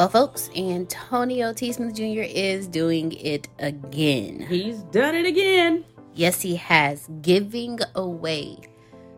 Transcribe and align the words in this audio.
Well, 0.00 0.08
folks, 0.08 0.48
Antonio 0.56 1.52
T. 1.52 1.72
Smith 1.72 1.94
Jr. 1.94 2.22
is 2.22 2.66
doing 2.66 3.12
it 3.12 3.48
again. 3.58 4.40
He's 4.48 4.78
done 4.84 5.14
it 5.14 5.26
again. 5.26 5.84
Yes, 6.14 6.40
he 6.40 6.56
has. 6.56 7.06
Giving 7.20 7.78
away 7.94 8.56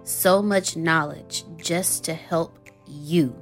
so 0.02 0.42
much 0.42 0.76
knowledge 0.76 1.44
just 1.56 2.02
to 2.06 2.14
help 2.14 2.58
you 2.88 3.32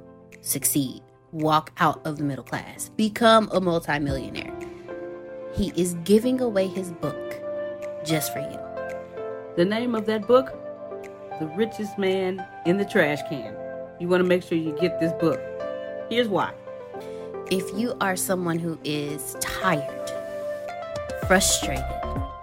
succeed, 0.41 1.01
walk 1.31 1.71
out 1.79 2.05
of 2.05 2.19
the 2.19 2.23
middle 2.23 2.43
class, 2.43 2.89
become 2.89 3.49
a 3.51 3.59
multimillionaire. 3.59 4.53
He 5.55 5.73
is 5.75 5.95
giving 6.03 6.41
away 6.41 6.67
his 6.67 6.91
book 6.91 7.41
just 8.05 8.31
for 8.33 8.39
you. 8.41 9.55
The 9.55 9.65
name 9.65 9.95
of 9.95 10.05
that 10.05 10.27
book? 10.27 10.51
The 11.39 11.47
Richest 11.57 11.97
Man 11.97 12.45
in 12.67 12.77
the 12.77 12.85
Trash 12.85 13.27
Can. 13.27 13.55
You 13.99 14.09
want 14.09 14.21
to 14.21 14.29
make 14.29 14.43
sure 14.43 14.59
you 14.59 14.77
get 14.79 14.99
this 14.99 15.13
book. 15.13 15.41
Here's 16.07 16.27
why 16.27 16.53
if 17.51 17.77
you 17.77 17.93
are 17.99 18.15
someone 18.15 18.57
who 18.57 18.79
is 18.85 19.35
tired, 19.41 20.09
frustrated, 21.27 21.83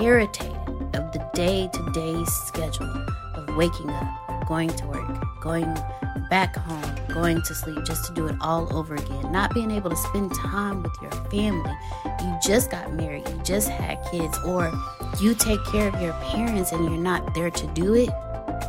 irritated 0.00 0.54
of 0.94 1.10
the 1.12 1.30
day 1.32 1.68
to 1.72 1.90
day 1.92 2.24
schedule 2.26 3.06
of 3.34 3.56
waking 3.56 3.88
up, 3.88 4.46
going 4.46 4.68
to 4.68 4.86
work, 4.86 5.24
going 5.40 5.74
back 6.28 6.54
home, 6.56 6.94
going 7.08 7.40
to 7.40 7.54
sleep 7.54 7.82
just 7.86 8.04
to 8.04 8.12
do 8.12 8.26
it 8.26 8.36
all 8.42 8.70
over 8.76 8.96
again, 8.96 9.32
not 9.32 9.54
being 9.54 9.70
able 9.70 9.88
to 9.88 9.96
spend 9.96 10.30
time 10.34 10.82
with 10.82 10.92
your 11.00 11.10
family, 11.30 11.74
you 12.20 12.38
just 12.44 12.70
got 12.70 12.92
married, 12.92 13.26
you 13.30 13.40
just 13.42 13.70
had 13.70 13.98
kids, 14.10 14.38
or 14.44 14.70
you 15.22 15.34
take 15.34 15.64
care 15.72 15.88
of 15.88 15.98
your 16.02 16.12
parents 16.24 16.70
and 16.70 16.84
you're 16.84 17.02
not 17.02 17.34
there 17.34 17.50
to 17.50 17.66
do 17.68 17.94
it, 17.94 18.10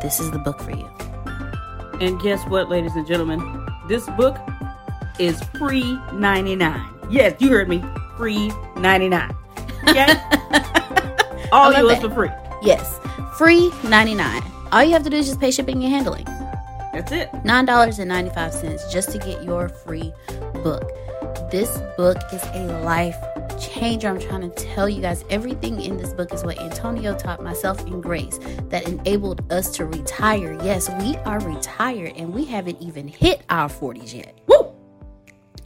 this 0.02 0.22
is 0.22 0.32
the 0.32 0.40
book 0.40 0.62
for 0.62 0.72
you. 0.72 0.90
And 2.00 2.18
guess 2.22 2.42
what, 2.48 2.70
ladies 2.70 2.96
and 2.96 3.06
gentlemen? 3.06 3.68
This 3.90 4.06
book 4.12 4.38
is 5.20 5.42
free 5.58 6.00
99. 6.14 6.82
Yes, 7.10 7.36
you 7.40 7.50
heard 7.50 7.70
me. 7.70 7.84
Free 8.18 8.52
99. 8.78 9.36
Okay? 9.88 10.08
All 11.52 11.74
yours 11.74 12.00
for 12.00 12.10
free. 12.10 12.30
Yes. 12.62 13.00
Free 13.38 13.72
99. 13.86 14.44
All 14.72 14.84
you 14.84 14.92
have 14.94 15.04
to 15.04 15.10
do 15.10 15.18
is 15.18 15.28
just 15.28 15.40
pay 15.40 15.52
shipping 15.52 15.84
and 15.84 15.94
handling. 15.94 16.26
That's 16.94 17.12
it. 17.12 17.32
$9.95 17.32 18.92
just 18.92 19.12
to 19.12 19.18
get 19.20 19.44
your 19.44 19.70
free 19.70 20.14
book. 20.64 20.84
This 21.52 21.80
book 21.98 22.18
is 22.32 22.44
a 22.54 22.82
life 22.84 23.16
changer. 23.60 24.10
I'm 24.10 24.20
trying 24.20 24.42
to 24.42 24.50
tell 24.50 24.88
you 24.88 25.02
guys 25.02 25.24
everything 25.30 25.82
in 25.82 25.98
this 25.98 26.14
book 26.14 26.34
is 26.34 26.44
what 26.44 26.60
Antonio 26.60 27.18
taught 27.18 27.44
myself 27.44 27.82
and 27.86 28.02
Grace 28.02 28.40
that 28.70 28.88
enabled 28.88 29.52
us 29.52 29.72
to 29.78 29.86
retire. 29.86 30.54
Yes, 30.64 30.90
we 31.02 31.16
are 31.18 31.40
retired 31.40 32.14
and 32.16 32.34
we 32.34 32.46
haven't 32.46 32.82
even 32.82 33.08
hit 33.08 33.42
our 33.50 33.70
40s 33.70 34.14
yet. 34.14 34.39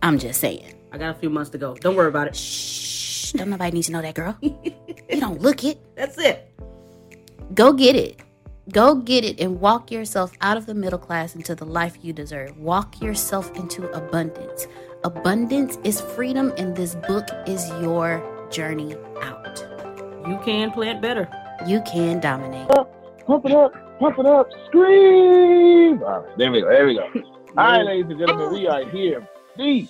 Woo! 0.03 0.07
I'm 0.07 0.19
just 0.19 0.39
saying. 0.39 0.73
I 0.91 0.97
got 0.97 1.15
a 1.15 1.19
few 1.19 1.29
months 1.29 1.49
to 1.51 1.57
go. 1.57 1.75
Don't 1.75 1.95
worry 1.95 2.09
about 2.09 2.27
it. 2.27 2.35
Shh. 2.35 3.31
Don't 3.31 3.49
nobody 3.49 3.71
need 3.71 3.83
to 3.83 3.91
know 3.91 4.01
that, 4.01 4.15
girl. 4.15 4.37
you 4.41 5.19
don't 5.19 5.41
look 5.41 5.63
it. 5.63 5.79
That's 5.95 6.17
it. 6.17 6.51
Go 7.53 7.73
get 7.73 7.95
it. 7.95 8.19
Go 8.71 8.95
get 8.95 9.25
it 9.25 9.39
and 9.41 9.59
walk 9.59 9.91
yourself 9.91 10.31
out 10.41 10.55
of 10.55 10.65
the 10.65 10.73
middle 10.73 10.99
class 10.99 11.35
into 11.35 11.55
the 11.55 11.65
life 11.65 11.97
you 12.01 12.13
deserve. 12.13 12.57
Walk 12.57 13.01
yourself 13.01 13.51
into 13.55 13.89
abundance. 13.91 14.67
Abundance 15.03 15.77
is 15.83 15.99
freedom, 15.99 16.53
and 16.57 16.75
this 16.75 16.95
book 16.95 17.27
is 17.45 17.67
your 17.81 18.23
journey 18.51 18.95
out. 19.21 19.65
You 20.27 20.39
can 20.45 20.71
plant 20.71 21.01
better. 21.01 21.27
You 21.67 21.81
can 21.81 22.21
dominate. 22.21 22.69
Pump 22.69 23.45
it 23.45 23.51
up, 23.51 23.73
pump 23.99 24.19
it 24.19 24.25
up, 24.25 24.47
scream. 24.67 26.01
All 26.03 26.21
right, 26.21 26.37
there 26.37 26.51
we 26.51 26.61
go, 26.61 26.69
there 26.69 26.85
we 26.87 26.95
go. 26.95 27.03
All 27.57 27.65
right, 27.65 27.85
ladies 27.85 28.05
and 28.09 28.19
gentlemen, 28.19 28.53
we 28.53 28.67
are 28.67 28.89
here. 28.89 29.27
The 29.55 29.87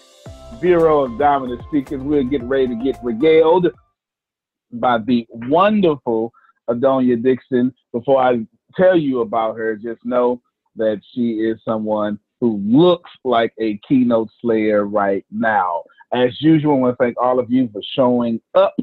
Bureau 0.60 1.06
of 1.06 1.18
Dominant 1.18 1.62
Speakers. 1.70 2.02
We're 2.02 2.24
getting 2.24 2.50
ready 2.50 2.68
to 2.68 2.76
get 2.76 2.98
regaled 3.02 3.68
by 4.74 4.98
the 4.98 5.26
wonderful 5.30 6.34
Adonia 6.70 7.22
Dickson. 7.22 7.74
Before 7.94 8.22
I 8.22 8.46
tell 8.76 8.98
you 8.98 9.22
about 9.22 9.56
her, 9.58 9.78
just 9.78 10.04
know 10.04 10.42
that 10.76 11.02
she 11.14 11.36
is 11.36 11.60
someone 11.64 12.20
who 12.42 12.58
looks 12.66 13.10
like 13.24 13.54
a 13.58 13.80
keynote 13.88 14.30
slayer 14.42 14.86
right 14.86 15.26
now. 15.32 15.84
As 16.14 16.42
usual, 16.42 16.76
I 16.76 16.80
want 16.80 16.98
to 16.98 17.04
thank 17.04 17.16
all 17.18 17.40
of 17.40 17.50
you 17.50 17.70
for 17.72 17.82
showing 17.96 18.42
up 18.56 18.76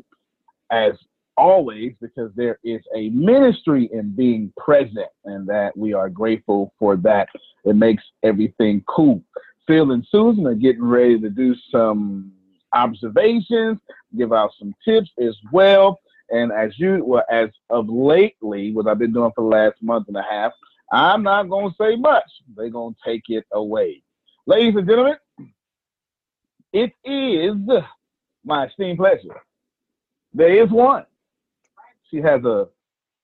as 0.71 0.93
always 1.37 1.93
because 2.01 2.31
there 2.37 2.59
is 2.65 2.81
a 2.97 3.11
ministry 3.11 3.91
in 3.93 4.13
being 4.13 4.53
present 4.57 5.09
and 5.27 5.47
that 5.47 5.77
we 5.77 5.93
are 5.93 6.09
grateful 6.09 6.73
for 6.79 6.97
that. 6.97 7.29
It 7.65 7.77
makes 7.77 8.03
everything 8.23 8.83
cool. 8.89 9.23
Phil 9.71 9.93
and 9.93 10.05
Susan 10.11 10.49
are 10.49 10.55
getting 10.55 10.83
ready 10.83 11.21
to 11.21 11.31
do 11.31 11.55
some 11.71 12.33
observations, 12.73 13.79
give 14.19 14.33
out 14.33 14.51
some 14.59 14.75
tips 14.85 15.11
as 15.23 15.37
well. 15.53 16.01
And 16.31 16.51
as 16.51 16.77
you, 16.77 17.05
well, 17.05 17.23
as 17.31 17.51
of 17.71 17.89
lately, 17.89 18.73
what 18.73 18.89
I've 18.89 18.99
been 18.99 19.13
doing 19.13 19.31
for 19.33 19.45
the 19.45 19.49
last 19.49 19.77
month 19.81 20.09
and 20.09 20.17
a 20.17 20.25
half, 20.29 20.51
I'm 20.91 21.23
not 21.23 21.45
to 21.71 21.75
say 21.81 21.95
much. 21.95 22.25
They're 22.57 22.69
to 22.95 23.01
take 23.07 23.23
it 23.29 23.45
away. 23.53 24.03
Ladies 24.45 24.75
and 24.75 24.89
gentlemen, 24.89 25.15
it 26.73 26.93
is 27.05 27.55
my 28.45 28.67
esteemed 28.67 28.99
pleasure. 28.99 29.41
There 30.35 30.65
is 30.65 30.69
one. 30.69 31.07
She 32.11 32.17
has 32.17 32.43
a 32.45 32.67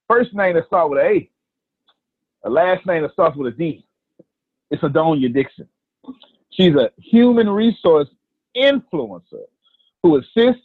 first 0.06 0.32
name 0.32 0.54
that 0.54 0.68
starts 0.68 0.90
with 0.90 1.00
A, 1.00 1.28
a 2.44 2.50
last 2.50 2.86
name 2.86 3.02
that 3.02 3.12
starts 3.14 3.36
with 3.36 3.52
a 3.52 3.56
D. 3.56 3.84
It's 4.70 4.82
Adonia 4.82 5.34
Dickson. 5.34 5.68
She's 6.50 6.74
a 6.74 6.90
human 6.98 7.48
resource 7.48 8.08
influencer 8.56 9.44
who 10.02 10.18
assists 10.18 10.62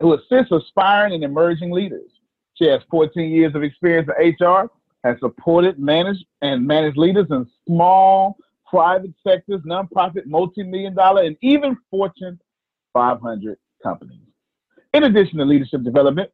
who 0.00 0.14
assists 0.14 0.50
aspiring 0.50 1.12
and 1.12 1.24
emerging 1.24 1.70
leaders. 1.70 2.10
She 2.54 2.66
has 2.66 2.80
14 2.90 3.30
years 3.30 3.54
of 3.54 3.62
experience 3.62 4.08
in 4.18 4.46
HR, 4.46 4.70
has 5.04 5.18
supported, 5.20 5.78
managed, 5.78 6.24
and 6.40 6.66
managed 6.66 6.96
leaders 6.96 7.26
in 7.30 7.46
small, 7.66 8.38
private 8.66 9.12
sectors, 9.26 9.60
nonprofit, 9.62 10.26
multi-million 10.26 10.94
dollar, 10.94 11.22
and 11.22 11.36
even 11.42 11.76
Fortune 11.90 12.40
500 12.92 13.58
companies. 13.82 14.20
In 14.94 15.04
addition 15.04 15.38
to 15.38 15.44
leadership 15.44 15.82
development, 15.82 16.30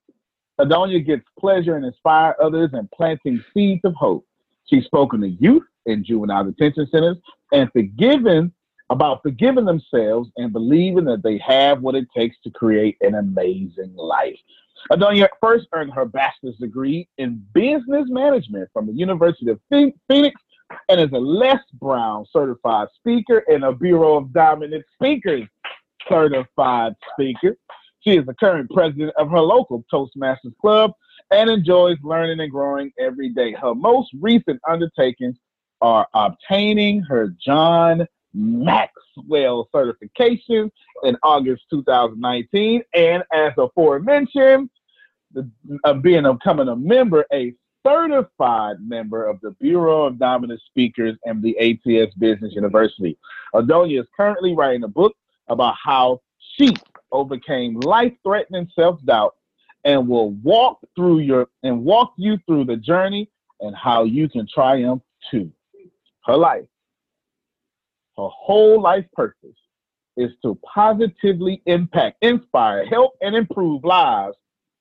Adonia 0.61 1.05
gets 1.05 1.25
pleasure 1.39 1.77
and 1.77 1.85
inspire 1.85 2.35
others 2.41 2.71
in 2.73 2.89
planting 2.95 3.43
seeds 3.53 3.83
of 3.85 3.95
hope. 3.95 4.25
She's 4.67 4.85
spoken 4.85 5.21
to 5.21 5.29
youth 5.29 5.65
in 5.85 6.05
juvenile 6.05 6.45
detention 6.45 6.89
centers 6.91 7.19
and 7.53 7.71
forgiven 7.73 8.53
about 8.91 9.23
forgiving 9.23 9.65
themselves 9.65 10.31
and 10.37 10.53
believing 10.53 11.05
that 11.05 11.23
they 11.23 11.39
have 11.39 11.81
what 11.81 11.95
it 11.95 12.07
takes 12.17 12.37
to 12.45 12.51
create 12.51 12.97
an 13.01 13.15
amazing 13.15 13.93
life. 13.97 14.39
Adonia 14.91 15.29
first 15.41 15.67
earned 15.73 15.93
her 15.93 16.05
bachelor's 16.05 16.57
degree 16.57 17.09
in 17.19 17.45
business 17.53 18.07
management 18.09 18.69
from 18.73 18.87
the 18.87 18.93
University 18.93 19.51
of 19.51 19.61
Phoenix 19.71 20.41
and 20.89 21.01
is 21.01 21.11
a 21.13 21.19
Les 21.19 21.61
Brown 21.75 22.25
certified 22.33 22.89
speaker 22.95 23.43
and 23.49 23.65
a 23.65 23.73
Bureau 23.73 24.17
of 24.17 24.33
Dominant 24.33 24.85
Speakers 24.95 25.49
certified 26.09 26.95
speaker. 27.13 27.57
She 28.01 28.17
is 28.17 28.27
the 28.27 28.35
current 28.35 28.71
president 28.71 29.13
of 29.17 29.31
her 29.31 29.41
local 29.41 29.85
Toastmasters 29.93 30.57
Club 30.61 30.93
and 31.33 31.51
enjoys 31.51 31.97
learning 32.05 32.39
and 32.39 32.53
growing 32.53 32.93
every 33.01 33.31
day. 33.31 33.53
Her 33.53 33.75
most 33.75 34.11
recent 34.21 34.61
undertakings 34.69 35.37
are 35.81 36.07
obtaining 36.15 37.03
her 37.03 37.35
John 37.45 38.07
Maxwell 38.37 39.69
certification 39.73 40.71
in 41.05 41.17
August 41.23 41.65
2019, 41.71 42.83
and 42.95 43.23
as 43.33 43.53
aforementioned, 43.57 44.69
the, 45.33 45.49
uh, 45.85 45.95
being 45.95 46.31
becoming 46.31 46.69
a 46.69 46.77
member, 46.77 47.25
a 47.33 47.55
certified 47.87 48.77
member 48.81 49.27
of 49.27 49.41
the 49.41 49.53
Bureau 49.53 50.05
of 50.05 50.19
Dominant 50.19 50.61
Speakers 50.67 51.17
and 51.25 51.43
the 51.43 51.57
ATS 51.59 52.15
Business 52.15 52.55
University. 52.55 53.17
Adonia 53.55 54.01
is 54.01 54.07
currently 54.17 54.55
writing 54.55 54.85
a 54.85 54.89
book 54.89 55.15
about 55.49 55.75
how 55.83 56.21
she 56.57 56.75
overcame 57.13 57.79
life-threatening 57.81 58.69
self-doubt 58.75 59.35
and 59.85 60.09
will 60.09 60.31
walk 60.43 60.81
through 60.97 61.21
your 61.21 61.47
and 61.63 61.85
walk 61.85 62.13
you 62.17 62.39
through 62.47 62.65
the 62.65 62.77
journey 62.77 63.31
and 63.61 63.75
how 63.77 64.03
you 64.03 64.29
can 64.29 64.47
triumph 64.53 65.03
too. 65.31 65.51
Her 66.25 66.37
life 66.37 66.67
her 68.17 68.29
whole 68.29 68.81
life 68.81 69.05
purpose 69.13 69.57
is 70.17 70.31
to 70.43 70.59
positively 70.75 71.63
impact, 71.67 72.17
inspire, 72.23 72.87
help, 72.87 73.13
and 73.21 73.35
improve 73.35 73.85
lives 73.85 74.37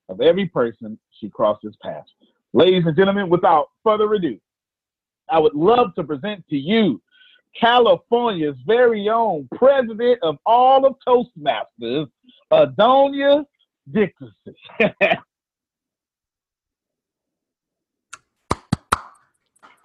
of 0.08 0.22
every 0.22 0.46
person 0.48 0.98
she 1.20 1.30
crosses 1.30 1.76
paths. 1.82 2.10
Ladies 2.54 2.86
and 2.86 2.96
gentlemen, 2.96 3.30
without 3.30 3.68
further 3.84 4.14
ado, 4.14 4.40
I 5.30 5.40
would 5.40 5.56
love 5.56 5.94
to 5.96 6.04
present 6.04 6.48
to 6.50 6.56
you 6.56 7.02
California's 7.60 8.56
very 8.66 9.10
own 9.10 9.50
president 9.56 10.20
of 10.22 10.38
all 10.46 10.86
of 10.86 10.96
Toastmasters, 11.06 12.10
Adonia 12.52 13.46
Dickson. 13.92 14.34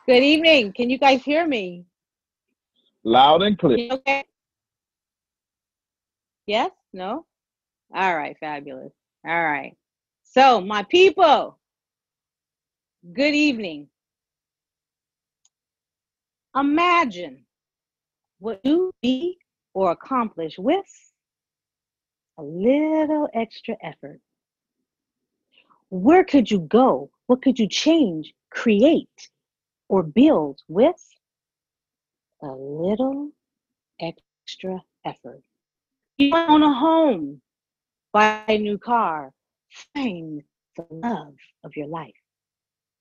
Good 0.07 0.23
evening. 0.23 0.73
Can 0.73 0.91
you 0.91 0.99
guys 0.99 1.23
hear 1.23 1.47
me? 1.47 1.85
Loud 3.05 3.43
and 3.43 3.59
clear. 3.59 3.93
Okay. 3.93 4.25
Yes? 6.47 6.71
No? 6.93 7.25
All 7.95 8.17
right, 8.17 8.37
fabulous. 8.39 8.93
All 9.27 9.43
right. 9.43 9.77
So, 10.23 10.61
my 10.61 10.83
people, 10.85 11.59
good 13.13 13.35
evening. 13.35 13.89
Imagine 16.55 17.45
what 18.39 18.61
you 18.65 18.93
be 19.03 19.39
or 19.75 19.93
accomplish 19.93 20.59
with 20.59 20.85
a 22.39 22.43
little 22.43 23.29
extra 23.35 23.77
effort. 23.83 24.21
Where 25.91 26.25
could 26.25 26.51
you 26.51 26.61
go? 26.61 27.11
What 27.27 27.43
could 27.43 27.59
you 27.59 27.69
change, 27.69 28.35
create, 28.51 29.31
or 29.89 30.03
build 30.03 30.61
with 30.69 31.01
a 32.43 32.49
little 32.49 33.31
extra 34.01 34.83
effort. 35.05 35.43
You 36.19 36.35
own 36.35 36.63
a 36.63 36.73
home, 36.73 37.41
buy 38.13 38.45
a 38.49 38.59
new 38.59 38.79
car, 38.79 39.33
find 39.95 40.43
the 40.77 40.87
love 40.91 41.35
of 41.65 41.77
your 41.77 41.87
life. 41.87 42.15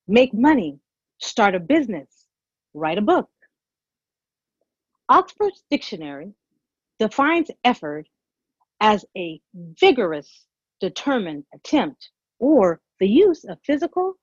Make 0.08 0.34
money, 0.34 0.80
start 1.20 1.56
a 1.56 1.60
business, 1.60 2.26
write 2.74 2.98
a 2.98 3.02
book. 3.02 3.30
Oxford's 5.10 5.64
dictionary 5.70 6.34
defines 7.00 7.50
effort 7.64 8.08
as 8.82 9.06
a 9.18 9.42
vigorous, 9.54 10.46
determined 10.80 11.44
attempt 11.54 12.10
or 12.40 12.80
the 13.00 13.08
use 13.08 13.44
of 13.44 13.58
physical 13.66 14.14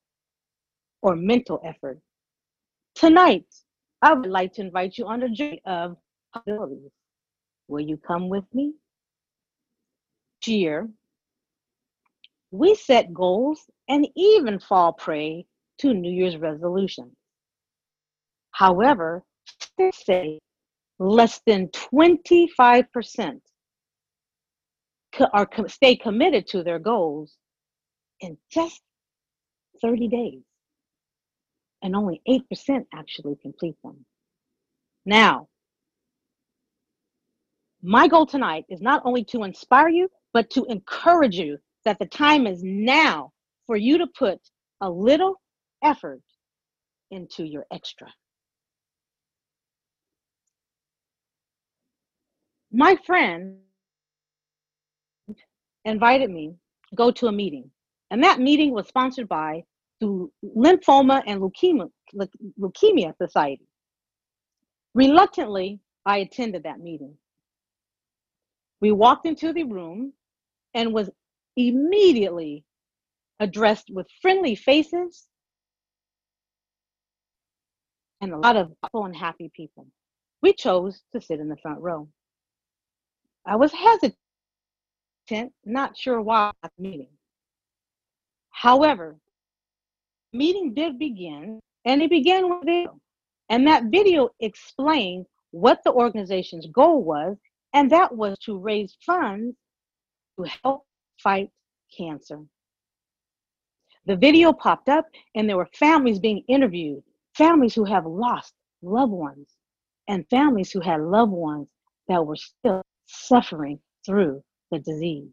or 1.02 1.16
mental 1.16 1.61
effort. 1.64 1.99
Tonight, 2.94 3.44
I 4.02 4.12
would 4.14 4.28
like 4.28 4.52
to 4.54 4.62
invite 4.62 4.98
you 4.98 5.06
on 5.06 5.22
a 5.22 5.28
journey 5.28 5.60
of 5.66 5.96
possibilities. 6.32 6.90
Will 7.68 7.80
you 7.80 7.96
come 7.96 8.28
with 8.28 8.44
me? 8.52 8.74
Each 10.40 10.48
year, 10.48 10.88
we 12.50 12.74
set 12.74 13.12
goals 13.12 13.64
and 13.88 14.06
even 14.16 14.58
fall 14.60 14.92
prey 14.92 15.46
to 15.78 15.92
New 15.92 16.12
Year's 16.12 16.36
resolutions. 16.36 17.14
However, 18.52 19.24
they 19.78 19.90
say 19.92 20.38
less 20.98 21.40
than 21.46 21.68
25% 21.68 23.40
are 25.32 25.48
stay 25.66 25.96
committed 25.96 26.46
to 26.46 26.62
their 26.62 26.78
goals 26.78 27.36
in 28.20 28.36
just 28.50 28.82
30 29.82 30.08
days 30.08 30.42
and 31.83 31.97
only 31.97 32.23
8% 32.28 32.85
actually 32.95 33.37
complete 33.42 33.76
them. 33.85 34.04
Now, 35.04 35.49
my 37.83 38.09
goal 38.09 38.26
tonight 38.26 38.64
is 38.68 38.80
not 38.80 39.02
only 39.04 39.25
to 39.25 39.45
inspire 39.45 39.88
you, 39.88 40.09
but 40.33 40.50
to 40.50 40.64
encourage 40.66 41.37
you 41.37 41.59
that 41.85 41.99
the 41.99 42.06
time 42.06 42.47
is 42.47 42.62
now 42.64 43.33
for 43.66 43.76
you 43.76 43.99
to 43.99 44.06
put 44.18 44.40
a 44.80 44.90
little 44.90 45.40
effort 45.85 46.23
into 47.11 47.45
your 47.45 47.66
extra. 47.73 48.09
My 52.73 52.97
friend 53.06 53.59
invited 55.85 56.30
me 56.30 56.54
to 56.90 56.97
go 56.97 57.11
to 57.12 57.28
a 57.28 57.33
meeting 57.33 57.71
And 58.11 58.23
that 58.23 58.40
meeting 58.40 58.73
was 58.73 58.88
sponsored 58.88 59.28
by 59.28 59.64
the 60.00 60.28
Lymphoma 60.44 61.22
and 61.26 61.40
Leukemia, 61.40 61.88
Leukemia 62.60 63.16
Society. 63.16 63.66
Reluctantly, 64.94 65.80
I 66.04 66.18
attended 66.18 66.62
that 66.64 66.80
meeting. 66.80 67.16
We 68.80 68.92
walked 68.92 69.26
into 69.26 69.52
the 69.52 69.64
room 69.64 70.12
and 70.74 70.92
was 70.92 71.10
immediately 71.56 72.64
addressed 73.40 73.90
with 73.90 74.06
friendly 74.20 74.54
faces 74.54 75.26
and 78.20 78.32
a 78.32 78.38
lot 78.38 78.56
of 78.56 78.72
and 78.94 79.16
happy 79.16 79.50
people. 79.54 79.86
We 80.42 80.52
chose 80.52 81.02
to 81.12 81.20
sit 81.20 81.40
in 81.40 81.48
the 81.48 81.56
front 81.56 81.80
row. 81.80 82.08
I 83.46 83.56
was 83.56 83.72
hesitant, 83.72 85.52
not 85.64 85.96
sure 85.96 86.20
why 86.20 86.52
at 86.62 86.72
the 86.76 86.82
meeting. 86.82 87.08
However, 88.50 89.16
meeting 90.37 90.75
did 90.75 90.99
begin, 90.99 91.61
and 91.85 92.02
it 92.02 92.11
began 92.11 92.49
with 92.49 92.64
video. 92.64 93.00
And 93.49 93.66
that 93.66 93.85
video 93.90 94.31
explained 94.40 95.26
what 95.50 95.81
the 95.85 95.93
organization's 95.93 96.66
goal 96.66 97.02
was, 97.02 97.37
and 97.73 97.90
that 97.90 98.14
was 98.14 98.38
to 98.40 98.59
raise 98.59 98.97
funds 99.05 99.57
to 100.38 100.45
help 100.62 100.85
fight 101.23 101.50
cancer. 101.97 102.40
The 104.07 104.16
video 104.16 104.52
popped 104.52 104.88
up, 104.88 105.07
and 105.35 105.49
there 105.49 105.57
were 105.57 105.69
families 105.75 106.19
being 106.19 106.45
interviewed, 106.49 107.02
families 107.35 107.75
who 107.75 107.85
have 107.85 108.07
lost 108.07 108.55
loved 108.83 109.12
ones, 109.12 109.49
and 110.09 110.28
families 110.28 110.71
who 110.71 110.81
had 110.81 111.00
loved 111.00 111.33
ones 111.33 111.69
that 112.09 112.25
were 112.25 112.37
still 112.37 112.83
suffering 113.07 113.81
through 114.05 114.43
the 114.71 114.78
disease. 114.78 115.33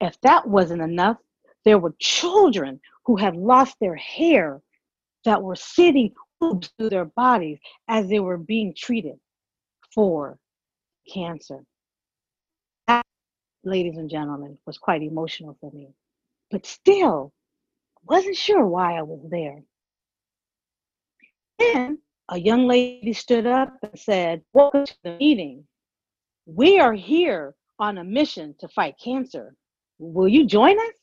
If 0.00 0.20
that 0.20 0.46
wasn't 0.46 0.82
enough, 0.82 1.16
there 1.64 1.78
were 1.78 1.94
children 1.98 2.80
who 3.08 3.16
had 3.16 3.34
lost 3.34 3.74
their 3.80 3.96
hair 3.96 4.60
that 5.24 5.42
were 5.42 5.56
sitting 5.56 6.12
through 6.40 6.90
their 6.90 7.06
bodies 7.06 7.58
as 7.88 8.06
they 8.06 8.20
were 8.20 8.36
being 8.36 8.74
treated 8.76 9.14
for 9.94 10.38
cancer. 11.10 11.64
That, 12.86 13.06
ladies 13.64 13.96
and 13.96 14.10
gentlemen, 14.10 14.58
was 14.66 14.76
quite 14.76 15.02
emotional 15.02 15.56
for 15.58 15.72
me. 15.72 15.88
But 16.50 16.66
still, 16.66 17.32
wasn't 18.04 18.36
sure 18.36 18.66
why 18.66 18.98
I 18.98 19.02
was 19.02 19.26
there. 19.30 19.62
Then 21.58 22.00
a 22.28 22.38
young 22.38 22.66
lady 22.66 23.14
stood 23.14 23.46
up 23.46 23.74
and 23.82 23.98
said, 23.98 24.42
Welcome 24.52 24.84
to 24.84 24.96
the 25.02 25.16
meeting. 25.16 25.64
We 26.44 26.78
are 26.78 26.92
here 26.92 27.54
on 27.78 27.96
a 27.96 28.04
mission 28.04 28.54
to 28.60 28.68
fight 28.68 28.96
cancer. 29.02 29.54
Will 29.98 30.28
you 30.28 30.44
join 30.44 30.78
us? 30.78 30.97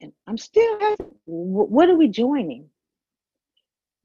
And 0.00 0.12
I'm 0.26 0.38
still 0.38 0.96
what 1.26 1.88
are 1.88 1.96
we 1.96 2.08
joining? 2.08 2.68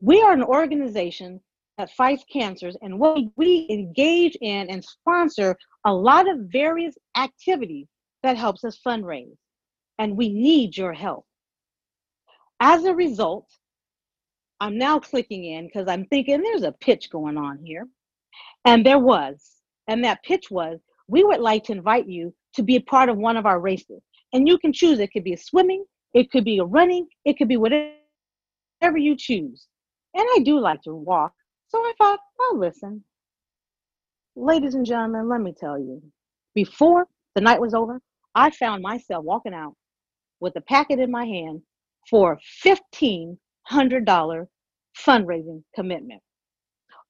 We 0.01 0.21
are 0.21 0.33
an 0.33 0.43
organization 0.43 1.39
that 1.77 1.91
fights 1.91 2.23
cancers, 2.31 2.77
and 2.81 2.99
what 2.99 3.19
we 3.35 3.67
engage 3.69 4.37
in 4.41 4.69
and 4.69 4.83
sponsor 4.83 5.57
a 5.85 5.93
lot 5.93 6.29
of 6.29 6.39
various 6.51 6.95
activities 7.17 7.87
that 8.23 8.37
helps 8.37 8.63
us 8.63 8.79
fundraise. 8.85 9.35
And 9.99 10.17
we 10.17 10.29
need 10.29 10.75
your 10.77 10.93
help. 10.93 11.25
As 12.59 12.85
a 12.85 12.93
result, 12.93 13.47
I'm 14.59 14.77
now 14.77 14.99
clicking 14.99 15.45
in 15.45 15.67
because 15.67 15.87
I'm 15.87 16.05
thinking 16.05 16.41
there's 16.41 16.63
a 16.63 16.71
pitch 16.71 17.09
going 17.09 17.37
on 17.37 17.59
here. 17.63 17.87
And 18.63 18.85
there 18.85 18.99
was. 18.99 19.41
And 19.87 20.03
that 20.03 20.23
pitch 20.23 20.49
was 20.49 20.79
we 21.07 21.23
would 21.23 21.39
like 21.39 21.65
to 21.65 21.73
invite 21.73 22.07
you 22.07 22.33
to 22.55 22.63
be 22.63 22.77
a 22.77 22.81
part 22.81 23.09
of 23.09 23.17
one 23.17 23.37
of 23.37 23.45
our 23.45 23.59
races. 23.59 24.01
And 24.34 24.48
you 24.48 24.58
can 24.58 24.74
choose. 24.74 25.00
It 25.00 25.12
could 25.12 25.24
be 25.24 25.34
a 25.34 25.38
swimming, 25.38 25.86
it 26.13 26.32
could 26.32 26.44
be 26.44 26.60
a 26.60 26.63
running, 26.63 27.08
it 27.25 27.38
could 27.38 27.48
be 27.48 27.58
whatever 27.58 28.98
you 28.98 29.15
choose. 29.17 29.67
And 30.13 30.25
I 30.36 30.39
do 30.44 30.60
like 30.60 30.82
to 30.84 30.96
walk. 30.96 31.34
So 31.67 31.79
I 31.79 31.94
thought, 31.98 32.20
I'll 32.39 32.60
listen. 32.60 33.03
Ladies 34.36 34.75
and 34.75 34.86
gentlemen, 34.86 35.29
let 35.29 35.41
me 35.41 35.53
tell 35.58 35.79
you, 35.79 36.01
before 36.53 37.08
the 37.36 37.41
night 37.41 37.60
was 37.60 37.74
over, 37.74 38.01
I 38.34 38.50
found 38.51 38.82
myself 38.82 39.24
walking 39.24 39.53
out 39.53 39.75
with 40.39 40.55
a 40.58 40.62
packet 40.62 41.00
in 41.00 41.12
my 41.12 41.25
hand 41.25 41.62
for 42.10 42.34
a 42.34 42.67
$1,500 42.67 44.48
fundraising 44.98 45.63
commitment. 45.74 46.22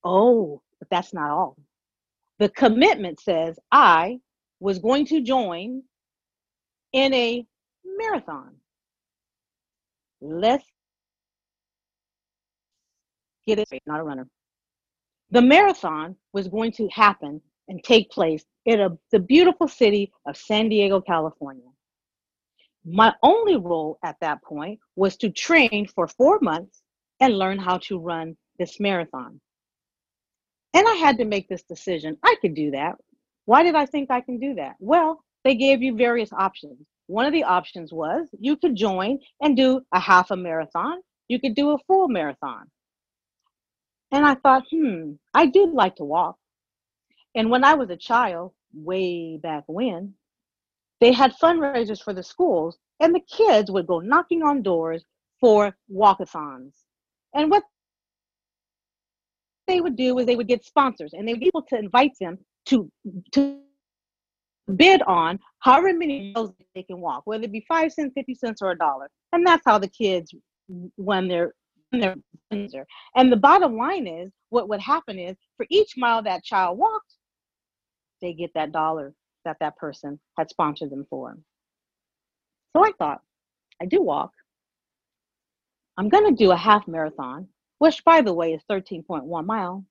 Oh, 0.04 0.62
but 0.80 0.88
that's 0.90 1.14
not 1.14 1.32
all. 1.32 1.58
The 2.40 2.50
commitment 2.50 3.20
says 3.20 3.58
I 3.72 4.20
was 4.60 4.80
going 4.80 5.06
to 5.08 5.22
join 5.22 5.84
in 6.96 7.14
a 7.14 7.46
marathon. 7.98 8.56
Let's 10.22 10.64
get 13.46 13.60
it 13.60 13.68
straight, 13.68 13.84
not 13.86 14.00
a 14.00 14.04
runner. 14.04 14.28
The 15.30 15.42
marathon 15.42 16.16
was 16.32 16.48
going 16.48 16.72
to 16.74 16.88
happen 16.88 17.42
and 17.68 17.84
take 17.84 18.10
place 18.10 18.46
in 18.66 18.80
a, 18.80 18.98
the 19.12 19.20
beautiful 19.20 19.68
city 19.68 20.14
of 20.26 20.38
San 20.38 20.70
Diego, 20.70 21.02
California. 21.02 21.70
My 22.86 23.14
only 23.22 23.58
role 23.58 23.98
at 24.02 24.16
that 24.22 24.42
point 24.42 24.80
was 24.96 25.18
to 25.18 25.30
train 25.30 25.88
for 25.94 26.08
four 26.08 26.40
months 26.42 26.82
and 27.20 27.38
learn 27.38 27.60
how 27.60 27.80
to 27.80 28.00
run 28.00 28.38
this 28.58 28.80
marathon. 28.80 29.42
And 30.74 30.88
I 30.88 30.94
had 30.94 31.18
to 31.18 31.26
make 31.26 31.50
this 31.50 31.64
decision. 31.64 32.18
I 32.24 32.36
could 32.42 32.56
do 32.56 32.72
that. 32.72 32.96
Why 33.44 33.64
did 33.64 33.76
I 33.76 33.86
think 33.86 34.12
I 34.12 34.22
can 34.22 34.40
do 34.40 34.56
that? 34.56 34.76
Well, 34.80 35.26
they 35.46 35.56
gave 35.56 35.82
you 35.82 35.96
various 35.96 36.34
options. 36.34 36.86
One 37.08 37.26
of 37.26 37.32
the 37.32 37.44
options 37.44 37.94
was 37.94 38.28
you 38.38 38.58
could 38.58 38.76
join 38.76 39.20
and 39.42 39.56
do 39.56 39.82
a 39.94 40.00
half 40.00 40.32
a 40.32 40.36
marathon, 40.36 41.00
you 41.30 41.40
could 41.40 41.56
do 41.56 41.70
a 41.72 41.78
full 41.88 42.10
marathon. 42.10 42.70
And 44.12 44.26
I 44.26 44.36
thought, 44.36 44.64
hmm, 44.72 45.14
I 45.34 45.46
do 45.46 45.72
like 45.72 45.96
to 45.98 46.04
walk. 46.04 46.36
And 47.36 47.50
when 47.50 47.64
I 47.64 47.76
was 47.76 47.90
a 47.90 47.96
child, 47.96 48.54
way 48.74 49.38
back 49.38 49.64
when, 49.68 50.16
they 51.00 51.12
had 51.12 51.34
fundraisers 51.42 52.02
for 52.02 52.14
the 52.14 52.24
schools, 52.24 52.78
and 53.00 53.14
the 53.14 53.22
kids 53.22 53.70
would 53.70 53.88
go 53.88 54.00
knocking 54.00 54.42
on 54.42 54.64
doors 54.64 55.04
for 55.40 55.76
walkathons. 55.94 56.72
And 57.34 57.52
what 57.52 57.64
they 59.68 59.82
would 59.82 59.96
do 59.96 60.18
is 60.18 60.26
they 60.26 60.36
would 60.36 60.48
get 60.48 60.64
sponsors 60.64 61.14
and 61.14 61.28
they 61.28 61.34
would 61.34 61.42
be 61.42 61.48
able 61.48 61.64
to 61.64 61.78
invite 61.78 62.14
them 62.20 62.38
to 62.68 62.90
to 63.34 63.60
bid 64.76 65.02
on 65.04 65.40
however 65.60 65.94
many 65.94 66.32
miles 66.34 66.52
they 66.74 66.84
can 66.84 67.00
walk, 67.00 67.24
whether 67.26 67.44
it 67.44 67.52
be 67.52 67.66
five 67.68 67.92
cents, 67.92 68.14
fifty 68.16 68.34
cents, 68.34 68.62
or 68.62 68.72
a 68.72 68.78
dollar. 68.78 69.10
And 69.34 69.46
that's 69.46 69.64
how 69.66 69.78
the 69.78 69.88
kids 69.88 70.34
when 70.96 71.28
they're 71.28 71.54
their 71.92 72.16
and 73.16 73.32
the 73.32 73.38
bottom 73.38 73.78
line 73.78 74.08
is 74.08 74.32
what 74.50 74.70
would 74.70 74.80
happen 74.80 75.20
is 75.20 75.36
for 75.58 75.66
each 75.70 75.94
mile 75.98 76.22
that 76.24 76.44
child 76.44 76.78
walked, 76.78 77.14
they 78.22 78.34
get 78.34 78.52
that 78.56 78.72
dollar 78.72 79.14
that 79.46 79.58
that 79.60 79.78
person 79.78 80.20
had 80.38 80.50
sponsored 80.50 80.90
them 80.90 81.06
for. 81.10 81.38
So 82.76 82.84
I 82.84 82.92
thought, 82.98 83.22
I 83.82 83.86
do 83.86 84.02
walk. 84.02 84.32
I'm 85.98 86.10
going 86.10 86.26
to 86.26 86.44
do 86.44 86.52
a 86.52 86.58
half 86.58 86.88
marathon, 86.88 87.48
which, 87.80 88.04
by 88.04 88.22
the 88.22 88.34
way, 88.34 88.54
is 88.54 88.62
13.1 88.70 89.46
mile. 89.46 89.86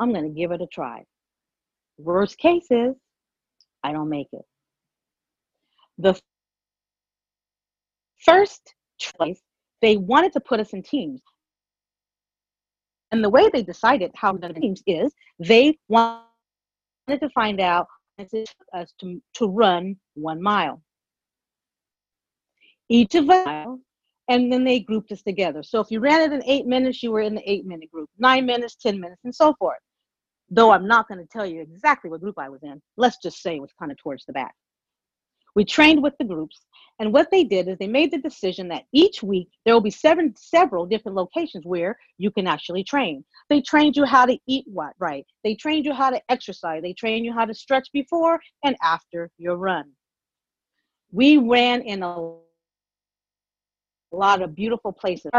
I'm 0.00 0.12
going 0.12 0.24
to 0.24 0.40
give 0.40 0.50
it 0.50 0.62
a 0.62 0.66
try. 0.66 1.04
Worst 1.98 2.38
case 2.38 2.66
is 2.70 2.94
I 3.82 3.92
don't 3.92 4.08
make 4.08 4.28
it. 4.32 4.42
The 5.98 6.18
first 8.24 8.74
choice, 8.98 9.40
they 9.80 9.96
wanted 9.96 10.32
to 10.34 10.40
put 10.40 10.60
us 10.60 10.72
in 10.72 10.82
teams. 10.82 11.20
And 13.10 13.24
the 13.24 13.30
way 13.30 13.48
they 13.52 13.62
decided 13.62 14.10
how 14.14 14.32
the 14.32 14.52
teams 14.52 14.82
is 14.86 15.12
they 15.38 15.78
wanted 15.88 16.24
to 17.08 17.28
find 17.34 17.60
out 17.60 17.86
us 18.18 18.92
to, 19.00 19.22
to 19.34 19.46
run 19.46 19.96
one 20.14 20.42
mile. 20.42 20.82
Each 22.88 23.14
of 23.14 23.30
us 23.30 23.78
and 24.28 24.52
then 24.52 24.62
they 24.62 24.80
grouped 24.80 25.10
us 25.10 25.22
together. 25.22 25.62
So 25.62 25.80
if 25.80 25.90
you 25.90 26.00
ran 26.00 26.20
it 26.20 26.34
in 26.34 26.44
eight 26.44 26.66
minutes, 26.66 27.02
you 27.02 27.10
were 27.10 27.22
in 27.22 27.34
the 27.34 27.50
eight 27.50 27.64
minute 27.64 27.90
group, 27.90 28.10
nine 28.18 28.44
minutes, 28.44 28.76
10 28.76 29.00
minutes, 29.00 29.22
and 29.24 29.34
so 29.34 29.54
forth. 29.58 29.78
Though 30.50 30.70
I'm 30.70 30.86
not 30.86 31.08
going 31.08 31.20
to 31.20 31.26
tell 31.26 31.44
you 31.44 31.60
exactly 31.60 32.10
what 32.10 32.20
group 32.20 32.38
I 32.38 32.48
was 32.48 32.62
in, 32.62 32.80
let's 32.96 33.18
just 33.22 33.42
say 33.42 33.56
it 33.56 33.60
was 33.60 33.72
kind 33.78 33.92
of 33.92 33.98
towards 33.98 34.24
the 34.24 34.32
back. 34.32 34.54
We 35.54 35.64
trained 35.64 36.02
with 36.02 36.14
the 36.18 36.24
groups, 36.24 36.60
and 37.00 37.12
what 37.12 37.30
they 37.30 37.44
did 37.44 37.68
is 37.68 37.76
they 37.78 37.88
made 37.88 38.12
the 38.12 38.18
decision 38.18 38.68
that 38.68 38.84
each 38.92 39.22
week 39.22 39.48
there 39.64 39.74
will 39.74 39.80
be 39.80 39.90
seven, 39.90 40.34
several 40.36 40.86
different 40.86 41.16
locations 41.16 41.66
where 41.66 41.98
you 42.16 42.30
can 42.30 42.46
actually 42.46 42.84
train. 42.84 43.24
They 43.50 43.60
trained 43.60 43.96
you 43.96 44.04
how 44.04 44.24
to 44.26 44.38
eat 44.46 44.64
what 44.68 44.92
right. 44.98 45.26
They 45.44 45.54
trained 45.54 45.84
you 45.84 45.92
how 45.92 46.10
to 46.10 46.20
exercise. 46.28 46.82
They 46.82 46.92
trained 46.92 47.24
you 47.24 47.32
how 47.32 47.44
to 47.44 47.54
stretch 47.54 47.88
before 47.92 48.40
and 48.64 48.76
after 48.82 49.30
your 49.36 49.56
run. 49.56 49.90
We 51.10 51.38
ran 51.38 51.82
in 51.82 52.02
a 52.02 52.34
lot 54.12 54.42
of 54.42 54.54
beautiful 54.54 54.92
places, 54.92 55.30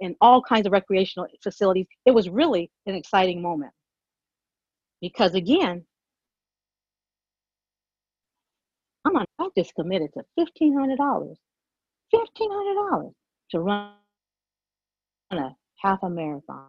and 0.00 0.14
all 0.20 0.42
kinds 0.42 0.66
of 0.66 0.72
recreational 0.72 1.28
facilities. 1.42 1.86
It 2.04 2.12
was 2.12 2.28
really 2.28 2.70
an 2.86 2.94
exciting 2.94 3.40
moment 3.40 3.72
because, 5.02 5.34
again, 5.34 5.84
I'm 9.04 9.16
on 9.16 9.26
I 9.38 9.48
just 9.56 9.74
committed 9.74 10.10
to 10.14 10.22
$1,500, 10.38 11.36
$1,500 12.14 13.12
to 13.50 13.60
run 13.60 13.90
a 15.32 15.50
half 15.78 15.98
a 16.02 16.08
marathon. 16.08 16.68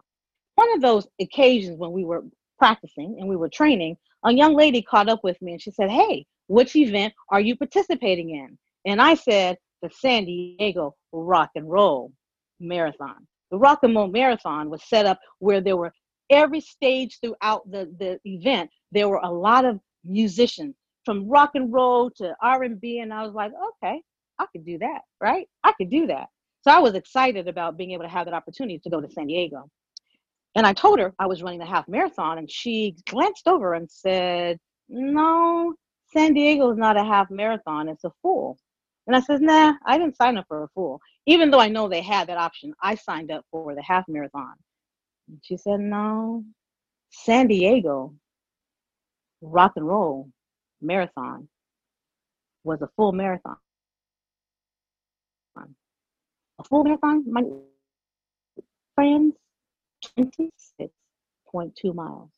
One 0.56 0.74
of 0.74 0.82
those 0.82 1.06
occasions 1.20 1.78
when 1.78 1.92
we 1.92 2.04
were 2.04 2.24
practicing 2.58 3.16
and 3.18 3.28
we 3.28 3.36
were 3.36 3.48
training, 3.48 3.96
a 4.24 4.32
young 4.32 4.56
lady 4.56 4.82
caught 4.82 5.08
up 5.08 5.20
with 5.22 5.40
me 5.40 5.52
and 5.52 5.62
she 5.62 5.70
said, 5.70 5.90
Hey, 5.90 6.26
which 6.48 6.74
event 6.74 7.14
are 7.30 7.40
you 7.40 7.56
participating 7.56 8.30
in? 8.30 8.58
And 8.84 9.00
I 9.00 9.14
said, 9.14 9.56
The 9.82 9.90
San 9.90 10.24
Diego 10.24 10.96
Rock 11.12 11.50
and 11.54 11.70
Roll 11.70 12.12
Marathon. 12.58 13.26
The 13.50 13.58
Rock 13.58 13.80
and 13.82 13.94
Roll 13.94 14.08
Marathon 14.08 14.70
was 14.70 14.82
set 14.88 15.06
up 15.06 15.20
where 15.38 15.60
there 15.60 15.76
were 15.76 15.92
every 16.34 16.60
stage 16.60 17.18
throughout 17.20 17.70
the, 17.70 17.92
the 17.98 18.18
event, 18.24 18.70
there 18.92 19.08
were 19.08 19.20
a 19.22 19.30
lot 19.30 19.64
of 19.64 19.80
musicians 20.04 20.74
from 21.04 21.28
rock 21.28 21.50
and 21.54 21.72
roll 21.72 22.10
to 22.10 22.34
R&B 22.40 23.00
and 23.00 23.12
I 23.12 23.22
was 23.24 23.34
like, 23.34 23.52
okay, 23.82 24.00
I 24.38 24.46
could 24.52 24.64
do 24.64 24.78
that, 24.78 25.02
right? 25.20 25.48
I 25.62 25.72
could 25.72 25.90
do 25.90 26.06
that. 26.06 26.28
So 26.62 26.70
I 26.70 26.78
was 26.78 26.94
excited 26.94 27.46
about 27.46 27.76
being 27.76 27.90
able 27.90 28.04
to 28.04 28.08
have 28.08 28.26
that 28.26 28.34
opportunity 28.34 28.78
to 28.78 28.90
go 28.90 29.00
to 29.00 29.10
San 29.10 29.26
Diego. 29.26 29.68
And 30.54 30.66
I 30.66 30.72
told 30.72 30.98
her 30.98 31.12
I 31.18 31.26
was 31.26 31.42
running 31.42 31.58
the 31.58 31.66
half 31.66 31.88
marathon 31.88 32.38
and 32.38 32.50
she 32.50 32.96
glanced 33.06 33.48
over 33.48 33.74
and 33.74 33.90
said, 33.90 34.58
"No, 34.88 35.74
San 36.12 36.32
Diego 36.32 36.70
is 36.70 36.78
not 36.78 36.96
a 36.96 37.04
half 37.04 37.30
marathon, 37.30 37.88
it's 37.88 38.04
a 38.04 38.12
full." 38.22 38.56
And 39.06 39.14
I 39.14 39.20
said, 39.20 39.42
"Nah, 39.42 39.74
I 39.84 39.98
didn't 39.98 40.16
sign 40.16 40.38
up 40.38 40.46
for 40.48 40.62
a 40.62 40.68
full. 40.68 41.00
Even 41.26 41.50
though 41.50 41.60
I 41.60 41.68
know 41.68 41.88
they 41.88 42.00
had 42.00 42.28
that 42.28 42.38
option, 42.38 42.72
I 42.80 42.94
signed 42.94 43.30
up 43.30 43.44
for 43.50 43.74
the 43.74 43.82
half 43.82 44.04
marathon." 44.08 44.54
And 45.28 45.40
she 45.42 45.56
said, 45.56 45.80
"No, 45.80 46.44
San 47.10 47.46
Diego 47.48 48.14
rock 49.40 49.72
and 49.76 49.86
roll 49.86 50.28
marathon 50.80 51.48
was 52.64 52.82
a 52.82 52.88
full 52.96 53.12
marathon. 53.12 53.56
A 56.58 56.64
full 56.64 56.84
marathon, 56.84 57.24
my 57.30 57.42
friends, 58.94 59.34
26.2 60.18 61.94
miles. 61.94 62.30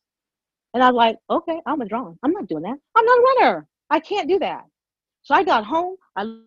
And 0.74 0.82
I 0.82 0.90
was 0.90 0.96
like, 0.96 1.16
okay, 1.30 1.60
I'm 1.66 1.74
a 1.74 1.84
withdrawing. 1.84 2.18
I'm 2.22 2.32
not 2.32 2.48
doing 2.48 2.62
that. 2.62 2.78
I'm 2.94 3.04
not 3.04 3.18
a 3.18 3.22
runner. 3.22 3.66
I 3.90 4.00
can't 4.00 4.28
do 4.28 4.38
that. 4.38 4.64
So 5.22 5.34
I 5.34 5.42
got 5.44 5.64
home. 5.64 5.96
I 6.16 6.22
looked 6.24 6.46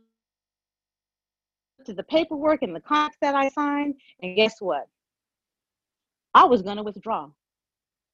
at 1.88 1.96
the 1.96 2.04
paperwork 2.04 2.64
and 2.64 2.76
the 2.76 2.82
contract 2.82 3.18
that 3.22 3.36
I 3.36 3.50
signed. 3.50 3.96
And 4.22 4.36
guess 4.36 4.60
what? 4.60 4.88
I 6.34 6.46
was 6.46 6.62
going 6.62 6.78
to 6.78 6.84
withdraw, 6.84 7.30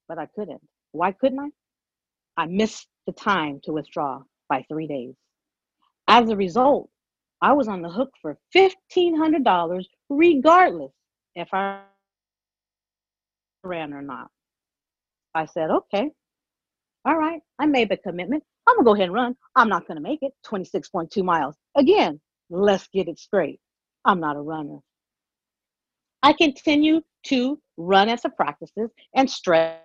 but 0.08 0.18
I 0.18 0.26
couldn't. 0.34 0.62
Why 0.92 1.12
couldn't 1.12 1.40
I? 1.40 1.48
I 2.36 2.46
missed 2.46 2.88
the 3.06 3.12
time 3.12 3.60
to 3.64 3.72
withdraw 3.72 4.22
by 4.48 4.64
three 4.68 4.86
days. 4.86 5.14
As 6.08 6.28
a 6.30 6.36
result, 6.36 6.88
I 7.42 7.52
was 7.52 7.68
on 7.68 7.82
the 7.82 7.90
hook 7.90 8.10
for 8.22 8.38
$1,500 8.54 9.84
regardless 10.08 10.92
if 11.34 11.48
I 11.52 11.80
ran 13.62 13.92
or 13.92 14.02
not. 14.02 14.30
I 15.34 15.46
said, 15.46 15.70
okay, 15.70 16.10
all 17.04 17.16
right, 17.16 17.40
I 17.58 17.66
made 17.66 17.90
the 17.90 17.96
commitment. 17.98 18.42
I'm 18.66 18.76
gonna 18.76 18.84
go 18.84 18.94
ahead 18.94 19.04
and 19.04 19.14
run. 19.14 19.36
I'm 19.54 19.68
not 19.68 19.86
gonna 19.86 20.00
make 20.00 20.22
it 20.22 20.32
26.2 20.46 21.22
miles. 21.22 21.56
Again, 21.76 22.20
let's 22.50 22.88
get 22.88 23.08
it 23.08 23.18
straight. 23.18 23.60
I'm 24.04 24.20
not 24.20 24.36
a 24.36 24.40
runner. 24.40 24.78
I 26.26 26.32
continue 26.32 27.02
to 27.26 27.56
run 27.76 28.08
as 28.08 28.24
a 28.24 28.30
practices 28.30 28.90
and 29.14 29.30
stretch 29.30 29.78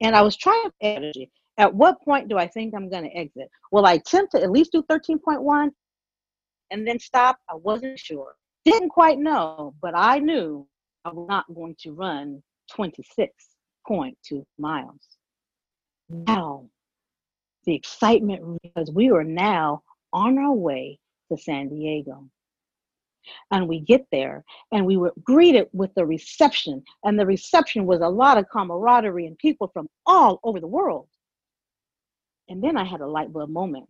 and 0.00 0.16
I 0.16 0.22
was 0.22 0.36
trying 0.36 0.64
to 0.64 0.72
energy. 0.80 1.30
At 1.58 1.72
what 1.72 2.02
point 2.02 2.28
do 2.28 2.36
I 2.36 2.48
think 2.48 2.74
I'm 2.74 2.90
going 2.90 3.04
to 3.04 3.16
exit? 3.16 3.48
Will 3.70 3.86
I 3.86 3.92
attempt 3.92 4.32
to 4.32 4.42
at 4.42 4.50
least 4.50 4.72
do 4.72 4.82
13.1 4.90 5.70
and 6.72 6.88
then 6.88 6.98
stop? 6.98 7.38
I 7.48 7.54
wasn't 7.54 8.00
sure. 8.00 8.34
Didn't 8.64 8.88
quite 8.88 9.20
know, 9.20 9.74
but 9.80 9.94
I 9.94 10.18
knew 10.18 10.66
I 11.04 11.10
was 11.10 11.28
not 11.28 11.44
going 11.54 11.76
to 11.82 11.92
run 11.92 12.42
26.2 12.76 14.44
miles. 14.58 15.16
Now, 16.10 16.66
the 17.64 17.76
excitement 17.76 18.60
because 18.60 18.90
we 18.90 19.08
are 19.10 19.22
now 19.22 19.82
on 20.12 20.36
our 20.36 20.52
way 20.52 20.98
to 21.30 21.38
San 21.38 21.68
Diego. 21.68 22.28
And 23.50 23.68
we 23.68 23.80
get 23.80 24.06
there 24.10 24.44
and 24.72 24.86
we 24.86 24.96
were 24.96 25.12
greeted 25.22 25.68
with 25.72 25.94
the 25.94 26.06
reception. 26.06 26.82
And 27.04 27.18
the 27.18 27.26
reception 27.26 27.86
was 27.86 28.00
a 28.00 28.08
lot 28.08 28.38
of 28.38 28.48
camaraderie 28.50 29.26
and 29.26 29.38
people 29.38 29.68
from 29.72 29.88
all 30.06 30.40
over 30.42 30.60
the 30.60 30.66
world. 30.66 31.08
And 32.48 32.62
then 32.62 32.76
I 32.76 32.84
had 32.84 33.00
a 33.00 33.06
light 33.06 33.32
bulb 33.32 33.50
moment. 33.50 33.88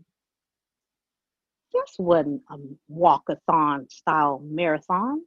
This 1.73 1.97
wasn't 1.99 2.43
a 2.51 2.57
walkathon 2.91 3.91
style 3.91 4.41
marathon. 4.45 5.23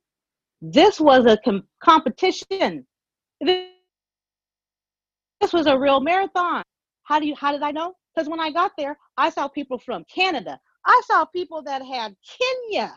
This 0.62 1.00
was 1.00 1.26
a 1.26 1.38
com- 1.38 1.68
competition. 1.84 2.86
This 3.40 3.68
was 5.54 5.68
a 5.68 5.78
real 5.78 6.02
marathon. 6.02 6.64
How 7.04 7.20
do 7.20 7.28
you 7.28 7.36
how 7.36 7.52
did 7.52 7.62
I 7.62 7.72
know? 7.72 7.96
Because 8.14 8.28
when 8.28 8.40
I 8.40 8.52
got 8.52 8.72
there, 8.78 8.98
I 9.18 9.30
saw 9.30 9.48
people 9.48 9.78
from 9.78 10.04
Canada. 10.14 10.60
I 10.86 11.02
saw 11.06 11.26
people 11.26 11.62
that 11.64 11.86
had 11.86 12.16
Kenya 12.38 12.94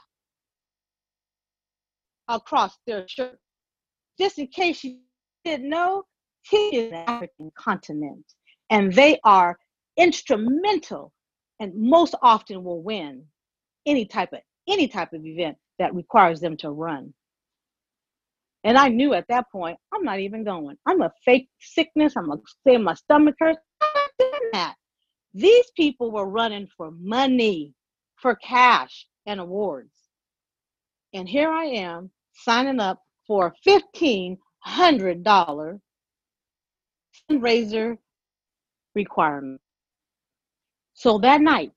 across 2.33 2.79
their 2.87 3.07
shirt. 3.07 3.39
Just 4.19 4.39
in 4.39 4.49
case 4.49 4.83
you 4.83 4.99
didn't 5.45 5.69
know, 5.69 6.05
Kenya 6.49 6.81
is 6.81 6.93
an 6.93 7.05
African 7.07 7.53
continent, 7.57 8.25
and 8.71 8.93
they 8.93 9.21
are 9.25 9.57
instrumental 9.97 11.13
and 11.61 11.73
most 11.77 12.15
often 12.23 12.65
will 12.65 12.83
win 12.83 13.25
any 13.87 14.05
type 14.05 14.33
of 14.33 14.41
any 14.69 14.89
type 14.89 15.13
of 15.13 15.25
event 15.25 15.57
that 15.79 15.95
requires 15.95 16.41
them 16.41 16.57
to 16.57 16.71
run. 16.71 17.13
And 18.65 18.79
I 18.79 18.89
knew 18.89 19.15
at 19.15 19.27
that 19.29 19.51
point, 19.51 19.77
I'm 19.93 20.05
not 20.05 20.21
even 20.21 20.45
going. 20.45 20.77
I'm 20.87 21.03
a 21.03 21.13
fake 21.25 21.49
sickness. 21.61 22.15
I'm 22.17 22.29
gonna 22.29 22.41
say 22.67 22.77
my 22.79 22.95
stomach 22.95 23.35
hurts. 23.39 23.61
I'm 23.81 24.09
doing 24.19 24.51
that. 24.53 24.75
These 25.35 25.71
people 25.77 26.11
were 26.11 26.27
running 26.27 26.69
for 26.77 26.93
money, 26.93 27.75
for 28.17 28.37
cash 28.37 29.07
and 29.27 29.41
awards. 29.41 29.91
And 31.15 31.29
here 31.29 31.51
I 31.51 31.65
am 31.65 32.11
signing 32.33 32.81
up 32.81 33.03
for 33.27 33.47
a 33.47 33.69
$1,500 33.69 35.81
fundraiser 37.31 37.99
requirement. 38.95 39.61
So 40.95 41.19
that 41.19 41.41
night, 41.41 41.73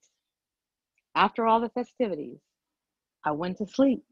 after 1.16 1.46
all 1.46 1.62
the 1.62 1.70
festivities, 1.70 2.40
I 3.24 3.32
went 3.32 3.58
to 3.58 3.66
sleep. 3.66 4.04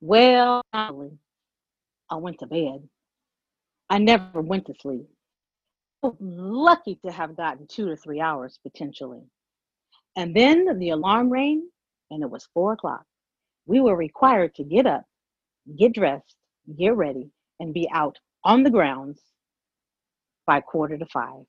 Well, 0.00 0.62
I 0.72 0.90
went 2.12 2.38
to 2.40 2.46
bed. 2.46 2.88
I 3.88 3.98
never 3.98 4.40
went 4.40 4.66
to 4.66 4.74
sleep. 4.80 5.06
Lucky 6.20 6.98
to 7.04 7.12
have 7.12 7.36
gotten 7.36 7.66
two 7.66 7.88
to 7.88 7.96
three 7.96 8.20
hours 8.20 8.58
potentially. 8.62 9.22
And 10.16 10.34
then 10.34 10.78
the 10.78 10.90
alarm 10.90 11.30
rang 11.30 11.68
and 12.10 12.22
it 12.22 12.30
was 12.30 12.48
four 12.54 12.72
o'clock. 12.72 13.04
We 13.66 13.80
were 13.80 13.96
required 13.96 14.54
to 14.56 14.64
get 14.64 14.86
up 14.86 15.04
get 15.78 15.92
dressed, 15.92 16.36
get 16.78 16.96
ready, 16.96 17.30
and 17.60 17.74
be 17.74 17.88
out 17.92 18.18
on 18.44 18.62
the 18.62 18.70
grounds 18.70 19.20
by 20.46 20.60
quarter 20.60 20.96
to 20.98 21.06
five. 21.06 21.44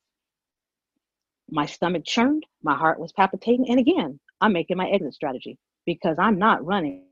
My 1.49 1.65
stomach 1.65 2.03
churned, 2.05 2.45
my 2.63 2.75
heart 2.75 2.99
was 2.99 3.11
palpitating, 3.13 3.69
and 3.69 3.79
again, 3.79 4.19
I'm 4.39 4.53
making 4.53 4.77
my 4.77 4.89
exit 4.89 5.13
strategy 5.13 5.57
because 5.85 6.17
I'm 6.19 6.37
not 6.37 6.65
running 6.65 7.05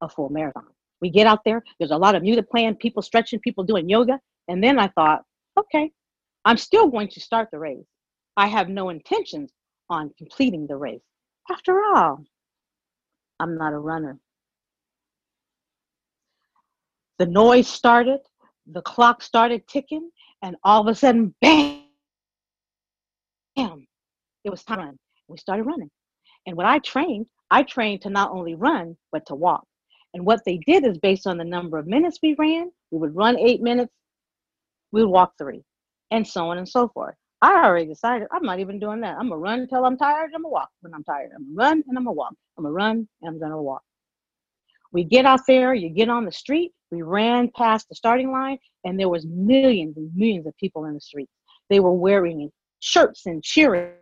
a 0.00 0.08
full 0.08 0.28
marathon. 0.28 0.66
We 1.00 1.10
get 1.10 1.26
out 1.26 1.40
there, 1.44 1.62
there's 1.78 1.90
a 1.90 1.96
lot 1.96 2.14
of 2.14 2.22
music 2.22 2.50
playing, 2.50 2.76
people 2.76 3.02
stretching, 3.02 3.40
people 3.40 3.64
doing 3.64 3.88
yoga, 3.88 4.18
and 4.48 4.62
then 4.62 4.78
I 4.78 4.88
thought, 4.88 5.22
okay, 5.58 5.90
I'm 6.44 6.56
still 6.56 6.88
going 6.88 7.08
to 7.08 7.20
start 7.20 7.48
the 7.50 7.58
race. 7.58 7.86
I 8.36 8.46
have 8.48 8.68
no 8.68 8.88
intentions 8.88 9.50
on 9.90 10.12
completing 10.18 10.66
the 10.66 10.76
race. 10.76 11.02
After 11.50 11.80
all, 11.82 12.24
I'm 13.40 13.56
not 13.56 13.72
a 13.72 13.78
runner. 13.78 14.18
The 17.18 17.26
noise 17.26 17.68
started, 17.68 18.20
the 18.66 18.82
clock 18.82 19.22
started 19.22 19.66
ticking, 19.68 20.10
and 20.42 20.56
all 20.64 20.82
of 20.82 20.86
a 20.88 20.94
sudden, 20.94 21.34
bam, 21.40 21.82
bam, 23.56 23.86
it 24.44 24.50
was 24.50 24.62
time. 24.64 24.98
We 25.28 25.38
started 25.38 25.64
running. 25.64 25.90
And 26.46 26.56
when 26.56 26.66
I 26.66 26.78
trained, 26.78 27.26
I 27.50 27.62
trained 27.62 28.02
to 28.02 28.10
not 28.10 28.30
only 28.30 28.54
run, 28.54 28.96
but 29.12 29.26
to 29.26 29.34
walk. 29.34 29.64
And 30.14 30.24
what 30.24 30.40
they 30.44 30.58
did 30.66 30.86
is 30.86 30.98
based 30.98 31.26
on 31.26 31.38
the 31.38 31.44
number 31.44 31.78
of 31.78 31.86
minutes 31.86 32.18
we 32.22 32.34
ran, 32.38 32.70
we 32.90 32.98
would 32.98 33.16
run 33.16 33.38
eight 33.38 33.62
minutes, 33.62 33.92
we 34.92 35.02
would 35.02 35.10
walk 35.10 35.32
three, 35.38 35.62
and 36.10 36.26
so 36.26 36.48
on 36.50 36.58
and 36.58 36.68
so 36.68 36.88
forth. 36.88 37.14
I 37.42 37.64
already 37.64 37.86
decided 37.86 38.28
I'm 38.32 38.44
not 38.44 38.60
even 38.60 38.78
doing 38.78 39.00
that. 39.00 39.16
I'm 39.18 39.28
gonna 39.28 39.38
run 39.38 39.60
until 39.60 39.84
I'm 39.84 39.98
tired. 39.98 40.30
I'm 40.34 40.42
gonna 40.42 40.48
walk 40.48 40.70
when 40.80 40.94
I'm 40.94 41.04
tired. 41.04 41.32
I'm 41.36 41.54
gonna 41.54 41.68
run 41.68 41.84
and 41.86 41.98
I'm 41.98 42.04
gonna 42.04 42.12
walk. 42.12 42.34
I'm 42.56 42.64
gonna 42.64 42.72
run 42.72 43.08
and 43.22 43.28
I'm 43.28 43.38
gonna 43.38 43.60
walk. 43.60 43.82
We 44.92 45.04
get 45.04 45.26
out 45.26 45.40
there, 45.46 45.74
you 45.74 45.88
get 45.88 46.08
on 46.08 46.24
the 46.24 46.32
street. 46.32 46.72
We 46.90 47.02
ran 47.02 47.50
past 47.56 47.88
the 47.88 47.94
starting 47.94 48.30
line, 48.30 48.58
and 48.84 48.98
there 48.98 49.08
was 49.08 49.26
millions 49.26 49.96
and 49.96 50.10
millions 50.14 50.46
of 50.46 50.56
people 50.56 50.84
in 50.84 50.94
the 50.94 51.00
streets. 51.00 51.32
They 51.68 51.80
were 51.80 51.92
wearing 51.92 52.50
shirts 52.80 53.26
and 53.26 53.42
cheering. 53.42 53.92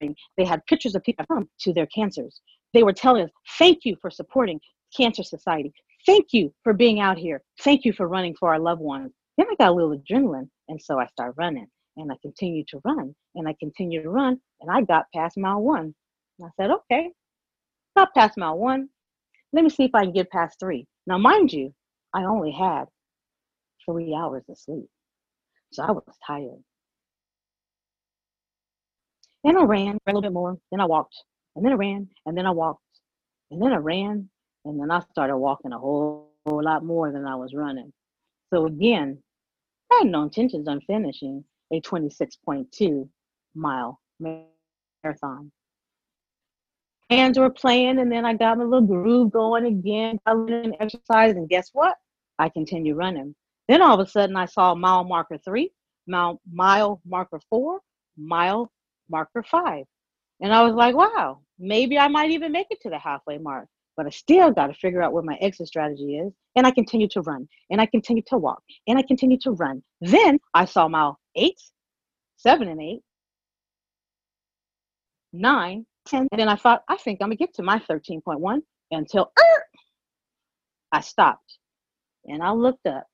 They 0.00 0.44
had 0.44 0.64
pictures 0.66 0.94
of 0.94 1.02
people 1.02 1.26
come 1.26 1.48
to 1.60 1.72
their 1.72 1.86
cancers. 1.86 2.40
They 2.72 2.82
were 2.82 2.92
telling 2.92 3.24
us, 3.24 3.30
thank 3.58 3.84
you 3.84 3.96
for 4.00 4.10
supporting 4.10 4.60
Cancer 4.96 5.22
Society. 5.22 5.72
Thank 6.06 6.28
you 6.32 6.52
for 6.64 6.72
being 6.72 7.00
out 7.00 7.18
here. 7.18 7.42
Thank 7.62 7.84
you 7.84 7.92
for 7.92 8.08
running 8.08 8.34
for 8.38 8.50
our 8.50 8.58
loved 8.58 8.80
ones. 8.80 9.12
Then 9.36 9.46
I 9.50 9.54
got 9.56 9.70
a 9.70 9.74
little 9.74 9.96
adrenaline, 9.98 10.48
and 10.68 10.80
so 10.80 10.98
I 10.98 11.06
started 11.06 11.34
running, 11.36 11.66
and 11.96 12.10
I 12.10 12.16
continued 12.22 12.68
to 12.68 12.80
run, 12.84 13.14
and 13.34 13.48
I 13.48 13.54
continued 13.60 14.04
to 14.04 14.10
run, 14.10 14.40
and 14.60 14.70
I 14.70 14.82
got 14.82 15.06
past 15.14 15.36
mile 15.36 15.60
one. 15.60 15.94
And 16.38 16.46
I 16.46 16.50
said, 16.56 16.70
okay, 16.70 17.10
got 17.96 18.14
past 18.14 18.38
mile 18.38 18.56
one. 18.56 18.88
Let 19.52 19.64
me 19.64 19.70
see 19.70 19.84
if 19.84 19.94
I 19.94 20.04
can 20.04 20.12
get 20.12 20.30
past 20.30 20.58
three. 20.60 20.86
Now, 21.06 21.18
mind 21.18 21.52
you, 21.52 21.74
I 22.14 22.24
only 22.24 22.50
had 22.50 22.84
three 23.84 24.14
hours 24.14 24.44
of 24.48 24.58
sleep, 24.58 24.88
so 25.72 25.82
I 25.84 25.90
was 25.92 26.04
tired. 26.26 26.62
Then 29.44 29.56
I 29.56 29.62
ran 29.62 29.96
a 29.96 29.98
little 30.06 30.20
bit 30.20 30.32
more, 30.32 30.58
then 30.70 30.80
I 30.80 30.84
walked, 30.84 31.16
and 31.56 31.64
then 31.64 31.72
I 31.72 31.76
ran, 31.76 32.08
and 32.26 32.36
then 32.36 32.46
I 32.46 32.50
walked, 32.50 32.82
and 33.50 33.62
then 33.62 33.72
I 33.72 33.76
ran, 33.76 34.28
and 34.64 34.80
then 34.80 34.90
I 34.90 35.00
started 35.12 35.36
walking 35.36 35.72
a 35.72 35.78
whole, 35.78 36.30
whole 36.44 36.62
lot 36.62 36.84
more 36.84 37.12
than 37.12 37.24
I 37.24 37.36
was 37.36 37.54
running. 37.54 37.92
So 38.52 38.66
again, 38.66 39.22
I 39.90 40.00
had 40.02 40.08
no 40.08 40.24
intentions 40.24 40.68
on 40.68 40.80
finishing 40.82 41.44
a 41.72 41.80
26.2 41.80 43.08
mile 43.54 44.00
marathon. 44.18 45.52
Hands 47.10 47.38
were 47.38 47.50
playing, 47.50 47.98
and 47.98 48.12
then 48.12 48.24
I 48.24 48.34
got 48.34 48.58
my 48.58 48.64
little 48.64 48.86
groove 48.86 49.32
going 49.32 49.66
again, 49.66 50.18
I 50.26 50.32
learned 50.32 50.76
exercise, 50.80 51.36
and 51.36 51.48
guess 51.48 51.70
what? 51.72 51.96
I 52.38 52.48
continued 52.48 52.96
running. 52.96 53.34
Then 53.66 53.82
all 53.82 53.98
of 53.98 54.06
a 54.06 54.10
sudden, 54.10 54.36
I 54.36 54.46
saw 54.46 54.74
mile 54.74 55.04
marker 55.04 55.38
three, 55.38 55.70
mile, 56.06 56.40
mile 56.50 57.00
marker 57.06 57.40
four, 57.48 57.80
mile 58.16 58.70
marker 59.10 59.42
five. 59.42 59.84
And 60.40 60.52
I 60.52 60.62
was 60.62 60.74
like, 60.74 60.94
wow, 60.94 61.40
maybe 61.58 61.98
I 61.98 62.08
might 62.08 62.30
even 62.30 62.52
make 62.52 62.68
it 62.70 62.80
to 62.82 62.90
the 62.90 62.98
halfway 62.98 63.38
mark 63.38 63.68
but 63.98 64.06
I 64.06 64.10
still 64.10 64.52
got 64.52 64.68
to 64.68 64.74
figure 64.74 65.02
out 65.02 65.12
what 65.12 65.24
my 65.24 65.34
exit 65.40 65.66
strategy 65.66 66.18
is. 66.18 66.32
And 66.54 66.66
I 66.66 66.70
continue 66.70 67.08
to 67.08 67.20
run, 67.20 67.48
and 67.68 67.80
I 67.80 67.86
continue 67.86 68.22
to 68.28 68.38
walk, 68.38 68.62
and 68.86 68.96
I 68.96 69.02
continue 69.02 69.38
to 69.40 69.50
run. 69.50 69.82
Then 70.00 70.38
I 70.54 70.64
saw 70.64 70.86
mile 70.88 71.18
eight, 71.34 71.60
seven, 72.36 72.68
and 72.68 72.80
eight, 72.80 73.00
nine, 75.32 75.84
ten, 76.08 76.26
and 76.32 76.40
then 76.40 76.48
I 76.48 76.56
thought, 76.56 76.82
I 76.88 76.96
think 76.96 77.18
I'm 77.20 77.28
gonna 77.28 77.36
get 77.36 77.54
to 77.54 77.62
my 77.62 77.78
13.1 77.78 78.60
until 78.90 79.32
er, 79.38 79.64
I 80.92 81.00
stopped, 81.00 81.58
and 82.26 82.42
I 82.42 82.52
looked 82.52 82.86
up, 82.86 83.06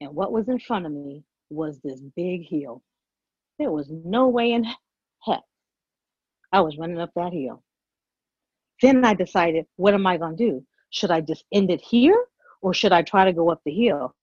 and 0.00 0.14
what 0.14 0.32
was 0.32 0.48
in 0.48 0.58
front 0.58 0.86
of 0.86 0.92
me 0.92 1.24
was 1.50 1.80
this 1.80 2.00
big 2.16 2.46
hill. 2.46 2.82
There 3.58 3.70
was 3.70 3.90
no 3.90 4.28
way 4.28 4.52
in 4.52 4.64
heck 5.22 5.42
I 6.52 6.60
was 6.60 6.78
running 6.78 7.00
up 7.00 7.10
that 7.16 7.32
hill. 7.32 7.62
Then 8.82 9.04
I 9.04 9.14
decided, 9.14 9.66
what 9.76 9.94
am 9.94 10.06
I 10.06 10.16
going 10.16 10.36
to 10.36 10.50
do? 10.50 10.66
Should 10.90 11.10
I 11.10 11.20
just 11.20 11.44
end 11.52 11.70
it 11.70 11.80
here 11.80 12.26
or 12.62 12.74
should 12.74 12.92
I 12.92 13.02
try 13.02 13.24
to 13.24 13.32
go 13.32 13.50
up 13.50 13.60
the 13.64 13.72
hill? 13.72 14.14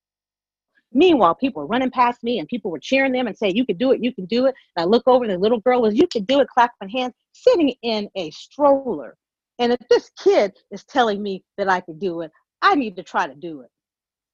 Meanwhile, 0.93 1.36
people 1.36 1.62
were 1.62 1.67
running 1.67 1.91
past 1.91 2.21
me 2.23 2.39
and 2.39 2.47
people 2.47 2.69
were 2.69 2.80
cheering 2.80 3.13
them 3.13 3.27
and 3.27 3.38
saying, 3.38 3.56
You 3.56 3.65
can 3.65 3.77
do 3.77 3.91
it, 3.91 4.04
you 4.04 4.13
can 4.13 4.25
do 4.25 4.45
it. 4.47 4.56
And 4.75 4.84
I 4.84 4.86
look 4.86 5.04
over 5.08 5.23
and 5.23 5.34
the 5.34 5.38
little 5.38 5.60
girl 5.62 5.82
was, 5.82 5.95
You 5.95 6.08
can 6.08 6.23
do 6.25 6.41
it, 6.41 6.47
clapping 6.49 6.89
hands, 6.89 7.13
sitting 7.34 7.73
in 7.82 8.10
a 8.15 8.30
stroller. 8.32 9.15
And 9.60 9.71
if 9.71 9.80
this 9.89 10.12
kid 10.21 10.54
is 10.71 10.84
telling 10.84 11.21
me 11.21 11.43
that 11.58 11.69
I 11.69 11.82
can 11.82 11.99
do 11.99 12.21
it, 12.21 12.32
I 12.62 12.75
need 12.75 12.95
to 12.97 13.04
try 13.04 13.27
to 13.27 13.36
do 13.36 13.62
it. 13.62 13.69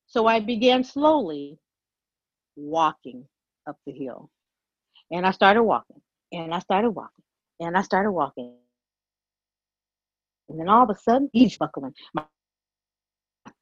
So 0.08 0.26
I 0.26 0.40
began 0.40 0.84
slowly 0.84 1.58
walking 2.56 3.26
up 3.68 3.78
the 3.86 3.92
hill. 3.92 4.30
And 5.12 5.26
I 5.26 5.32
started 5.32 5.64
walking, 5.64 6.02
and 6.34 6.54
I 6.54 6.60
started 6.60 6.92
walking, 6.92 7.24
and 7.60 7.78
I 7.78 7.82
started 7.82 8.12
walking. 8.12 8.54
And 10.50 10.60
then 10.60 10.70
all 10.70 10.84
of 10.84 10.90
a 10.90 11.00
sudden, 11.00 11.30
he's 11.32 11.58
buckling. 11.58 11.94
My 12.14 12.24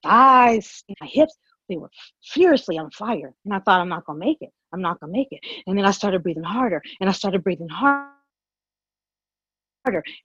thighs, 0.03 0.83
my 1.01 1.07
hips, 1.07 1.37
they 1.69 1.77
were 1.77 1.89
furiously 2.23 2.77
on 2.77 2.91
fire. 2.91 3.33
And 3.45 3.53
I 3.53 3.59
thought, 3.59 3.81
I'm 3.81 3.89
not 3.89 4.05
going 4.05 4.19
to 4.19 4.25
make 4.25 4.41
it. 4.41 4.51
I'm 4.73 4.81
not 4.81 4.99
going 4.99 5.11
to 5.11 5.17
make 5.17 5.29
it. 5.31 5.39
And 5.67 5.77
then 5.77 5.85
I 5.85 5.91
started 5.91 6.23
breathing 6.23 6.43
harder 6.43 6.81
and 6.99 7.09
I 7.09 7.13
started 7.13 7.43
breathing 7.43 7.69
harder. 7.69 8.11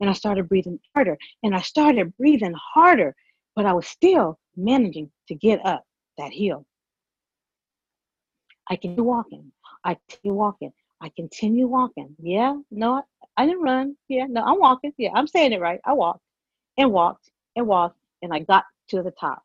And 0.00 0.08
I 0.08 0.12
started 0.12 0.48
breathing 0.48 0.80
harder 0.94 1.18
and 1.42 1.54
I 1.54 1.60
started 1.60 2.16
breathing 2.16 2.54
harder, 2.74 3.14
but 3.54 3.66
I 3.66 3.72
was 3.72 3.86
still 3.86 4.38
managing 4.56 5.10
to 5.28 5.34
get 5.34 5.64
up 5.64 5.84
that 6.18 6.32
hill. 6.32 6.64
I 8.68 8.76
continue 8.76 9.04
walking. 9.04 9.52
I 9.84 9.96
continue 10.08 10.34
walking. 10.34 10.72
I 11.00 11.10
continue 11.16 11.66
walking. 11.66 12.14
Yeah, 12.22 12.56
no, 12.70 13.02
I 13.36 13.46
didn't 13.46 13.62
run. 13.62 13.96
Yeah, 14.08 14.26
no, 14.28 14.42
I'm 14.42 14.58
walking. 14.58 14.92
Yeah, 14.98 15.10
I'm 15.14 15.26
saying 15.26 15.52
it 15.52 15.60
right. 15.60 15.80
I 15.84 15.92
walked 15.92 16.20
and 16.76 16.92
walked 16.92 17.30
and 17.56 17.66
walked 17.66 17.98
and 18.22 18.32
I 18.32 18.40
got 18.40 18.64
to 18.88 19.02
the 19.02 19.12
top. 19.12 19.42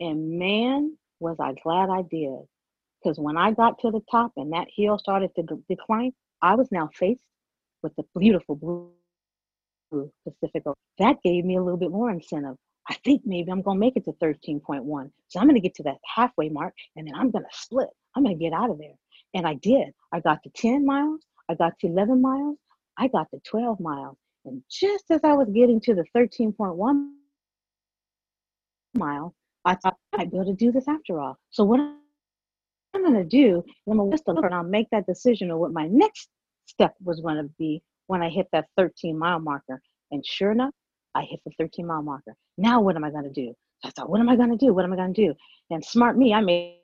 And 0.00 0.38
man, 0.38 0.96
was 1.20 1.36
I 1.40 1.54
glad 1.62 1.90
I 1.90 2.02
did. 2.02 2.40
Because 3.02 3.18
when 3.18 3.36
I 3.36 3.52
got 3.52 3.78
to 3.80 3.90
the 3.90 4.00
top 4.10 4.32
and 4.36 4.52
that 4.52 4.68
hill 4.74 4.98
started 4.98 5.30
to 5.36 5.62
decline, 5.68 6.12
I 6.42 6.54
was 6.54 6.68
now 6.72 6.90
faced 6.92 7.20
with 7.82 7.94
the 7.96 8.04
beautiful 8.18 8.56
blue 8.56 8.90
Pacific. 10.24 10.64
That 10.98 11.16
gave 11.22 11.44
me 11.44 11.56
a 11.56 11.62
little 11.62 11.78
bit 11.78 11.90
more 11.90 12.10
incentive. 12.10 12.56
I 12.88 12.94
think 13.04 13.22
maybe 13.24 13.50
I'm 13.50 13.62
going 13.62 13.76
to 13.76 13.80
make 13.80 13.96
it 13.96 14.04
to 14.04 14.12
13.1. 14.12 15.10
So 15.28 15.40
I'm 15.40 15.46
going 15.46 15.54
to 15.54 15.60
get 15.60 15.74
to 15.76 15.82
that 15.84 15.98
halfway 16.14 16.48
mark 16.48 16.74
and 16.96 17.06
then 17.06 17.14
I'm 17.14 17.30
going 17.30 17.44
to 17.44 17.50
split. 17.56 17.88
I'm 18.14 18.22
going 18.22 18.38
to 18.38 18.42
get 18.42 18.52
out 18.52 18.70
of 18.70 18.78
there. 18.78 18.94
And 19.34 19.46
I 19.46 19.54
did. 19.54 19.88
I 20.12 20.20
got 20.20 20.42
to 20.44 20.50
10 20.50 20.84
miles. 20.86 21.20
I 21.48 21.54
got 21.54 21.78
to 21.80 21.88
11 21.88 22.20
miles. 22.20 22.58
I 22.96 23.08
got 23.08 23.28
to 23.32 23.40
12 23.48 23.80
miles. 23.80 24.16
And 24.44 24.62
just 24.70 25.04
as 25.10 25.20
I 25.24 25.32
was 25.32 25.48
getting 25.50 25.80
to 25.82 25.94
the 25.94 26.04
13.1 26.16 27.10
mile, 28.94 29.34
I 29.66 29.74
thought 29.74 29.96
I 30.14 30.18
would 30.18 30.30
be 30.30 30.36
able 30.36 30.46
to 30.46 30.54
do 30.54 30.70
this 30.70 30.86
after 30.86 31.20
all. 31.20 31.36
So 31.50 31.64
what 31.64 31.80
I'm 31.80 33.02
going 33.02 33.14
to 33.14 33.24
do, 33.24 33.64
I'm 33.86 33.96
going 33.96 33.98
to 33.98 34.10
list 34.10 34.24
a 34.28 34.30
and 34.30 34.54
I'll 34.54 34.62
make 34.62 34.86
that 34.92 35.06
decision 35.06 35.50
of 35.50 35.58
what 35.58 35.72
my 35.72 35.88
next 35.88 36.28
step 36.66 36.94
was 37.02 37.20
going 37.20 37.36
to 37.36 37.50
be 37.58 37.82
when 38.06 38.22
I 38.22 38.28
hit 38.30 38.46
that 38.52 38.66
13 38.76 39.18
mile 39.18 39.40
marker. 39.40 39.82
And 40.12 40.24
sure 40.24 40.52
enough, 40.52 40.72
I 41.16 41.22
hit 41.22 41.40
the 41.44 41.52
13 41.58 41.84
mile 41.84 42.02
marker. 42.02 42.34
Now 42.56 42.80
what 42.80 42.94
am 42.94 43.04
I 43.04 43.10
going 43.10 43.24
to 43.24 43.30
do? 43.30 43.54
I 43.84 43.90
thought, 43.90 44.08
what 44.08 44.20
am 44.20 44.28
I 44.28 44.36
going 44.36 44.50
to 44.50 44.56
do? 44.56 44.72
What 44.72 44.84
am 44.84 44.92
I 44.92 44.96
going 44.96 45.12
to 45.12 45.26
do? 45.26 45.34
And 45.70 45.84
smart 45.84 46.16
me, 46.16 46.32
I 46.32 46.40
made 46.40 46.76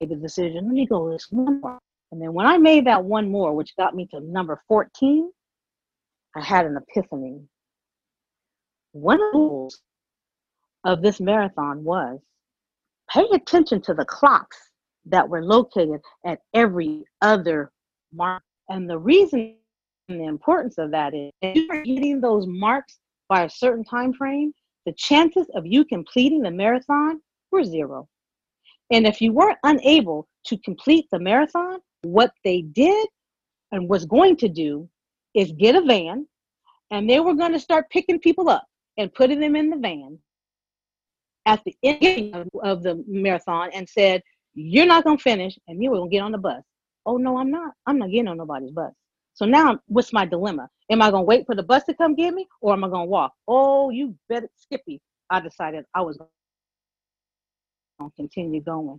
the 0.00 0.16
decision. 0.16 0.64
Let 0.64 0.74
me 0.74 0.86
go 0.86 1.10
this 1.10 1.26
one 1.30 1.60
more. 1.60 1.78
And 2.10 2.22
then 2.22 2.32
when 2.32 2.46
I 2.46 2.56
made 2.56 2.86
that 2.86 3.04
one 3.04 3.30
more, 3.30 3.52
which 3.52 3.76
got 3.76 3.94
me 3.94 4.06
to 4.12 4.20
number 4.20 4.62
14, 4.66 5.30
I 6.36 6.40
had 6.40 6.64
an 6.64 6.76
epiphany. 6.76 7.42
One 8.92 9.22
of 9.22 9.32
the 9.32 9.38
rules 9.38 9.80
of 10.86 11.02
this 11.02 11.20
marathon 11.20 11.82
was 11.82 12.20
pay 13.10 13.26
attention 13.32 13.82
to 13.82 13.92
the 13.92 14.04
clocks 14.04 14.56
that 15.04 15.28
were 15.28 15.44
located 15.44 16.00
at 16.24 16.40
every 16.54 17.04
other 17.22 17.70
mark. 18.12 18.42
And 18.68 18.88
the 18.88 18.98
reason 18.98 19.56
and 20.08 20.20
the 20.20 20.24
importance 20.24 20.78
of 20.78 20.92
that 20.92 21.14
is 21.14 21.30
if 21.42 21.56
you 21.56 21.68
are 21.70 21.82
hitting 21.84 22.20
those 22.20 22.46
marks 22.46 22.98
by 23.28 23.42
a 23.42 23.50
certain 23.50 23.84
time 23.84 24.12
frame, 24.12 24.52
the 24.84 24.92
chances 24.92 25.48
of 25.54 25.66
you 25.66 25.84
completing 25.84 26.42
the 26.42 26.50
marathon 26.50 27.20
were 27.50 27.64
zero. 27.64 28.08
And 28.92 29.04
if 29.06 29.20
you 29.20 29.32
were 29.32 29.56
unable 29.64 30.28
to 30.46 30.56
complete 30.58 31.06
the 31.10 31.18
marathon, 31.18 31.80
what 32.02 32.30
they 32.44 32.62
did 32.62 33.08
and 33.72 33.88
was 33.88 34.06
going 34.06 34.36
to 34.36 34.48
do 34.48 34.88
is 35.34 35.50
get 35.52 35.74
a 35.74 35.80
van 35.80 36.28
and 36.92 37.10
they 37.10 37.18
were 37.18 37.34
going 37.34 37.52
to 37.52 37.58
start 37.58 37.90
picking 37.90 38.20
people 38.20 38.48
up 38.48 38.64
and 38.96 39.12
putting 39.12 39.40
them 39.40 39.56
in 39.56 39.70
the 39.70 39.76
van 39.76 40.18
at 41.46 41.62
the 41.64 41.76
end 41.82 42.34
of, 42.34 42.48
of 42.62 42.82
the 42.82 43.02
marathon 43.06 43.70
and 43.72 43.88
said, 43.88 44.22
You're 44.54 44.86
not 44.86 45.04
going 45.04 45.16
to 45.16 45.22
finish 45.22 45.58
and 45.68 45.82
you 45.82 45.92
are 45.92 45.96
going 45.96 46.10
to 46.10 46.14
get 46.14 46.22
on 46.22 46.32
the 46.32 46.38
bus. 46.38 46.62
Oh, 47.06 47.16
no, 47.16 47.38
I'm 47.38 47.50
not. 47.50 47.72
I'm 47.86 47.98
not 47.98 48.10
getting 48.10 48.28
on 48.28 48.36
nobody's 48.36 48.72
bus. 48.72 48.92
So 49.34 49.44
now, 49.44 49.78
what's 49.86 50.12
my 50.12 50.26
dilemma? 50.26 50.68
Am 50.90 51.02
I 51.02 51.10
going 51.10 51.22
to 51.22 51.26
wait 51.26 51.46
for 51.46 51.54
the 51.54 51.62
bus 51.62 51.84
to 51.84 51.94
come 51.94 52.14
get 52.14 52.34
me 52.34 52.46
or 52.60 52.72
am 52.72 52.84
I 52.84 52.88
going 52.88 53.06
to 53.06 53.10
walk? 53.10 53.32
Oh, 53.46 53.90
you 53.90 54.14
better, 54.28 54.48
Skippy. 54.56 55.00
I 55.30 55.40
decided 55.40 55.84
I 55.94 56.00
was 56.00 56.16
going 56.16 58.10
to 58.10 58.16
continue 58.16 58.60
going 58.60 58.98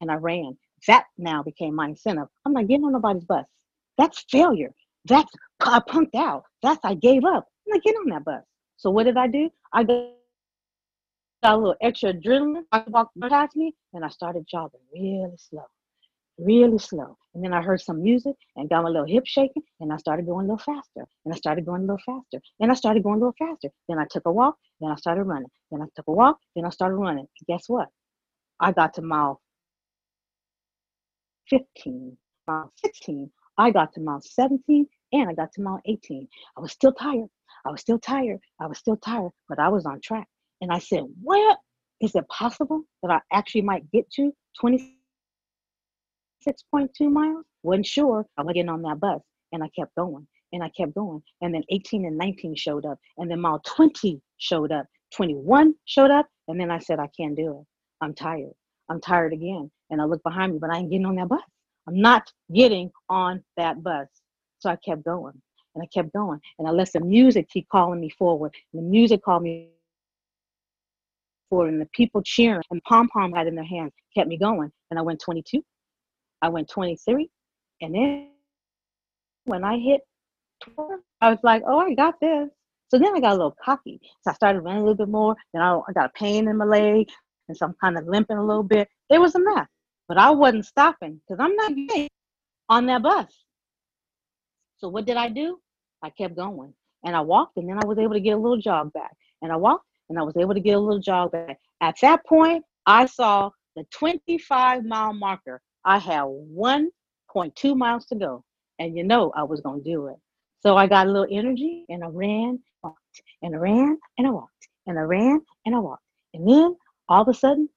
and 0.00 0.10
I 0.10 0.14
ran. 0.14 0.56
That 0.86 1.04
now 1.18 1.42
became 1.42 1.74
my 1.74 1.88
incentive. 1.88 2.28
I'm 2.44 2.52
not 2.52 2.68
getting 2.68 2.84
on 2.84 2.92
nobody's 2.92 3.24
bus. 3.24 3.44
That's 3.98 4.24
failure. 4.30 4.72
That's 5.04 5.32
I 5.60 5.80
punked 5.80 6.14
out. 6.14 6.44
That's 6.62 6.80
I 6.84 6.94
gave 6.94 7.24
up. 7.24 7.46
I'm 7.66 7.74
not 7.74 7.82
getting 7.82 8.00
on 8.00 8.08
that 8.10 8.24
bus. 8.24 8.42
So 8.76 8.90
what 8.90 9.04
did 9.04 9.16
I 9.16 9.26
do? 9.26 9.50
I 9.72 9.84
got 9.84 10.15
a 11.54 11.56
little 11.56 11.74
extra 11.80 12.12
adrenaline. 12.12 12.64
I 12.72 12.84
walked 12.88 13.18
past 13.20 13.56
me 13.56 13.74
and 13.92 14.04
I 14.04 14.08
started 14.08 14.46
jogging 14.50 14.80
really 14.94 15.36
slow, 15.36 15.66
really 16.38 16.78
slow. 16.78 17.16
And 17.34 17.44
then 17.44 17.52
I 17.52 17.62
heard 17.62 17.80
some 17.80 18.02
music 18.02 18.34
and 18.56 18.68
got 18.68 18.82
my 18.82 18.88
little 18.88 19.06
hip 19.06 19.24
shaking 19.26 19.62
and 19.80 19.92
I 19.92 19.96
started 19.96 20.26
going 20.26 20.46
a 20.46 20.52
little 20.52 20.58
faster. 20.58 21.06
And 21.24 21.34
I 21.34 21.36
started 21.36 21.66
going 21.66 21.82
a 21.82 21.84
little 21.84 21.98
faster. 22.04 22.40
And 22.60 22.70
I 22.70 22.74
started 22.74 23.02
going 23.02 23.16
a 23.16 23.26
little 23.26 23.34
faster. 23.38 23.68
Then 23.88 23.98
I 23.98 24.06
took 24.10 24.26
a 24.26 24.32
walk. 24.32 24.56
Then 24.80 24.90
I 24.90 24.96
started 24.96 25.24
running. 25.24 25.50
Then 25.70 25.82
I 25.82 25.86
took 25.94 26.06
a 26.08 26.12
walk. 26.12 26.38
Then 26.54 26.64
I 26.64 26.70
started 26.70 26.96
running. 26.96 27.26
Guess 27.48 27.64
what? 27.68 27.88
I 28.60 28.72
got 28.72 28.94
to 28.94 29.02
mile 29.02 29.40
15 31.50 32.16
mile 32.46 32.72
16, 32.84 33.30
I 33.58 33.70
got 33.70 33.92
to 33.94 34.00
mile 34.00 34.20
17, 34.20 34.86
and 35.12 35.30
I 35.30 35.34
got 35.34 35.52
to 35.54 35.62
mile 35.62 35.80
18. 35.86 36.28
I 36.56 36.60
was 36.60 36.72
still 36.72 36.92
tired. 36.92 37.28
I 37.66 37.70
was 37.70 37.80
still 37.80 37.98
tired. 37.98 38.38
I 38.60 38.66
was 38.66 38.78
still 38.78 38.96
tired, 38.96 39.32
but 39.48 39.58
I 39.58 39.68
was 39.68 39.86
on 39.86 40.00
track. 40.00 40.28
And 40.60 40.72
I 40.72 40.78
said, 40.78 41.04
What 41.22 41.58
is 42.00 42.14
it 42.14 42.28
possible 42.28 42.82
that 43.02 43.10
I 43.10 43.20
actually 43.32 43.62
might 43.62 43.90
get 43.90 44.10
to 44.12 44.32
26.2 44.62 44.90
miles? 47.10 47.44
Wasn't 47.62 47.86
sure. 47.86 48.26
I 48.36 48.42
was 48.42 48.54
getting 48.54 48.68
on 48.68 48.82
that 48.82 49.00
bus 49.00 49.20
and 49.52 49.62
I 49.62 49.68
kept 49.76 49.94
going 49.96 50.26
and 50.52 50.62
I 50.62 50.68
kept 50.70 50.94
going. 50.94 51.22
And 51.40 51.54
then 51.54 51.62
18 51.70 52.06
and 52.06 52.16
19 52.16 52.54
showed 52.56 52.86
up. 52.86 52.98
And 53.18 53.30
then 53.30 53.40
mile 53.40 53.60
20 53.66 54.20
showed 54.38 54.72
up. 54.72 54.86
21 55.14 55.74
showed 55.84 56.10
up. 56.10 56.26
And 56.48 56.60
then 56.60 56.70
I 56.70 56.78
said, 56.78 56.98
I 57.00 57.08
can't 57.16 57.36
do 57.36 57.60
it. 57.60 57.66
I'm 58.00 58.14
tired. 58.14 58.52
I'm 58.88 59.00
tired 59.00 59.32
again. 59.32 59.70
And 59.90 60.00
I 60.00 60.04
look 60.04 60.22
behind 60.22 60.52
me, 60.52 60.58
but 60.60 60.70
I 60.70 60.78
ain't 60.78 60.90
getting 60.90 61.06
on 61.06 61.16
that 61.16 61.28
bus. 61.28 61.42
I'm 61.88 62.00
not 62.00 62.30
getting 62.52 62.90
on 63.08 63.42
that 63.56 63.82
bus. 63.82 64.08
So 64.58 64.70
I 64.70 64.76
kept 64.76 65.04
going 65.04 65.40
and 65.74 65.82
I 65.82 65.86
kept 65.86 66.12
going. 66.12 66.40
And 66.58 66.66
I 66.66 66.70
let 66.70 66.92
the 66.92 67.00
music 67.00 67.48
keep 67.48 67.68
calling 67.68 68.00
me 68.00 68.10
forward. 68.10 68.52
And 68.72 68.82
the 68.82 68.88
music 68.88 69.22
called 69.22 69.42
me 69.42 69.70
And 71.52 71.80
the 71.80 71.88
people 71.92 72.22
cheering 72.24 72.62
and 72.70 72.82
pom 72.84 73.08
pom 73.08 73.32
had 73.32 73.46
in 73.46 73.54
their 73.54 73.64
hands 73.64 73.92
kept 74.14 74.28
me 74.28 74.36
going. 74.36 74.70
And 74.90 74.98
I 74.98 75.02
went 75.02 75.20
22. 75.20 75.62
I 76.42 76.48
went 76.48 76.68
23. 76.68 77.28
And 77.82 77.94
then 77.94 78.30
when 79.44 79.64
I 79.64 79.78
hit 79.78 80.00
12, 80.74 81.00
I 81.20 81.30
was 81.30 81.38
like, 81.42 81.62
oh, 81.66 81.78
I 81.78 81.94
got 81.94 82.14
this. 82.20 82.48
So 82.88 82.98
then 82.98 83.14
I 83.14 83.20
got 83.20 83.32
a 83.32 83.36
little 83.36 83.56
cocky. 83.64 84.00
So 84.22 84.30
I 84.30 84.34
started 84.34 84.60
running 84.60 84.82
a 84.82 84.84
little 84.84 84.96
bit 84.96 85.08
more. 85.08 85.36
Then 85.52 85.62
I, 85.62 85.76
I 85.76 85.92
got 85.92 86.06
a 86.06 86.18
pain 86.18 86.48
in 86.48 86.56
my 86.56 86.64
leg 86.64 87.08
and 87.48 87.56
so 87.56 87.66
I'm 87.66 87.74
kind 87.80 87.96
of 87.96 88.06
limping 88.06 88.38
a 88.38 88.44
little 88.44 88.62
bit. 88.62 88.88
It 89.10 89.20
was 89.20 89.34
a 89.34 89.38
mess. 89.38 89.68
But 90.08 90.18
I 90.18 90.30
wasn't 90.30 90.66
stopping 90.66 91.20
because 91.26 91.40
I'm 91.42 91.54
not 91.56 91.74
getting 91.74 92.08
on 92.68 92.86
that 92.86 93.02
bus. 93.02 93.32
So 94.78 94.88
what 94.88 95.04
did 95.04 95.16
I 95.16 95.28
do? 95.28 95.58
I 96.02 96.10
kept 96.10 96.36
going. 96.36 96.74
And 97.04 97.14
I 97.14 97.20
walked 97.20 97.56
and 97.56 97.68
then 97.68 97.78
I 97.78 97.86
was 97.86 97.98
able 97.98 98.14
to 98.14 98.20
get 98.20 98.32
a 98.32 98.36
little 98.36 98.60
jog 98.60 98.92
back. 98.92 99.12
And 99.42 99.52
I 99.52 99.56
walked 99.56 99.84
and 100.08 100.18
I 100.18 100.22
was 100.22 100.36
able 100.36 100.54
to 100.54 100.60
get 100.60 100.76
a 100.76 100.80
little 100.80 101.00
jog 101.00 101.32
back. 101.32 101.58
At 101.80 101.96
that 102.02 102.24
point, 102.26 102.64
I 102.86 103.06
saw 103.06 103.50
the 103.74 103.84
25 103.92 104.84
mile 104.84 105.12
marker. 105.12 105.60
I 105.84 105.98
had 105.98 106.24
1.2 106.24 107.76
miles 107.76 108.06
to 108.06 108.14
go. 108.14 108.44
And 108.78 108.96
you 108.96 109.04
know 109.04 109.32
I 109.36 109.42
was 109.42 109.60
going 109.60 109.82
to 109.82 109.90
do 109.90 110.06
it. 110.08 110.16
So 110.60 110.76
I 110.76 110.86
got 110.86 111.06
a 111.06 111.10
little 111.10 111.28
energy 111.30 111.84
and 111.88 112.02
I 112.02 112.08
ran, 112.08 112.58
walked, 112.82 113.22
and 113.42 113.54
I 113.54 113.58
ran 113.58 113.98
and 114.18 114.26
I 114.26 114.30
walked, 114.30 114.68
and 114.86 114.98
I 114.98 115.02
ran 115.02 115.40
and 115.64 115.74
I 115.74 115.78
walked. 115.78 116.02
And 116.34 116.48
then 116.48 116.76
all 117.08 117.22
of 117.22 117.28
a 117.28 117.34
sudden, 117.34 117.68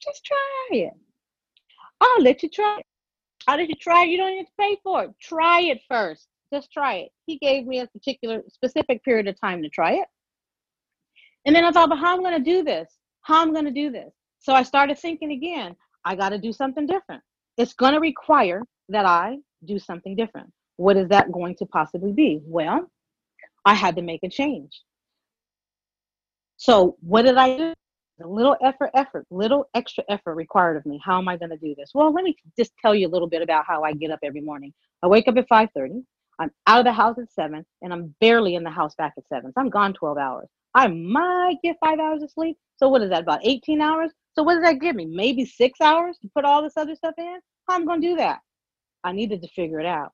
Just 0.01 0.25
try 0.25 0.69
it. 0.71 0.93
I'll 2.01 2.23
let 2.23 2.43
you 2.43 2.49
try 2.49 2.79
it. 2.79 2.87
I'll 3.47 3.59
let 3.59 3.69
you 3.69 3.75
try 3.75 4.05
it. 4.05 4.09
You 4.09 4.19
don't 4.19 4.37
need 4.37 4.45
to 4.45 4.53
pay 4.59 4.77
for 4.83 5.05
it. 5.05 5.11
Try 5.21 5.63
it 5.63 5.81
first. 5.89 6.29
Just 6.53 6.73
try 6.73 6.95
it. 6.97 7.11
He 7.27 7.39
gave 7.39 7.67
me 7.67 7.81
a 7.81 7.87
particular 7.87 8.43
specific 8.49 9.03
period 9.05 9.27
of 9.29 9.41
time 9.41 9.63
to 9.63 9.69
try 9.69 9.93
it. 9.95 10.07
And 11.45 11.55
then 11.55 11.65
I 11.65 11.71
thought, 11.71 11.89
but 11.89 11.99
how 11.99 12.15
am 12.15 12.21
I 12.21 12.31
going 12.31 12.45
to 12.45 12.51
do 12.51 12.63
this? 12.63 12.91
How 13.23 13.43
am 13.43 13.51
I 13.51 13.53
going 13.53 13.65
to 13.67 13.71
do 13.71 13.91
this? 13.91 14.13
So 14.39 14.53
I 14.53 14.63
started 14.63 14.99
thinking 14.99 15.33
again, 15.33 15.77
I 16.05 16.17
got 16.17 16.31
to 16.31 16.39
do 16.39 16.53
something 16.53 16.87
different. 16.87 17.23
It's 17.57 17.75
going 17.75 17.93
to 17.95 18.01
require 18.01 18.63
that 18.89 19.07
I 19.07 19.39
do 19.65 19.79
something 19.79 20.17
different. 20.17 20.53
What 20.77 20.97
is 20.97 21.09
that 21.09 21.31
going 21.31 21.57
to 21.57 21.67
possibly 21.67 22.13
be? 22.13 22.41
Well, 22.45 22.91
I 23.65 23.75
had 23.75 23.97
to 23.97 24.03
make 24.03 24.23
a 24.25 24.29
change. 24.29 24.81
So 26.57 26.97
what 27.01 27.23
did 27.23 27.37
I 27.37 27.57
do? 27.57 27.75
a 28.23 28.27
little 28.29 28.57
effort, 28.63 28.91
effort, 28.95 29.27
little 29.31 29.69
extra 29.75 30.05
effort 30.09 30.35
required 30.35 30.77
of 30.77 30.87
me. 30.87 31.01
How 31.05 31.19
am 31.19 31.29
I 31.29 31.37
going 31.37 31.51
to 31.51 31.57
do 31.57 31.75
this? 31.77 31.91
Well, 31.95 32.13
let 32.13 32.25
me 32.25 32.37
just 32.59 32.73
tell 32.81 32.95
you 32.95 33.09
a 33.09 33.11
little 33.11 33.29
bit 33.29 33.43
about 33.43 33.65
how 33.67 33.83
I 33.83 33.93
get 33.93 34.11
up 34.11 34.21
every 34.23 34.41
morning. 34.41 34.73
I 35.03 35.07
wake 35.09 35.29
up 35.29 35.37
at 35.37 35.49
5:30. 35.49 36.05
I'm 36.39 36.51
out 36.67 36.81
of 36.81 36.85
the 36.85 36.93
house 36.93 37.19
at 37.19 37.31
seven, 37.31 37.65
and 37.83 37.93
I'm 37.93 38.15
barely 38.21 38.55
in 38.55 38.65
the 38.65 38.71
house 38.71 38.95
back 38.95 39.15
at 39.17 39.29
seven. 39.29 39.53
So 39.53 39.61
I'm 39.61 39.71
gone 39.71 39.93
12 39.93 40.19
hours. 40.19 40.49
I 40.75 40.89
might 40.89 41.57
get 41.63 41.77
five 41.85 41.99
hours 41.99 42.23
of 42.23 42.31
sleep. 42.31 42.57
So 42.77 42.89
what 42.89 43.03
is 43.03 43.11
that? 43.11 43.23
About 43.23 43.41
18 43.45 43.81
hours. 43.81 44.11
So 44.35 44.43
what 44.43 44.55
does 44.55 44.65
that 44.65 44.81
give 44.81 44.97
me? 44.97 45.05
Maybe 45.07 45.45
six 45.45 45.81
hours 45.81 46.17
to 46.23 46.29
put 46.35 46.45
all 46.45 46.63
this 46.63 46.77
other 46.77 46.95
stuff 46.95 47.15
in. 47.19 47.39
How 47.69 47.77
am 47.77 47.89
I 47.89 47.97
to 47.97 48.01
do 48.01 48.17
that? 48.17 48.41
I 49.05 49.13
needed 49.13 49.43
to 49.43 49.49
figure 49.49 49.81
it 49.81 49.87
out. 49.87 50.13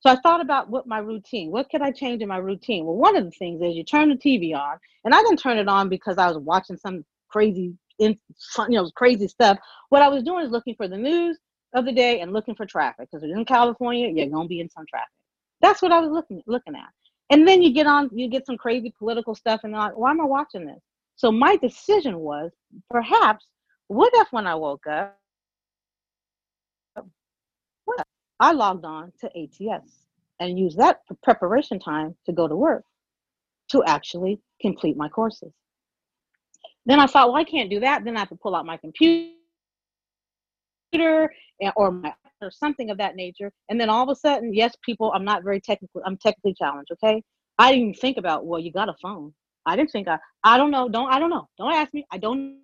So 0.00 0.10
I 0.10 0.16
thought 0.16 0.42
about 0.42 0.68
what 0.68 0.86
my 0.86 0.98
routine, 0.98 1.50
what 1.50 1.70
could 1.70 1.80
I 1.80 1.90
change 1.90 2.20
in 2.20 2.28
my 2.28 2.36
routine? 2.36 2.84
Well, 2.84 2.96
one 2.96 3.16
of 3.16 3.24
the 3.24 3.30
things 3.30 3.62
is 3.62 3.74
you 3.74 3.84
turn 3.84 4.10
the 4.10 4.16
TV 4.16 4.54
on, 4.54 4.78
and 5.04 5.14
I 5.14 5.22
didn't 5.22 5.38
turn 5.38 5.56
it 5.56 5.68
on 5.68 5.88
because 5.88 6.18
I 6.18 6.28
was 6.28 6.36
watching 6.36 6.76
some 6.76 7.06
crazy, 7.28 7.72
you 7.98 8.16
know, 8.68 8.90
crazy 8.94 9.28
stuff. 9.28 9.58
What 9.88 10.02
I 10.02 10.08
was 10.08 10.22
doing 10.22 10.44
is 10.44 10.50
looking 10.50 10.74
for 10.74 10.88
the 10.88 10.98
news 10.98 11.38
of 11.74 11.86
the 11.86 11.92
day 11.92 12.20
and 12.20 12.34
looking 12.34 12.54
for 12.54 12.66
traffic 12.66 13.08
because 13.10 13.24
in 13.24 13.44
California, 13.46 14.08
you're 14.08 14.28
gonna 14.28 14.46
be 14.46 14.60
in 14.60 14.68
some 14.68 14.84
traffic. 14.86 15.08
That's 15.62 15.80
what 15.80 15.90
I 15.90 16.00
was 16.00 16.10
looking 16.10 16.42
looking 16.46 16.74
at. 16.74 16.90
And 17.30 17.48
then 17.48 17.62
you 17.62 17.72
get 17.72 17.86
on, 17.86 18.10
you 18.12 18.28
get 18.28 18.46
some 18.46 18.56
crazy 18.56 18.92
political 18.98 19.34
stuff, 19.34 19.62
and 19.64 19.72
like, 19.72 19.96
why 19.96 20.10
am 20.10 20.20
I 20.20 20.24
watching 20.24 20.66
this? 20.66 20.80
So 21.16 21.32
my 21.32 21.56
decision 21.56 22.18
was, 22.18 22.50
perhaps, 22.90 23.46
what 23.88 24.12
if 24.14 24.28
when 24.30 24.46
I 24.46 24.54
woke 24.54 24.86
up, 24.86 25.18
what 27.84 28.06
I 28.40 28.52
logged 28.52 28.84
on 28.84 29.12
to 29.20 29.26
ATS 29.28 30.06
and 30.40 30.58
used 30.58 30.78
that 30.78 31.00
preparation 31.22 31.78
time 31.78 32.16
to 32.26 32.32
go 32.32 32.48
to 32.48 32.56
work 32.56 32.84
to 33.70 33.84
actually 33.84 34.40
complete 34.60 34.96
my 34.96 35.08
courses. 35.08 35.52
Then 36.86 37.00
I 37.00 37.06
thought, 37.06 37.28
well, 37.28 37.36
I 37.36 37.44
can't 37.44 37.70
do 37.70 37.80
that. 37.80 38.04
Then 38.04 38.16
I 38.16 38.20
have 38.20 38.28
to 38.30 38.36
pull 38.36 38.54
out 38.54 38.66
my 38.66 38.76
computer 38.76 39.30
or 41.76 41.90
my 41.90 42.12
or 42.44 42.50
something 42.50 42.90
of 42.90 42.98
that 42.98 43.16
nature. 43.16 43.50
And 43.68 43.80
then 43.80 43.90
all 43.90 44.02
of 44.02 44.08
a 44.08 44.14
sudden, 44.14 44.54
yes, 44.54 44.74
people, 44.84 45.12
I'm 45.14 45.24
not 45.24 45.42
very 45.42 45.60
technically, 45.60 46.02
I'm 46.06 46.16
technically 46.16 46.54
challenged. 46.54 46.92
Okay, 46.92 47.22
I 47.58 47.70
didn't 47.70 47.88
even 47.88 47.94
think 47.94 48.16
about, 48.18 48.46
well, 48.46 48.60
you 48.60 48.72
got 48.72 48.88
a 48.88 48.94
phone. 49.02 49.32
I 49.66 49.76
didn't 49.76 49.90
think 49.90 50.08
I, 50.08 50.18
I 50.44 50.58
don't 50.58 50.70
know, 50.70 50.88
don't, 50.88 51.12
I 51.12 51.18
don't 51.18 51.30
know, 51.30 51.48
don't 51.58 51.72
ask 51.72 51.92
me. 51.94 52.04
I 52.12 52.18
don't 52.18 52.58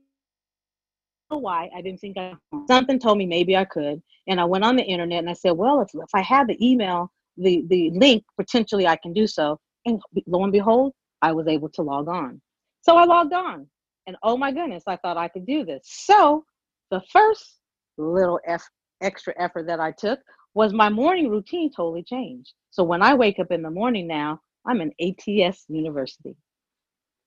know 1.30 1.38
why. 1.38 1.70
I 1.74 1.80
didn't 1.80 2.00
think 2.00 2.18
I. 2.18 2.34
Something 2.68 2.98
told 2.98 3.18
me 3.18 3.26
maybe 3.26 3.56
I 3.56 3.64
could, 3.64 4.02
and 4.26 4.40
I 4.40 4.44
went 4.44 4.64
on 4.64 4.76
the 4.76 4.82
internet 4.82 5.20
and 5.20 5.30
I 5.30 5.34
said, 5.34 5.52
well, 5.52 5.80
if 5.80 5.88
if 5.94 6.10
I 6.14 6.20
had 6.20 6.48
the 6.48 6.58
email, 6.64 7.10
the 7.36 7.64
the 7.68 7.90
link, 7.94 8.24
potentially 8.38 8.86
I 8.86 8.96
can 8.96 9.12
do 9.12 9.26
so. 9.26 9.58
And 9.86 10.00
lo 10.26 10.42
and 10.44 10.52
behold, 10.52 10.92
I 11.22 11.32
was 11.32 11.46
able 11.46 11.70
to 11.70 11.82
log 11.82 12.08
on. 12.08 12.40
So 12.82 12.96
I 12.96 13.04
logged 13.04 13.32
on. 13.32 13.66
And 14.06 14.16
oh 14.22 14.36
my 14.36 14.52
goodness, 14.52 14.84
I 14.86 14.96
thought 14.96 15.16
I 15.16 15.28
could 15.28 15.46
do 15.46 15.64
this. 15.64 15.82
So 15.84 16.44
the 16.90 17.00
first 17.12 17.60
little 17.96 18.40
F, 18.46 18.62
extra 19.02 19.34
effort 19.38 19.66
that 19.68 19.80
I 19.80 19.92
took 19.92 20.20
was 20.54 20.72
my 20.72 20.88
morning 20.88 21.28
routine 21.28 21.70
totally 21.72 22.02
changed. 22.02 22.52
So 22.70 22.82
when 22.84 23.02
I 23.02 23.14
wake 23.14 23.38
up 23.38 23.50
in 23.52 23.62
the 23.62 23.70
morning 23.70 24.06
now, 24.06 24.40
I'm 24.66 24.80
in 24.80 24.92
ATS 25.00 25.64
University. 25.68 26.36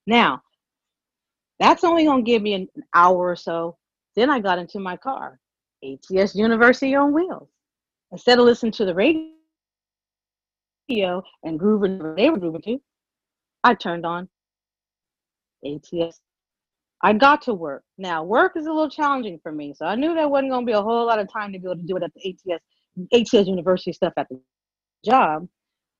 Now, 0.06 0.42
That's 1.60 1.84
only 1.84 2.04
going 2.04 2.24
to 2.24 2.30
give 2.30 2.42
me 2.42 2.54
an 2.54 2.68
hour 2.94 3.16
or 3.30 3.36
so. 3.36 3.78
Then 4.16 4.30
I 4.30 4.40
got 4.40 4.58
into 4.58 4.80
my 4.80 4.96
car, 4.96 5.38
ATS 5.84 6.34
University 6.34 6.94
on 6.94 7.12
Wheels. 7.14 7.48
Instead 8.12 8.38
of 8.38 8.44
listening 8.46 8.72
to 8.72 8.84
the 8.84 8.94
radio 8.94 9.32
and 11.44 11.58
grooving 11.58 12.14
they 12.16 12.30
were 12.30 12.38
grooving 12.38 12.62
to, 12.62 12.78
I 13.64 13.74
turned 13.74 14.06
on 14.06 14.28
ATS. 15.64 16.20
I 17.04 17.12
got 17.12 17.42
to 17.42 17.52
work. 17.52 17.84
Now, 17.98 18.24
work 18.24 18.56
is 18.56 18.64
a 18.64 18.72
little 18.72 18.88
challenging 18.88 19.38
for 19.42 19.52
me, 19.52 19.74
so 19.76 19.84
I 19.84 19.94
knew 19.94 20.14
there 20.14 20.26
wasn't 20.26 20.52
going 20.52 20.64
to 20.64 20.72
be 20.72 20.72
a 20.72 20.80
whole 20.80 21.04
lot 21.04 21.18
of 21.18 21.30
time 21.30 21.52
to 21.52 21.58
be 21.58 21.66
able 21.66 21.76
to 21.76 21.82
do 21.82 21.98
it 21.98 22.02
at 22.02 22.10
the 22.14 22.30
ATS, 22.30 22.64
ATS 23.12 23.46
University 23.46 23.92
stuff 23.92 24.14
at 24.16 24.26
the 24.30 24.40
job, 25.04 25.46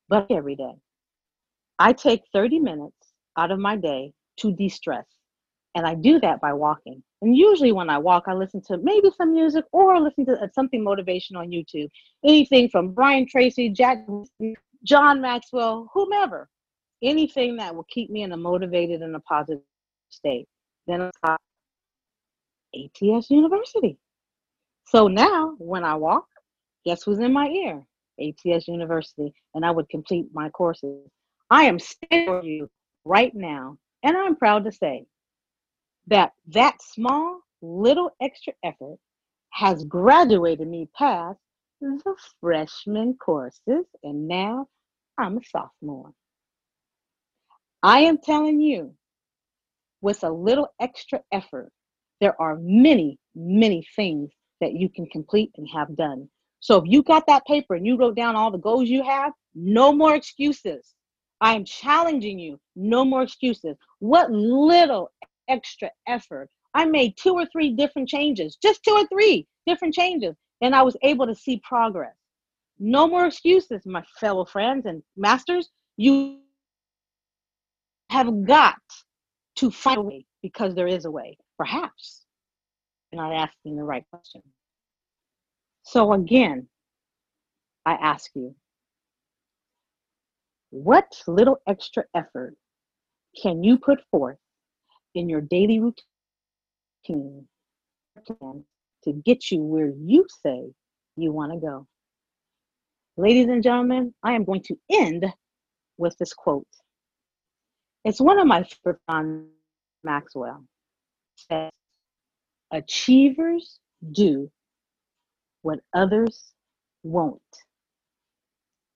but 0.08 0.26
every 0.30 0.56
day. 0.56 0.72
I 1.78 1.92
take 1.92 2.22
30 2.32 2.58
minutes 2.58 2.96
out 3.36 3.50
of 3.50 3.58
my 3.58 3.76
day 3.76 4.14
to 4.38 4.50
de 4.54 4.70
stress. 4.70 5.04
And 5.74 5.86
I 5.86 5.94
do 5.94 6.18
that 6.20 6.40
by 6.40 6.54
walking. 6.54 7.02
And 7.20 7.36
usually 7.36 7.72
when 7.72 7.90
I 7.90 7.98
walk, 7.98 8.24
I 8.26 8.32
listen 8.32 8.62
to 8.68 8.78
maybe 8.78 9.10
some 9.14 9.34
music 9.34 9.66
or 9.72 10.00
listen 10.00 10.24
to 10.24 10.40
uh, 10.40 10.46
something 10.54 10.82
motivational 10.82 11.40
on 11.40 11.50
YouTube. 11.50 11.90
Anything 12.24 12.70
from 12.70 12.92
Brian 12.92 13.26
Tracy, 13.28 13.68
Jack, 13.68 14.06
John 14.84 15.20
Maxwell, 15.20 15.90
whomever. 15.92 16.48
Anything 17.02 17.56
that 17.56 17.74
will 17.74 17.86
keep 17.90 18.08
me 18.08 18.22
in 18.22 18.32
a 18.32 18.38
motivated 18.38 19.02
and 19.02 19.16
a 19.16 19.20
positive 19.20 19.60
state. 20.08 20.46
Then 20.86 21.10
I 21.22 21.36
ATS 22.74 23.30
University. 23.30 23.98
So 24.86 25.08
now 25.08 25.54
when 25.58 25.84
I 25.84 25.94
walk, 25.94 26.26
guess 26.84 27.02
who's 27.02 27.18
in 27.18 27.32
my 27.32 27.48
ear? 27.48 27.84
ATS 28.20 28.68
University. 28.68 29.32
And 29.54 29.64
I 29.64 29.70
would 29.70 29.88
complete 29.88 30.26
my 30.32 30.50
courses. 30.50 31.08
I 31.50 31.64
am 31.64 31.78
standing 31.78 32.26
for 32.26 32.42
you 32.42 32.68
right 33.04 33.34
now. 33.34 33.78
And 34.02 34.16
I'm 34.16 34.36
proud 34.36 34.64
to 34.64 34.72
say 34.72 35.06
that 36.08 36.32
that 36.48 36.82
small 36.82 37.40
little 37.62 38.10
extra 38.20 38.52
effort 38.62 38.98
has 39.50 39.84
graduated 39.84 40.68
me 40.68 40.88
past 40.96 41.38
the 41.80 42.14
freshman 42.40 43.14
courses, 43.14 43.84
and 44.02 44.26
now 44.26 44.66
I'm 45.18 45.38
a 45.38 45.40
sophomore. 45.44 46.12
I 47.82 48.00
am 48.00 48.18
telling 48.18 48.60
you, 48.60 48.94
with 50.04 50.22
a 50.22 50.30
little 50.30 50.68
extra 50.80 51.18
effort, 51.32 51.72
there 52.20 52.38
are 52.38 52.58
many, 52.60 53.18
many 53.34 53.82
things 53.96 54.30
that 54.60 54.74
you 54.74 54.90
can 54.90 55.06
complete 55.06 55.50
and 55.56 55.66
have 55.72 55.96
done. 55.96 56.28
So 56.60 56.76
if 56.76 56.84
you 56.86 57.02
got 57.02 57.26
that 57.26 57.46
paper 57.46 57.74
and 57.74 57.86
you 57.86 57.96
wrote 57.96 58.14
down 58.14 58.36
all 58.36 58.50
the 58.50 58.58
goals 58.58 58.90
you 58.90 59.02
have, 59.02 59.32
no 59.54 59.92
more 59.92 60.14
excuses. 60.14 60.92
I 61.40 61.54
am 61.54 61.64
challenging 61.64 62.38
you, 62.38 62.60
no 62.76 63.02
more 63.02 63.22
excuses. 63.22 63.76
What 64.00 64.30
little 64.30 65.10
extra 65.48 65.90
effort. 66.06 66.50
I 66.74 66.84
made 66.84 67.16
two 67.16 67.32
or 67.32 67.46
three 67.46 67.70
different 67.70 68.08
changes, 68.08 68.58
just 68.60 68.84
two 68.84 68.92
or 68.92 69.06
three 69.06 69.46
different 69.66 69.94
changes, 69.94 70.34
and 70.60 70.74
I 70.74 70.82
was 70.82 70.98
able 71.02 71.26
to 71.26 71.34
see 71.34 71.62
progress. 71.66 72.14
No 72.78 73.06
more 73.06 73.26
excuses, 73.26 73.86
my 73.86 74.04
fellow 74.20 74.44
friends 74.44 74.84
and 74.84 75.02
masters. 75.16 75.70
You 75.96 76.40
have 78.10 78.44
got 78.44 78.76
to 79.56 79.70
find 79.70 79.98
a 79.98 80.02
way 80.02 80.26
because 80.42 80.74
there 80.74 80.88
is 80.88 81.04
a 81.04 81.10
way. 81.10 81.36
Perhaps 81.58 82.24
you're 83.12 83.22
not 83.22 83.34
asking 83.34 83.76
the 83.76 83.84
right 83.84 84.04
question. 84.10 84.42
So, 85.82 86.12
again, 86.12 86.68
I 87.86 87.92
ask 87.94 88.30
you, 88.34 88.54
what 90.70 91.22
little 91.26 91.58
extra 91.68 92.04
effort 92.14 92.56
can 93.40 93.62
you 93.62 93.78
put 93.78 94.00
forth 94.10 94.38
in 95.14 95.28
your 95.28 95.40
daily 95.40 95.80
routine 95.80 97.46
to 99.04 99.12
get 99.24 99.50
you 99.50 99.60
where 99.60 99.92
you 99.96 100.26
say 100.42 100.72
you 101.16 101.32
want 101.32 101.52
to 101.52 101.58
go. 101.58 101.86
Ladies 103.16 103.48
and 103.48 103.62
gentlemen, 103.62 104.14
I 104.22 104.32
am 104.32 104.44
going 104.44 104.62
to 104.64 104.76
end 104.90 105.26
with 105.98 106.16
this 106.18 106.32
quote. 106.32 106.66
It's 108.04 108.20
one 108.20 108.38
of 108.38 108.46
my 108.46 108.64
favorite 108.64 109.00
from 109.06 109.48
Maxwell. 110.02 110.64
Says, 111.36 111.70
Achievers 112.70 113.78
do 114.12 114.50
what 115.62 115.80
others 115.94 116.52
won't 117.02 117.40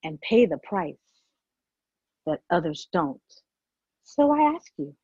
and 0.05 0.21
pay 0.21 0.47
the 0.47 0.59
price 0.59 0.97
that 2.27 2.41
others 2.51 2.89
don't. 2.93 3.21
So 4.05 4.31
I 4.33 4.55
ask 4.55 4.71
you, 4.77 4.95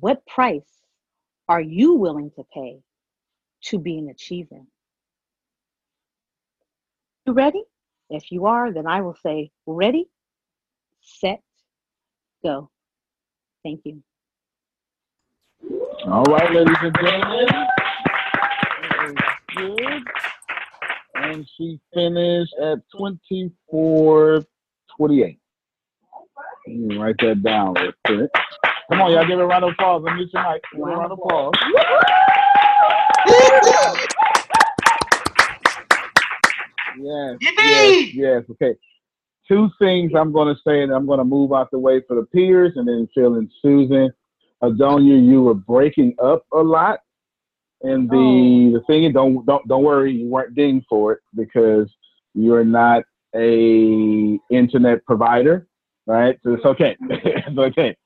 what 0.00 0.24
price 0.26 0.82
are 1.48 1.60
you 1.60 1.94
willing 1.94 2.30
to 2.36 2.44
pay 2.54 2.78
to 3.62 3.78
be 3.78 3.98
an 3.98 4.08
achiever? 4.08 4.60
You 7.26 7.32
ready? 7.32 7.64
If 8.08 8.30
you 8.30 8.46
are, 8.46 8.72
then 8.72 8.86
I 8.86 9.00
will 9.00 9.16
say, 9.22 9.50
ready, 9.66 10.08
set, 11.00 11.42
go. 12.44 12.70
Thank 13.66 13.80
you. 13.82 14.00
All 16.06 16.22
right, 16.22 16.52
ladies 16.52 16.76
and 16.82 16.94
gentlemen. 17.02 17.48
Good. 19.56 20.02
And 21.16 21.48
she 21.56 21.80
finished 21.92 22.54
at 22.62 22.78
24 22.96 24.44
28. 24.96 25.38
Write 26.96 27.16
that 27.18 27.42
down 27.42 27.74
real 27.74 27.90
quick. 28.06 28.30
Come 28.88 29.00
on, 29.00 29.10
y'all 29.10 29.26
give 29.26 29.40
it 29.40 29.42
a 29.42 29.46
round 29.46 29.64
of 29.64 29.70
applause. 29.72 30.02
Unmute 30.02 30.32
your 30.32 30.52
mic. 30.52 30.62
Give 30.70 30.80
it 30.80 30.84
a 30.84 30.86
round 30.86 31.10
of 31.10 31.18
applause. 31.18 31.54
yes, 37.00 37.36
yes, 37.40 38.14
yes. 38.14 38.42
Okay. 38.48 38.76
Two 39.48 39.70
things 39.78 40.12
I'm 40.16 40.32
going 40.32 40.54
to 40.54 40.60
say, 40.66 40.82
and 40.82 40.92
I'm 40.92 41.06
going 41.06 41.18
to 41.18 41.24
move 41.24 41.52
out 41.52 41.70
the 41.70 41.78
way 41.78 42.02
for 42.06 42.16
the 42.16 42.26
peers, 42.26 42.72
and 42.76 42.88
then 42.88 43.08
Phil 43.14 43.34
and 43.34 43.50
Susan. 43.62 44.12
Adonia, 44.62 45.24
you 45.24 45.42
were 45.42 45.54
breaking 45.54 46.14
up 46.22 46.46
a 46.52 46.58
lot, 46.62 47.00
and 47.82 48.08
the 48.08 48.16
oh. 48.16 48.78
the 48.78 48.84
thing 48.86 49.12
don't 49.12 49.44
don't 49.46 49.68
don't 49.68 49.84
worry, 49.84 50.12
you 50.12 50.28
weren't 50.28 50.54
dinged 50.54 50.86
for 50.88 51.12
it 51.12 51.20
because 51.36 51.92
you're 52.34 52.64
not 52.64 53.04
a 53.34 54.38
internet 54.50 55.04
provider, 55.04 55.68
right? 56.06 56.38
So 56.42 56.54
it's 56.54 56.64
okay. 56.64 56.96
it's 57.10 57.58
okay 57.58 57.96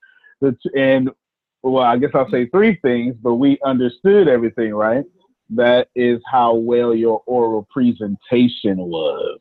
and 0.75 1.09
well, 1.63 1.83
I 1.83 1.97
guess 1.97 2.09
I'll 2.13 2.29
say 2.31 2.47
three 2.47 2.79
things, 2.81 3.15
but 3.21 3.35
we 3.35 3.59
understood 3.63 4.27
everything, 4.27 4.73
right? 4.73 5.05
That 5.51 5.89
is 5.95 6.19
how 6.29 6.55
well 6.55 6.95
your 6.95 7.21
oral 7.27 7.67
presentation 7.71 8.77
was. 8.77 9.39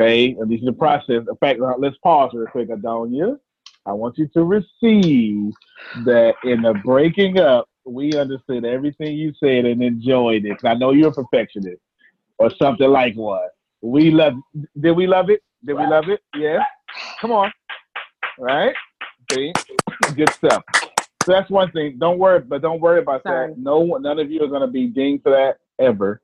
Okay, 0.00 0.36
and 0.38 0.50
this 0.50 0.60
is 0.60 0.66
the 0.66 0.72
process. 0.72 1.22
In 1.28 1.36
fact, 1.40 1.60
let's 1.78 1.96
pause 1.98 2.30
real 2.34 2.46
quick, 2.46 2.68
Adonia. 2.68 3.38
I 3.86 3.92
want 3.92 4.18
you 4.18 4.28
to 4.34 4.44
receive 4.44 5.52
that 6.04 6.34
in 6.44 6.62
the 6.62 6.74
breaking 6.84 7.38
up, 7.38 7.68
we 7.84 8.12
understood 8.14 8.64
everything 8.64 9.16
you 9.16 9.32
said 9.42 9.64
and 9.64 9.82
enjoyed 9.82 10.44
it. 10.44 10.58
I 10.64 10.74
know 10.74 10.92
you're 10.92 11.08
a 11.08 11.12
perfectionist 11.12 11.80
or 12.38 12.50
something 12.58 12.88
like 12.88 13.14
what. 13.14 13.50
We 13.80 14.10
love 14.10 14.34
did 14.78 14.92
we 14.92 15.06
love 15.06 15.30
it? 15.30 15.42
Did 15.64 15.74
we 15.74 15.86
love 15.86 16.08
it? 16.08 16.20
Yeah. 16.36 16.64
Come 17.20 17.32
on 17.32 17.50
right? 18.38 18.74
See, 19.32 19.52
good 20.14 20.30
stuff. 20.30 20.62
So 21.24 21.32
that's 21.32 21.50
one 21.50 21.70
thing. 21.72 21.98
Don't 21.98 22.18
worry, 22.18 22.40
but 22.40 22.62
don't 22.62 22.80
worry 22.80 23.00
about 23.00 23.22
Sorry. 23.22 23.48
that. 23.50 23.58
No 23.58 23.80
one, 23.80 24.02
none 24.02 24.18
of 24.18 24.30
you 24.30 24.42
are 24.42 24.48
going 24.48 24.62
to 24.62 24.66
be 24.68 24.86
dinged 24.86 25.22
for 25.24 25.30
that 25.32 25.58
ever. 25.78 26.22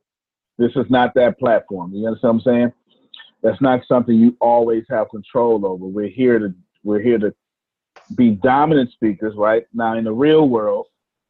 This 0.57 0.71
is 0.77 0.87
not 0.89 1.13
that 1.15 1.39
platform. 1.39 1.93
You 1.93 2.07
understand 2.07 2.35
what 2.37 2.47
I'm 2.47 2.55
saying? 2.55 2.73
That's 3.45 3.61
not 3.61 3.83
something 3.87 4.17
you 4.17 4.37
always 4.41 4.85
have 4.89 5.11
control 5.11 5.67
over. 5.67 5.85
We're 5.85 6.09
here 6.09 6.39
to 6.39 6.55
we're 6.83 7.01
here 7.01 7.19
to 7.19 7.33
be 8.17 8.31
dominant 8.31 8.91
speakers, 8.93 9.35
right? 9.37 9.65
Now 9.75 9.97
in 9.97 10.05
the 10.05 10.13
real 10.13 10.49
world, 10.49 10.87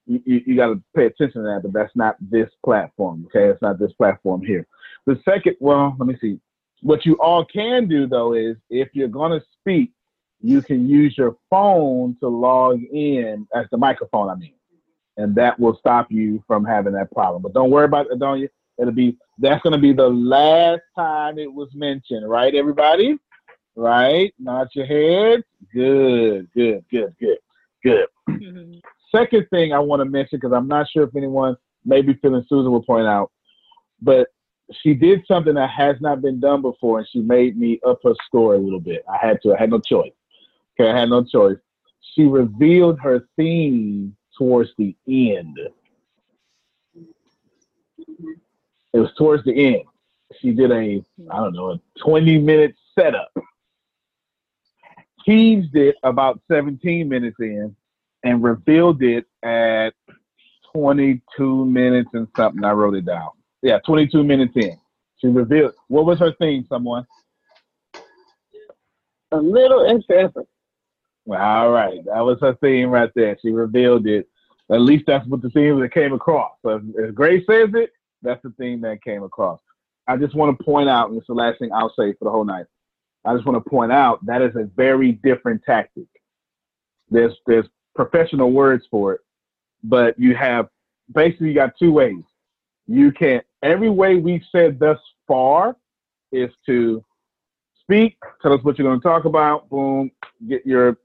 you, 0.07 0.23
you, 0.25 0.43
you 0.47 0.57
got 0.57 0.69
to 0.69 0.83
pay 0.95 1.07
attention 1.07 1.43
to 1.43 1.49
that, 1.49 1.61
but 1.65 1.73
that's 1.73 1.95
not 1.97 2.17
this 2.21 2.49
platform. 2.65 3.27
Okay, 3.27 3.49
it's 3.49 3.61
not 3.61 3.81
this 3.81 3.93
platform 3.95 4.43
here. 4.43 4.65
The 5.07 5.21
second, 5.25 5.57
well, 5.59 5.97
let 5.99 6.07
me 6.07 6.17
see. 6.21 6.39
What 6.83 7.05
you 7.05 7.15
all 7.15 7.45
can 7.45 7.89
do 7.89 8.07
though 8.07 8.35
is 8.35 8.57
if 8.71 8.91
you're 8.93 9.09
going 9.09 9.39
to 9.39 9.45
speak, 9.59 9.91
you 10.41 10.63
can 10.63 10.89
use 10.89 11.19
your 11.19 11.37
phone 11.51 12.17
to 12.21 12.29
log 12.29 12.81
in 12.81 13.49
as 13.57 13.67
the 13.73 13.77
microphone, 13.77 14.31
I 14.31 14.37
mean, 14.37 14.55
and 15.17 15.35
that 15.35 15.59
will 15.59 15.77
stop 15.79 16.13
you 16.13 16.45
from 16.47 16.65
having 16.65 16.93
that 16.93 17.11
problem. 17.11 17.43
But 17.43 17.55
don't 17.55 17.71
worry 17.71 17.87
about 17.87 18.07
it, 18.13 18.21
don't 18.21 18.39
you? 18.39 18.49
It'll 18.79 18.93
be 18.93 19.17
that's 19.39 19.63
going 19.63 19.73
to 19.73 19.79
be 19.79 19.93
the 19.93 20.09
last 20.09 20.83
time 20.97 21.39
it 21.39 21.53
was 21.53 21.69
mentioned, 21.75 22.29
right, 22.29 22.55
everybody? 22.55 23.19
Right? 23.77 24.33
Nod 24.39 24.69
your 24.75 24.87
head. 24.87 25.43
Good, 25.73 26.49
good, 26.55 26.85
good, 26.91 27.15
good, 27.19 27.39
good. 27.83 28.07
Mm-hmm. 28.29 28.79
Second 29.15 29.47
thing 29.51 29.73
I 29.73 29.79
want 29.79 30.01
to 30.01 30.05
mention 30.05 30.39
because 30.39 30.53
I'm 30.53 30.69
not 30.69 30.89
sure 30.91 31.05
if 31.05 31.17
anyone, 31.17 31.57
maybe 31.85 32.15
Phil 32.15 32.35
and 32.35 32.47
Susan 32.49 32.71
will 32.71 32.83
point 32.83 33.07
out, 33.07 33.31
but 34.01 34.29
she 34.83 34.95
did 34.95 35.25
something 35.27 35.55
that 35.55 35.71
has 35.71 35.97
not 36.01 36.23
been 36.23 36.41
done 36.41 36.63
before, 36.63 36.99
and 36.99 37.09
she 37.09 37.21
made 37.21 37.59
me 37.59 37.81
up 37.87 38.01
her 38.03 38.15
score 38.25 38.55
a 38.55 38.59
little 38.59 38.81
bit. 38.81 39.05
I 39.09 39.25
had 39.25 39.41
to. 39.43 39.55
I 39.55 39.61
had 39.61 39.71
no 39.71 39.79
choice. 39.79 40.13
Okay, 40.79 40.91
I 40.91 40.99
had 40.99 41.11
no 41.11 41.23
choice. 41.23 41.59
she 42.15 42.25
revealed 42.25 42.99
her 43.01 43.27
theme 43.37 44.17
towards 44.37 44.71
the 44.79 44.97
end. 45.09 45.59
It 48.95 49.01
was 49.01 49.11
towards 49.19 49.45
the 49.45 49.53
end. 49.53 49.83
She 50.41 50.53
did 50.53 50.71
a, 50.71 51.05
I 51.31 51.37
don't 51.37 51.55
know, 51.55 51.73
a 51.73 51.81
20 51.99 52.39
minute 52.39 52.77
setup. 52.99 53.29
Teased 55.27 55.75
it 55.75 55.97
about 56.05 56.41
17 56.51 57.09
minutes 57.09 57.37
in 57.41 57.75
and 58.23 58.43
revealed 58.43 59.03
it 59.03 59.27
at 59.43 59.91
22 60.73 61.65
minutes 61.67 62.11
and 62.15 62.29
something. 62.37 62.65
I 62.65 62.71
wrote 62.71 62.95
it 62.95 63.05
down. 63.05 63.31
Yeah, 63.63 63.79
22 63.85 64.23
minutes 64.23 64.53
in. 64.55 64.79
She 65.19 65.27
revealed. 65.27 65.73
What 65.89 66.07
was 66.07 66.21
her 66.21 66.33
theme, 66.41 66.65
someone? 66.69 67.05
A 69.33 69.37
little 69.37 69.87
extra 69.87 70.25
effort. 70.25 70.47
Well, 71.25 71.41
all 71.41 71.71
right. 71.71 72.05
That 72.05 72.21
was 72.21 72.39
her 72.43 72.55
theme 72.61 72.91
right 72.91 73.11
there. 73.17 73.37
She 73.43 73.51
revealed 73.51 74.07
it. 74.07 74.29
At 74.71 74.81
least 74.81 75.05
that's 75.07 75.27
what 75.27 75.43
the 75.43 75.51
theme 75.51 75.81
that 75.81 75.93
came 75.93 76.13
across. 76.13 76.53
So 76.63 76.81
if 76.97 77.15
Grace 77.15 77.45
says 77.49 77.71
it, 77.75 77.91
that's 78.25 78.43
the 78.43 78.51
thing 78.59 78.81
that 78.81 79.03
came 79.03 79.23
across. 79.23 79.61
I 80.09 80.17
just 80.17 80.35
want 80.35 80.57
to 80.59 80.65
point 80.65 80.89
out, 80.89 81.09
and 81.09 81.19
it's 81.19 81.27
the 81.27 81.35
last 81.35 81.59
thing 81.59 81.71
I'll 81.73 81.95
say 81.99 82.13
for 82.15 82.25
the 82.25 82.31
whole 82.31 82.45
night. 82.45 82.67
I 83.25 83.35
just 83.35 83.47
want 83.47 83.63
to 83.63 83.71
point 83.71 83.93
out 83.93 84.25
that 84.27 84.43
is 84.43 84.55
a 84.57 84.65
very 84.77 85.13
different 85.13 85.63
tactic. 85.65 86.07
There's 87.11 87.35
there's 87.47 87.67
professional 87.95 88.53
words 88.53 88.85
for 88.91 89.15
it, 89.15 89.21
but 89.83 90.19
you 90.19 90.35
have 90.35 90.69
basically 91.15 91.49
you 91.49 91.55
got 91.55 91.75
two 91.79 91.93
ways. 91.93 92.23
You 92.87 93.13
can 93.13 93.41
every 93.63 93.89
way 93.89 94.17
we've 94.17 94.45
said 94.53 94.79
thus 94.79 94.99
far 95.27 95.77
is 96.33 96.51
to 96.67 97.03
speak, 97.81 98.17
tell 98.43 98.53
us 98.53 98.63
what 98.63 98.79
you're 98.79 98.89
going 98.89 99.01
to 99.01 99.07
talk 99.07 99.25
about, 99.25 99.69
boom, 99.69 100.11
get 100.49 100.67
your 100.67 100.99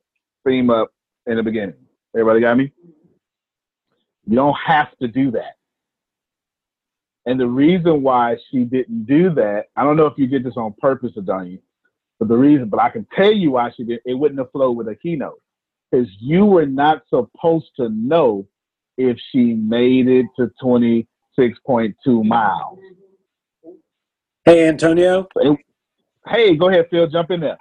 theme 0.45 0.69
up 0.69 0.91
in 1.27 1.37
the 1.37 1.43
beginning. 1.43 1.75
Everybody 2.15 2.41
got 2.41 2.57
me? 2.57 2.71
You 4.25 4.35
don't 4.35 4.57
have 4.65 4.97
to 4.99 5.07
do 5.07 5.31
that. 5.31 5.58
And 7.29 7.39
the 7.39 7.45
reason 7.45 8.01
why 8.01 8.37
she 8.49 8.63
didn't 8.63 9.05
do 9.05 9.29
that, 9.35 9.65
I 9.75 9.83
don't 9.83 9.97
know 9.97 10.07
if 10.07 10.17
you 10.17 10.25
did 10.25 10.43
this 10.43 10.57
on 10.57 10.73
purpose, 10.81 11.11
Adonia, 11.15 11.59
but 12.17 12.27
the 12.27 12.35
reason, 12.35 12.69
but 12.69 12.79
I 12.79 12.89
can 12.89 13.05
tell 13.15 13.31
you 13.31 13.51
why 13.51 13.69
she 13.77 13.83
did. 13.83 13.99
It 14.03 14.15
wouldn't 14.15 14.39
have 14.39 14.51
flowed 14.51 14.71
with 14.71 14.87
a 14.87 14.95
keynote 14.95 15.39
because 15.91 16.09
you 16.19 16.45
were 16.45 16.65
not 16.65 17.03
supposed 17.07 17.69
to 17.75 17.89
know 17.89 18.47
if 18.97 19.15
she 19.31 19.53
made 19.53 20.07
it 20.07 20.25
to 20.39 20.49
26.2 20.59 22.25
miles. 22.25 22.79
Hey, 24.43 24.67
Antonio. 24.67 25.27
Hey, 26.27 26.55
go 26.55 26.69
ahead, 26.69 26.87
Phil. 26.89 27.05
Jump 27.05 27.29
in 27.29 27.41
there. 27.41 27.59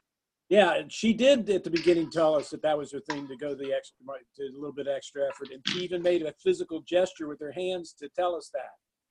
Yeah, 0.49 0.81
she 0.89 1.13
did 1.13 1.51
at 1.51 1.63
the 1.63 1.69
beginning 1.69 2.11
tell 2.11 2.35
us 2.35 2.49
that 2.49 2.63
that 2.63 2.79
was 2.79 2.91
her 2.93 3.01
thing 3.01 3.29
to 3.29 3.37
go 3.37 3.55
the 3.55 3.75
extra, 3.75 3.99
a 4.07 4.49
little 4.55 4.73
bit 4.73 4.89
extra 4.89 5.29
effort, 5.29 5.51
and 5.53 5.63
she 5.67 5.81
even 5.81 6.01
made 6.01 6.23
a 6.23 6.33
physical 6.43 6.81
gesture 6.81 7.29
with 7.29 7.39
her 7.41 7.53
hands 7.53 7.95
to 7.99 8.09
tell 8.17 8.35
us 8.35 8.49
that. 8.55 8.71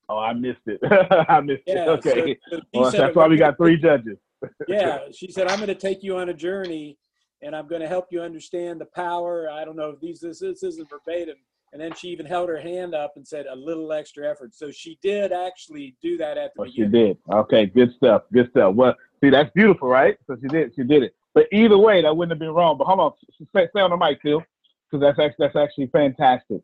Oh, 0.09 0.17
I 0.17 0.33
missed 0.33 0.61
it. 0.67 0.79
I 1.29 1.41
missed 1.41 1.63
Yeah, 1.67 1.83
it. 1.83 1.89
Okay, 1.89 2.37
so- 2.49 2.57
so 2.57 2.61
well, 2.73 2.91
that's 2.91 3.15
why 3.15 3.27
we 3.27 3.37
got 3.37 3.57
three 3.57 3.77
judges. 3.77 4.17
yeah, 4.67 4.99
she 5.11 5.31
said, 5.31 5.47
"I'm 5.47 5.57
going 5.57 5.67
to 5.67 5.75
take 5.75 6.03
you 6.03 6.17
on 6.17 6.29
a 6.29 6.33
journey, 6.33 6.97
and 7.41 7.55
I'm 7.55 7.67
going 7.67 7.81
to 7.81 7.87
help 7.87 8.07
you 8.11 8.21
understand 8.21 8.79
the 8.79 8.85
power." 8.85 9.49
I 9.49 9.65
don't 9.65 9.75
know 9.75 9.89
if 9.89 9.99
these 9.99 10.19
this, 10.19 10.39
this 10.39 10.61
isn't 10.63 10.89
verbatim, 10.89 11.37
and 11.73 11.81
then 11.81 11.93
she 11.95 12.09
even 12.09 12.25
held 12.25 12.47
her 12.49 12.59
hand 12.59 12.93
up 12.93 13.13
and 13.15 13.27
said, 13.27 13.47
"A 13.47 13.55
little 13.55 13.91
extra 13.91 14.29
effort." 14.29 14.53
So 14.53 14.69
she 14.71 14.99
did 15.01 15.31
actually 15.33 15.95
do 16.03 16.17
that 16.17 16.37
at 16.37 16.53
the 16.55 16.61
Well, 16.61 16.71
she 16.71 16.85
did. 16.85 17.17
Okay, 17.33 17.65
good 17.65 17.93
stuff. 17.95 18.23
Good 18.31 18.49
stuff. 18.51 18.75
Well, 18.75 18.95
see, 19.23 19.31
that's 19.31 19.49
beautiful, 19.55 19.89
right? 19.89 20.17
So 20.27 20.37
she 20.39 20.47
did. 20.47 20.73
She 20.75 20.83
did 20.83 21.03
it. 21.03 21.15
But 21.33 21.47
either 21.51 21.77
way, 21.77 22.01
that 22.03 22.15
wouldn't 22.15 22.31
have 22.31 22.39
been 22.39 22.53
wrong. 22.53 22.77
But 22.77 22.85
hold 22.85 22.99
on, 22.99 23.13
stay 23.49 23.81
on 23.81 23.89
the 23.89 23.97
mic, 23.97 24.19
Phil, 24.21 24.43
because 24.89 25.01
that's 25.01 25.19
actually 25.19 25.47
that's 25.47 25.55
actually 25.55 25.87
fantastic. 25.87 26.61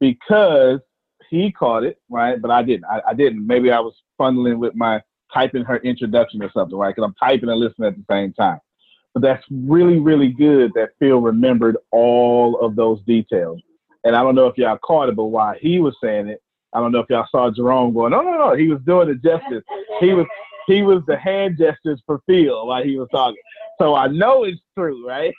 Because 0.00 0.80
he 1.30 1.52
caught 1.52 1.84
it, 1.84 2.00
right? 2.08 2.40
But 2.40 2.50
I 2.50 2.62
didn't. 2.62 2.84
I, 2.86 3.00
I 3.08 3.14
didn't. 3.14 3.46
Maybe 3.46 3.70
I 3.70 3.80
was 3.80 3.94
funneling 4.20 4.58
with 4.58 4.74
my 4.74 5.02
typing 5.32 5.64
her 5.64 5.78
introduction 5.78 6.42
or 6.42 6.50
something, 6.52 6.78
right? 6.78 6.94
Because 6.94 7.08
I'm 7.08 7.14
typing 7.14 7.48
and 7.48 7.58
listening 7.58 7.88
at 7.88 7.96
the 7.96 8.04
same 8.10 8.32
time. 8.32 8.58
But 9.12 9.22
that's 9.22 9.44
really, 9.50 9.98
really 9.98 10.28
good 10.28 10.72
that 10.74 10.90
Phil 10.98 11.20
remembered 11.20 11.76
all 11.92 12.58
of 12.60 12.76
those 12.76 13.00
details. 13.02 13.60
And 14.04 14.14
I 14.14 14.22
don't 14.22 14.34
know 14.34 14.46
if 14.46 14.58
y'all 14.58 14.78
caught 14.78 15.08
it, 15.08 15.16
but 15.16 15.26
while 15.26 15.54
he 15.58 15.78
was 15.78 15.96
saying 16.02 16.28
it, 16.28 16.42
I 16.72 16.80
don't 16.80 16.92
know 16.92 16.98
if 16.98 17.08
y'all 17.08 17.26
saw 17.30 17.50
Jerome 17.50 17.94
going, 17.94 18.10
no, 18.10 18.22
no, 18.22 18.32
no. 18.32 18.54
He 18.54 18.68
was 18.68 18.80
doing 18.84 19.08
the 19.08 19.14
gestures. 19.14 19.62
He 20.00 20.12
was 20.12 20.26
he 20.66 20.82
was 20.82 21.02
the 21.06 21.16
hand 21.16 21.58
gestures 21.58 22.02
for 22.06 22.20
Phil 22.26 22.66
while 22.66 22.82
he 22.82 22.96
was 22.96 23.08
talking. 23.10 23.40
So 23.80 23.94
I 23.94 24.08
know 24.08 24.44
it's 24.44 24.60
true, 24.76 25.06
right? 25.06 25.34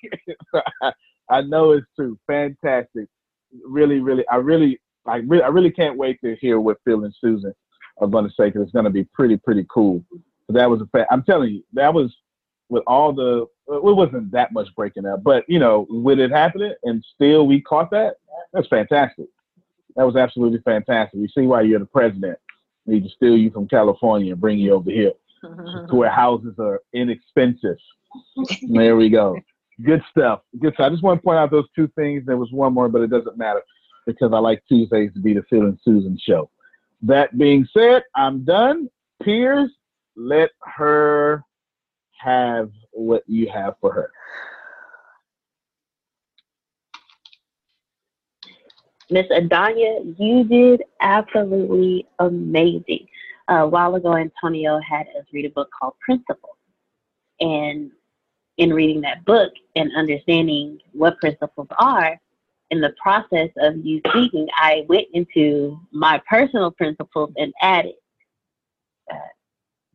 I 1.30 1.42
know 1.42 1.72
it's 1.72 1.88
true. 1.96 2.18
Fantastic. 2.28 3.08
Really, 3.66 4.00
really, 4.00 4.28
I 4.30 4.36
really, 4.36 4.80
I 5.08 5.18
really, 5.18 5.43
I 5.43 5.47
really 5.47 5.72
can't 5.72 5.97
wait 5.97 6.20
to 6.22 6.36
hear 6.38 6.60
what 6.60 6.78
Phil 6.86 7.03
and 7.03 7.16
Susan 7.20 7.53
are 7.99 8.08
going 8.08 8.26
to 8.26 8.32
say 8.32 8.47
because 8.47 8.64
it's 8.64 8.72
going 8.72 8.86
to 8.86 8.91
be 8.91 9.03
pretty, 9.06 9.38
pretty 9.38 9.66
cool. 9.70 10.03
So 10.47 10.53
that 10.53 10.70
was 10.70 10.82
a 10.82 10.86
fact. 10.88 11.10
I'm 11.12 11.24
telling 11.24 11.53
you, 11.53 11.64
that 11.74 11.93
was 11.93 12.16
with 12.70 12.84
all 12.88 13.14
the. 13.14 13.45
It 13.68 13.84
wasn't 13.84 14.32
that 14.32 14.53
much 14.53 14.68
breaking 14.76 15.08
up, 15.08 15.24
but 15.24 15.43
you 15.47 15.58
know, 15.58 15.88
with 15.89 16.20
it 16.20 16.32
happening 16.32 16.74
and 16.84 17.03
still 17.16 17.47
we 17.47 17.62
caught 17.62 17.89
that. 17.91 18.16
That's 18.53 18.68
fantastic. 18.68 19.26
That 19.95 20.03
was 20.03 20.16
absolutely 20.16 20.60
fantastic. 20.60 21.20
We 21.20 21.28
see 21.30 21.47
why 21.47 21.62
you're 21.62 21.80
the 21.80 21.86
president. 21.86 22.38
We 22.86 22.95
need 22.95 23.06
to 23.06 23.10
steal 23.10 23.36
you 23.36 23.49
from 23.49 23.68
California 23.68 24.34
and 24.34 24.41
bring 24.41 24.60
you 24.60 24.74
over 24.74 24.91
here 24.91 25.14
to 25.41 25.95
where 25.95 26.12
houses 26.12 26.56
are 26.60 26.82
inexpensive. 26.93 27.78
There 28.70 28.95
we 28.95 29.10
go. 29.10 29.36
Good 29.84 30.03
stuff. 30.12 30.41
Good 30.60 30.74
stuff. 30.76 30.86
I 30.86 30.89
just 30.89 31.03
want 31.03 31.20
to 31.20 31.24
point 31.24 31.39
out 31.39 31.49
those 31.49 31.68
two 31.76 31.89
things. 31.95 32.24
There 32.26 32.38
was 32.38 32.51
one 32.51 32.74
more, 32.74 32.88
but 32.88 33.01
it 33.01 33.10
doesn't 33.10 33.38
matter 33.38 33.62
because 34.06 34.32
I 34.34 34.39
like 34.39 34.64
Tuesdays 34.68 35.14
to 35.14 35.20
be 35.20 35.34
the 35.34 35.43
Phil 35.49 35.64
and 35.64 35.80
Susan 35.84 36.18
show. 36.22 36.49
That 37.01 37.38
being 37.38 37.68
said, 37.76 38.03
I'm 38.16 38.43
done. 38.43 38.89
Peers, 39.22 39.72
let 40.16 40.51
her 40.64 41.43
have 42.18 42.72
what 42.91 43.24
you 43.28 43.49
have 43.49 43.76
for 43.82 43.91
her. 43.91 44.12
Miss 49.10 49.28
Adonia, 49.28 50.16
you 50.18 50.43
did 50.45 50.84
absolutely 51.01 52.08
amazing. 52.20 53.08
a 53.47 53.68
while 53.68 53.93
ago, 53.95 54.16
Antonio 54.16 54.80
had 54.80 55.06
us 55.18 55.26
read 55.32 55.45
a 55.45 55.49
book 55.49 55.70
called 55.80 55.93
Principles. 56.03 56.58
And 57.39 57.91
in 58.58 58.74
reading 58.74 59.01
that 59.01 59.26
book 59.26 59.51
and 59.76 59.91
understanding 59.95 60.80
what 60.93 61.20
principles 61.20 61.68
are, 61.78 62.20
in 62.72 62.82
the 62.82 62.93
process 63.01 63.49
of 63.57 63.78
you 63.86 64.01
speaking, 64.07 64.47
I 64.55 64.86
went 64.89 65.07
into 65.13 65.80
my 65.91 66.22
personal 66.28 66.72
principles 66.72 67.32
and 67.38 67.53
added 67.61 67.95
uh, 69.11 69.18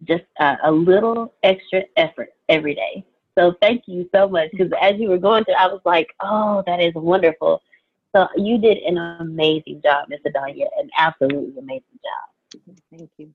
just 0.04 0.24
uh, 0.38 0.56
a 0.64 0.70
little 0.70 1.34
extra 1.42 1.82
effort 1.96 2.30
every 2.48 2.74
day. 2.74 3.04
So 3.38 3.54
thank 3.60 3.84
you 3.86 4.08
so 4.14 4.28
much 4.28 4.50
because 4.52 4.72
as 4.80 4.96
you 4.98 5.08
were 5.08 5.18
going 5.18 5.44
through, 5.44 5.54
I 5.54 5.66
was 5.66 5.80
like, 5.84 6.08
oh, 6.20 6.62
that 6.66 6.80
is 6.80 6.92
wonderful. 6.94 7.62
So 8.14 8.26
you 8.36 8.58
did 8.58 8.78
an 8.78 8.98
amazing 9.20 9.82
job, 9.82 10.08
Miss 10.08 10.20
Adonia, 10.26 10.66
an 10.78 10.90
absolutely 10.98 11.58
amazing 11.58 11.82
job. 12.02 12.62
Thank 12.90 13.10
you. 13.18 13.30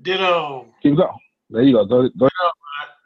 Ditto. 0.00 0.66
Keep 0.82 0.96
going. 0.96 1.10
There 1.50 1.62
you 1.62 1.74
go. 1.74 1.84
Go, 1.84 2.08
go. 2.18 2.28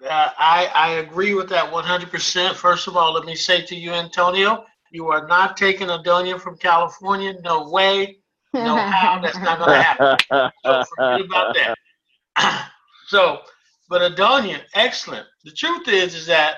Uh, 0.07 0.31
I, 0.39 0.71
I 0.75 0.89
agree 0.95 1.35
with 1.35 1.49
that 1.51 1.73
100%. 1.73 2.55
First 2.55 2.87
of 2.87 2.97
all, 2.97 3.13
let 3.13 3.25
me 3.25 3.35
say 3.35 3.63
to 3.63 3.75
you, 3.75 3.93
Antonio, 3.93 4.65
you 4.91 5.09
are 5.09 5.27
not 5.27 5.57
taking 5.57 5.89
Adonia 5.89 6.41
from 6.41 6.57
California. 6.57 7.35
No 7.43 7.69
way. 7.69 8.19
No 8.55 8.77
how. 8.77 9.21
That's 9.23 9.39
not 9.39 9.59
going 9.59 9.71
to 9.71 9.83
happen. 9.83 10.53
So 10.65 10.85
forget 10.97 11.27
about 11.27 11.57
that. 11.57 12.71
so, 13.09 13.41
but 13.89 14.13
Adonia, 14.13 14.61
excellent. 14.75 15.27
The 15.45 15.53
truth 15.53 15.89
is, 15.89 16.15
is 16.15 16.27
that 16.27 16.57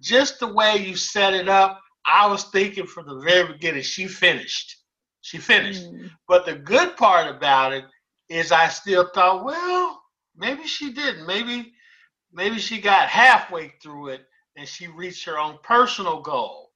just 0.00 0.40
the 0.40 0.52
way 0.52 0.76
you 0.76 0.96
set 0.96 1.34
it 1.34 1.48
up, 1.48 1.80
I 2.06 2.26
was 2.26 2.44
thinking 2.44 2.86
from 2.86 3.06
the 3.06 3.20
very 3.20 3.52
beginning, 3.52 3.82
she 3.82 4.06
finished. 4.06 4.76
She 5.20 5.38
finished. 5.38 5.84
Mm. 5.84 6.10
But 6.26 6.46
the 6.46 6.54
good 6.54 6.96
part 6.96 7.28
about 7.28 7.72
it 7.72 7.84
is 8.28 8.52
I 8.52 8.68
still 8.68 9.08
thought, 9.14 9.44
well, 9.44 10.00
maybe 10.36 10.66
she 10.66 10.92
didn't. 10.92 11.26
Maybe 11.26 11.72
maybe 12.32 12.58
she 12.58 12.80
got 12.80 13.08
halfway 13.08 13.72
through 13.82 14.08
it 14.08 14.26
and 14.56 14.66
she 14.66 14.88
reached 14.88 15.24
her 15.24 15.38
own 15.38 15.58
personal 15.62 16.20
goal. 16.20 16.72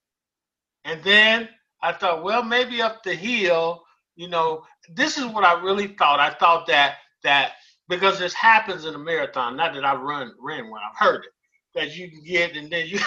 And 0.85 1.03
then 1.03 1.49
I 1.81 1.93
thought, 1.93 2.23
well, 2.23 2.43
maybe 2.43 2.81
up 2.81 3.03
the 3.03 3.15
hill, 3.15 3.83
you 4.15 4.29
know, 4.29 4.63
this 4.93 5.17
is 5.17 5.25
what 5.25 5.43
I 5.43 5.61
really 5.61 5.87
thought. 5.87 6.19
I 6.19 6.31
thought 6.31 6.67
that 6.67 6.97
that 7.23 7.53
because 7.87 8.19
this 8.19 8.33
happens 8.33 8.85
in 8.85 8.95
a 8.95 8.99
marathon, 8.99 9.55
not 9.55 9.73
that 9.73 9.85
I 9.85 9.95
run 9.95 10.31
ran 10.39 10.69
one, 10.69 10.81
I've 10.87 10.97
heard 10.97 11.25
it, 11.25 11.31
that 11.73 11.95
you 11.95 12.09
can 12.09 12.23
get 12.23 12.55
and 12.55 12.71
then 12.71 12.87
you 12.87 12.99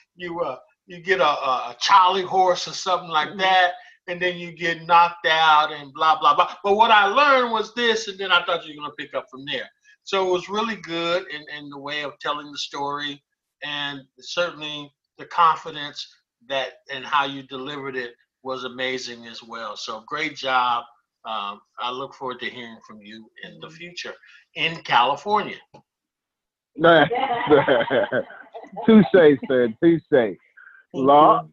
you 0.16 0.40
uh 0.40 0.56
you 0.86 1.00
get 1.00 1.20
a, 1.20 1.24
a 1.26 1.70
a 1.70 1.76
Charlie 1.80 2.22
horse 2.22 2.68
or 2.68 2.72
something 2.72 3.08
like 3.08 3.36
that, 3.38 3.72
and 4.08 4.20
then 4.20 4.36
you 4.36 4.52
get 4.52 4.86
knocked 4.86 5.26
out 5.26 5.72
and 5.72 5.92
blah 5.94 6.18
blah 6.18 6.34
blah. 6.34 6.54
But 6.64 6.76
what 6.76 6.90
I 6.90 7.06
learned 7.06 7.52
was 7.52 7.72
this, 7.74 8.08
and 8.08 8.18
then 8.18 8.32
I 8.32 8.44
thought 8.44 8.66
you 8.66 8.74
were 8.76 8.82
gonna 8.82 8.94
pick 8.98 9.14
up 9.14 9.26
from 9.30 9.44
there. 9.46 9.68
So 10.04 10.26
it 10.26 10.32
was 10.32 10.48
really 10.48 10.76
good 10.76 11.24
in, 11.30 11.44
in 11.56 11.68
the 11.70 11.78
way 11.78 12.02
of 12.02 12.18
telling 12.18 12.50
the 12.50 12.58
story 12.58 13.22
and 13.62 14.00
certainly 14.18 14.90
the 15.18 15.26
confidence 15.26 16.06
that 16.48 16.72
and 16.92 17.04
how 17.04 17.24
you 17.24 17.42
delivered 17.44 17.96
it 17.96 18.14
was 18.42 18.64
amazing 18.64 19.26
as 19.26 19.42
well. 19.42 19.76
So 19.76 20.02
great 20.06 20.36
job. 20.36 20.84
Um, 21.24 21.60
I 21.78 21.92
look 21.92 22.14
forward 22.14 22.40
to 22.40 22.50
hearing 22.50 22.78
from 22.86 23.00
you 23.00 23.24
in 23.44 23.60
the 23.60 23.70
future 23.70 24.14
in 24.56 24.76
California. 24.82 25.56
touche, 28.86 29.38
sir. 29.46 29.68
Touche. 29.80 30.36
Law. 30.92 31.46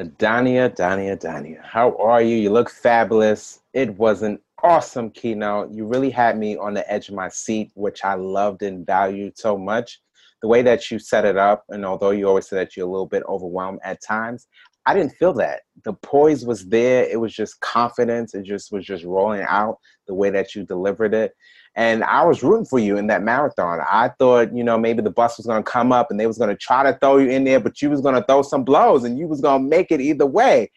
Dania, 0.00 0.74
Dania, 0.74 1.16
Dania. 1.20 1.62
How 1.62 1.94
are 1.96 2.22
you? 2.22 2.36
You 2.36 2.50
look 2.50 2.70
fabulous. 2.70 3.60
It 3.74 3.90
was 3.98 4.22
an 4.22 4.38
awesome 4.62 5.10
keynote. 5.10 5.72
You 5.72 5.86
really 5.86 6.10
had 6.10 6.38
me 6.38 6.56
on 6.56 6.74
the 6.74 6.90
edge 6.90 7.08
of 7.08 7.14
my 7.14 7.28
seat, 7.28 7.70
which 7.74 8.04
I 8.04 8.14
loved 8.14 8.62
and 8.62 8.86
valued 8.86 9.38
so 9.38 9.58
much. 9.58 10.00
The 10.40 10.48
way 10.48 10.62
that 10.62 10.90
you 10.90 10.98
set 10.98 11.24
it 11.24 11.36
up, 11.36 11.64
and 11.68 11.84
although 11.84 12.10
you 12.10 12.28
always 12.28 12.48
said 12.48 12.58
that 12.58 12.76
you're 12.76 12.86
a 12.86 12.90
little 12.90 13.06
bit 13.06 13.22
overwhelmed 13.28 13.80
at 13.84 14.02
times, 14.02 14.48
I 14.84 14.94
didn't 14.94 15.12
feel 15.12 15.32
that. 15.34 15.60
The 15.84 15.92
poise 15.92 16.44
was 16.44 16.66
there. 16.66 17.04
It 17.04 17.20
was 17.20 17.32
just 17.32 17.60
confidence. 17.60 18.34
It 18.34 18.42
just 18.42 18.72
was 18.72 18.84
just 18.84 19.04
rolling 19.04 19.42
out 19.42 19.78
the 20.08 20.14
way 20.14 20.30
that 20.30 20.54
you 20.54 20.64
delivered 20.64 21.14
it. 21.14 21.34
And 21.76 22.02
I 22.04 22.24
was 22.24 22.42
rooting 22.42 22.66
for 22.66 22.78
you 22.78 22.98
in 22.98 23.06
that 23.06 23.22
marathon. 23.22 23.80
I 23.80 24.10
thought, 24.18 24.54
you 24.54 24.64
know, 24.64 24.76
maybe 24.76 25.00
the 25.00 25.10
bus 25.10 25.38
was 25.38 25.46
to 25.46 25.62
come 25.62 25.92
up 25.92 26.10
and 26.10 26.18
they 26.18 26.26
was 26.26 26.38
to 26.38 26.56
try 26.56 26.82
to 26.82 26.98
throw 26.98 27.18
you 27.18 27.30
in 27.30 27.44
there, 27.44 27.60
but 27.60 27.80
you 27.80 27.90
was 27.90 28.02
to 28.02 28.24
throw 28.26 28.42
some 28.42 28.64
blows 28.64 29.04
and 29.04 29.18
you 29.18 29.28
was 29.28 29.40
to 29.42 29.58
make 29.58 29.90
it 29.90 30.00
either 30.00 30.26
way. 30.26 30.70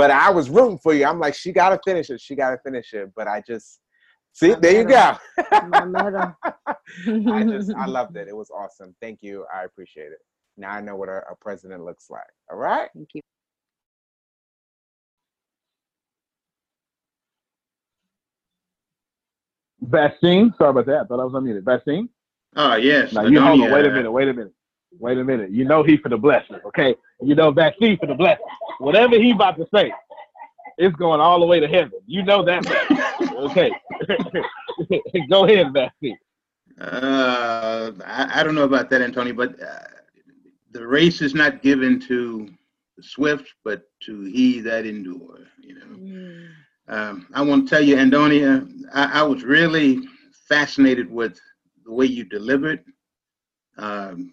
But 0.00 0.10
I 0.10 0.30
was 0.30 0.48
rooting 0.48 0.78
for 0.78 0.94
you. 0.94 1.04
I'm 1.04 1.20
like, 1.20 1.34
she 1.34 1.52
got 1.52 1.68
to 1.68 1.80
finish 1.84 2.08
it. 2.08 2.22
She 2.22 2.34
got 2.34 2.52
to 2.52 2.58
finish 2.64 2.94
it. 2.94 3.12
But 3.14 3.28
I 3.28 3.42
just, 3.46 3.80
see, 4.32 4.54
there 4.54 4.80
you 4.80 4.84
go. 4.88 5.14
I 5.52 7.44
just, 7.46 7.70
I 7.74 7.84
loved 7.86 8.16
it. 8.16 8.26
It 8.26 8.34
was 8.34 8.50
awesome. 8.50 8.96
Thank 9.02 9.18
you. 9.22 9.44
I 9.54 9.64
appreciate 9.64 10.06
it. 10.06 10.20
Now 10.56 10.70
I 10.70 10.80
know 10.80 10.96
what 10.96 11.10
a, 11.10 11.18
a 11.30 11.36
president 11.38 11.84
looks 11.84 12.08
like. 12.08 12.22
All 12.50 12.56
right. 12.56 12.88
Thank 12.94 13.10
you. 13.12 13.20
Vaccine. 19.82 20.54
Sorry 20.56 20.70
about 20.70 20.86
that. 20.86 21.00
I 21.00 21.04
thought 21.04 21.20
I 21.20 21.24
was 21.24 21.34
unmuted. 21.34 21.62
Vaccine. 21.62 22.08
Oh 22.56 22.70
ah, 22.70 22.76
yes. 22.76 23.12
Now 23.12 23.26
you 23.26 23.38
hold 23.38 23.60
on. 23.60 23.70
Wait 23.70 23.84
a 23.84 23.90
uh, 23.90 23.92
minute. 23.92 24.10
Wait 24.10 24.28
a 24.28 24.32
minute. 24.32 24.54
Wait 24.98 25.18
a 25.18 25.24
minute. 25.24 25.50
You 25.50 25.64
know 25.64 25.82
he 25.82 25.96
for 25.96 26.08
the 26.08 26.16
blessing, 26.16 26.58
okay? 26.66 26.94
You 27.22 27.34
know 27.34 27.50
vaccine 27.50 27.98
for 27.98 28.06
the 28.06 28.14
blessing. 28.14 28.44
Whatever 28.78 29.16
he 29.16 29.30
about 29.30 29.56
to 29.56 29.66
say, 29.74 29.92
it's 30.78 30.96
going 30.96 31.20
all 31.20 31.40
the 31.40 31.46
way 31.46 31.60
to 31.60 31.68
heaven. 31.68 31.92
You 32.06 32.22
know 32.22 32.44
that, 32.44 32.66
okay? 33.34 33.70
Go 35.30 35.44
ahead, 35.44 35.72
vaccine. 35.72 36.18
Uh, 36.80 37.92
I, 38.04 38.40
I, 38.40 38.42
don't 38.42 38.54
know 38.54 38.64
about 38.64 38.88
that, 38.88 39.02
Antonio, 39.02 39.34
but 39.34 39.60
uh, 39.62 39.80
the 40.70 40.86
race 40.86 41.20
is 41.20 41.34
not 41.34 41.62
given 41.62 42.00
to 42.08 42.48
the 42.96 43.02
swift, 43.02 43.52
but 43.64 43.82
to 44.04 44.22
he 44.22 44.60
that 44.60 44.86
endure. 44.86 45.40
You 45.60 45.74
know. 45.74 45.86
Mm. 45.86 46.48
Um, 46.88 47.26
I 47.34 47.42
want 47.42 47.68
to 47.68 47.70
tell 47.70 47.84
you, 47.84 47.98
Antonia, 47.98 48.66
I, 48.92 49.20
I, 49.20 49.22
was 49.22 49.44
really 49.44 50.00
fascinated 50.48 51.08
with 51.08 51.38
the 51.84 51.92
way 51.92 52.06
you 52.06 52.24
delivered. 52.24 52.82
Um, 53.76 54.32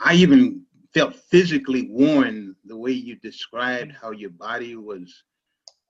I 0.00 0.14
even 0.14 0.64
felt 0.94 1.14
physically 1.14 1.88
worn 1.90 2.54
the 2.64 2.76
way 2.76 2.92
you 2.92 3.16
described 3.16 3.92
how 3.92 4.10
your 4.10 4.30
body 4.30 4.76
was 4.76 5.24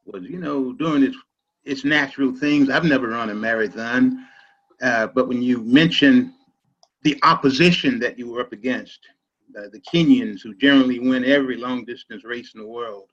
was 0.06 0.24
you 0.24 0.38
know 0.38 0.72
doing 0.72 1.02
its 1.02 1.16
its 1.64 1.84
natural 1.84 2.34
things. 2.34 2.70
I've 2.70 2.84
never 2.84 3.09
run 3.09 3.30
a 3.30 3.34
marathon, 3.34 4.26
uh, 4.80 5.09
but 5.09 5.28
when 5.28 5.42
you 5.42 5.59
mentioned 5.62 6.32
the 7.02 7.18
opposition 7.22 7.98
that 8.00 8.18
you 8.18 8.30
were 8.30 8.40
up 8.40 8.52
against, 8.52 9.00
uh, 9.56 9.68
the 9.72 9.80
Kenyans 9.80 10.40
who 10.42 10.54
generally 10.54 10.98
win 10.98 11.24
every 11.24 11.56
long 11.56 11.84
distance 11.84 12.24
race 12.24 12.52
in 12.54 12.61
the 12.61 12.66
world, 12.66 13.11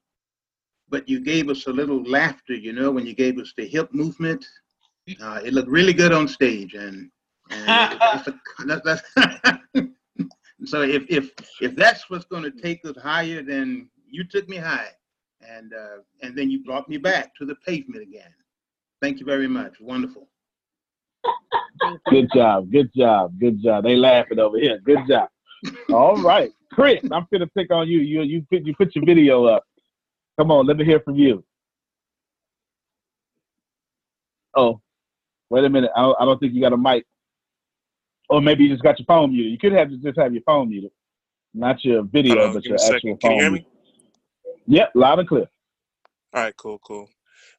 but 0.89 1.07
you 1.07 1.19
gave 1.19 1.49
us 1.49 1.67
a 1.67 1.71
little 1.71 2.03
laughter, 2.03 2.53
you 2.53 2.73
know, 2.73 2.91
when 2.91 3.05
you 3.05 3.13
gave 3.13 3.37
us 3.39 3.53
the 3.57 3.67
hip 3.67 3.93
movement. 3.93 4.45
Uh, 5.21 5.39
it 5.43 5.53
looked 5.53 5.69
really 5.69 5.93
good 5.93 6.11
on 6.11 6.27
stage, 6.27 6.73
and, 6.73 7.11
and 7.51 7.99
a, 8.69 8.81
that's, 8.83 9.03
so 10.67 10.81
if 10.81 11.05
if 11.09 11.31
if 11.61 11.75
that's 11.75 12.09
what's 12.09 12.25
going 12.25 12.43
to 12.43 12.51
take 12.51 12.85
us 12.85 12.95
higher, 13.01 13.41
then 13.41 13.89
you 14.09 14.23
took 14.23 14.47
me 14.47 14.57
high, 14.57 14.89
and 15.41 15.73
uh, 15.73 15.97
and 16.21 16.37
then 16.37 16.49
you 16.49 16.63
brought 16.63 16.87
me 16.87 16.97
back 16.97 17.35
to 17.35 17.45
the 17.45 17.55
pavement 17.67 18.01
again. 18.01 18.33
Thank 19.01 19.19
you 19.19 19.25
very 19.25 19.47
much. 19.47 19.79
Wonderful. 19.79 20.27
Good 22.09 22.29
job. 22.33 22.71
Good 22.71 22.89
job. 22.95 23.37
Good 23.39 23.61
job. 23.61 23.83
They 23.83 23.95
laughing 23.95 24.39
over 24.39 24.57
here. 24.57 24.79
Good 24.85 25.07
job. 25.07 25.29
All 25.91 26.15
right, 26.21 26.51
Chris, 26.71 27.01
I'm 27.11 27.25
gonna 27.31 27.47
pick 27.47 27.71
on 27.71 27.87
you. 27.87 27.99
You 27.99 28.21
you 28.21 28.45
put 28.49 28.65
you 28.65 28.75
put 28.75 28.95
your 28.95 29.05
video 29.05 29.45
up. 29.45 29.63
Come 30.39 30.51
on, 30.51 30.65
let 30.65 30.77
me 30.77 30.85
hear 30.85 30.99
from 30.99 31.15
you. 31.15 31.43
Oh, 34.55 34.81
wait 35.49 35.65
a 35.65 35.69
minute. 35.69 35.91
I 35.95 36.01
don't, 36.01 36.17
I 36.21 36.25
don't 36.25 36.39
think 36.39 36.53
you 36.53 36.61
got 36.61 36.73
a 36.73 36.77
mic. 36.77 37.05
Or 38.29 38.41
maybe 38.41 38.63
you 38.63 38.69
just 38.69 38.83
got 38.83 38.99
your 38.99 39.05
phone 39.05 39.31
muted. 39.31 39.51
You 39.51 39.57
could 39.57 39.73
have 39.73 39.89
just 40.01 40.17
have 40.17 40.33
your 40.33 40.43
phone 40.43 40.69
muted, 40.69 40.91
not 41.53 41.83
your 41.83 42.03
video, 42.03 42.53
but 42.53 42.63
your 42.65 42.77
actual 42.77 43.17
phone. 43.17 43.17
Can 43.19 43.31
you 43.31 43.41
hear 43.41 43.51
me? 43.51 43.67
Yep, 44.67 44.91
loud 44.95 45.19
and 45.19 45.27
clear. 45.27 45.47
All 46.33 46.41
right, 46.41 46.55
cool, 46.57 46.79
cool. 46.79 47.07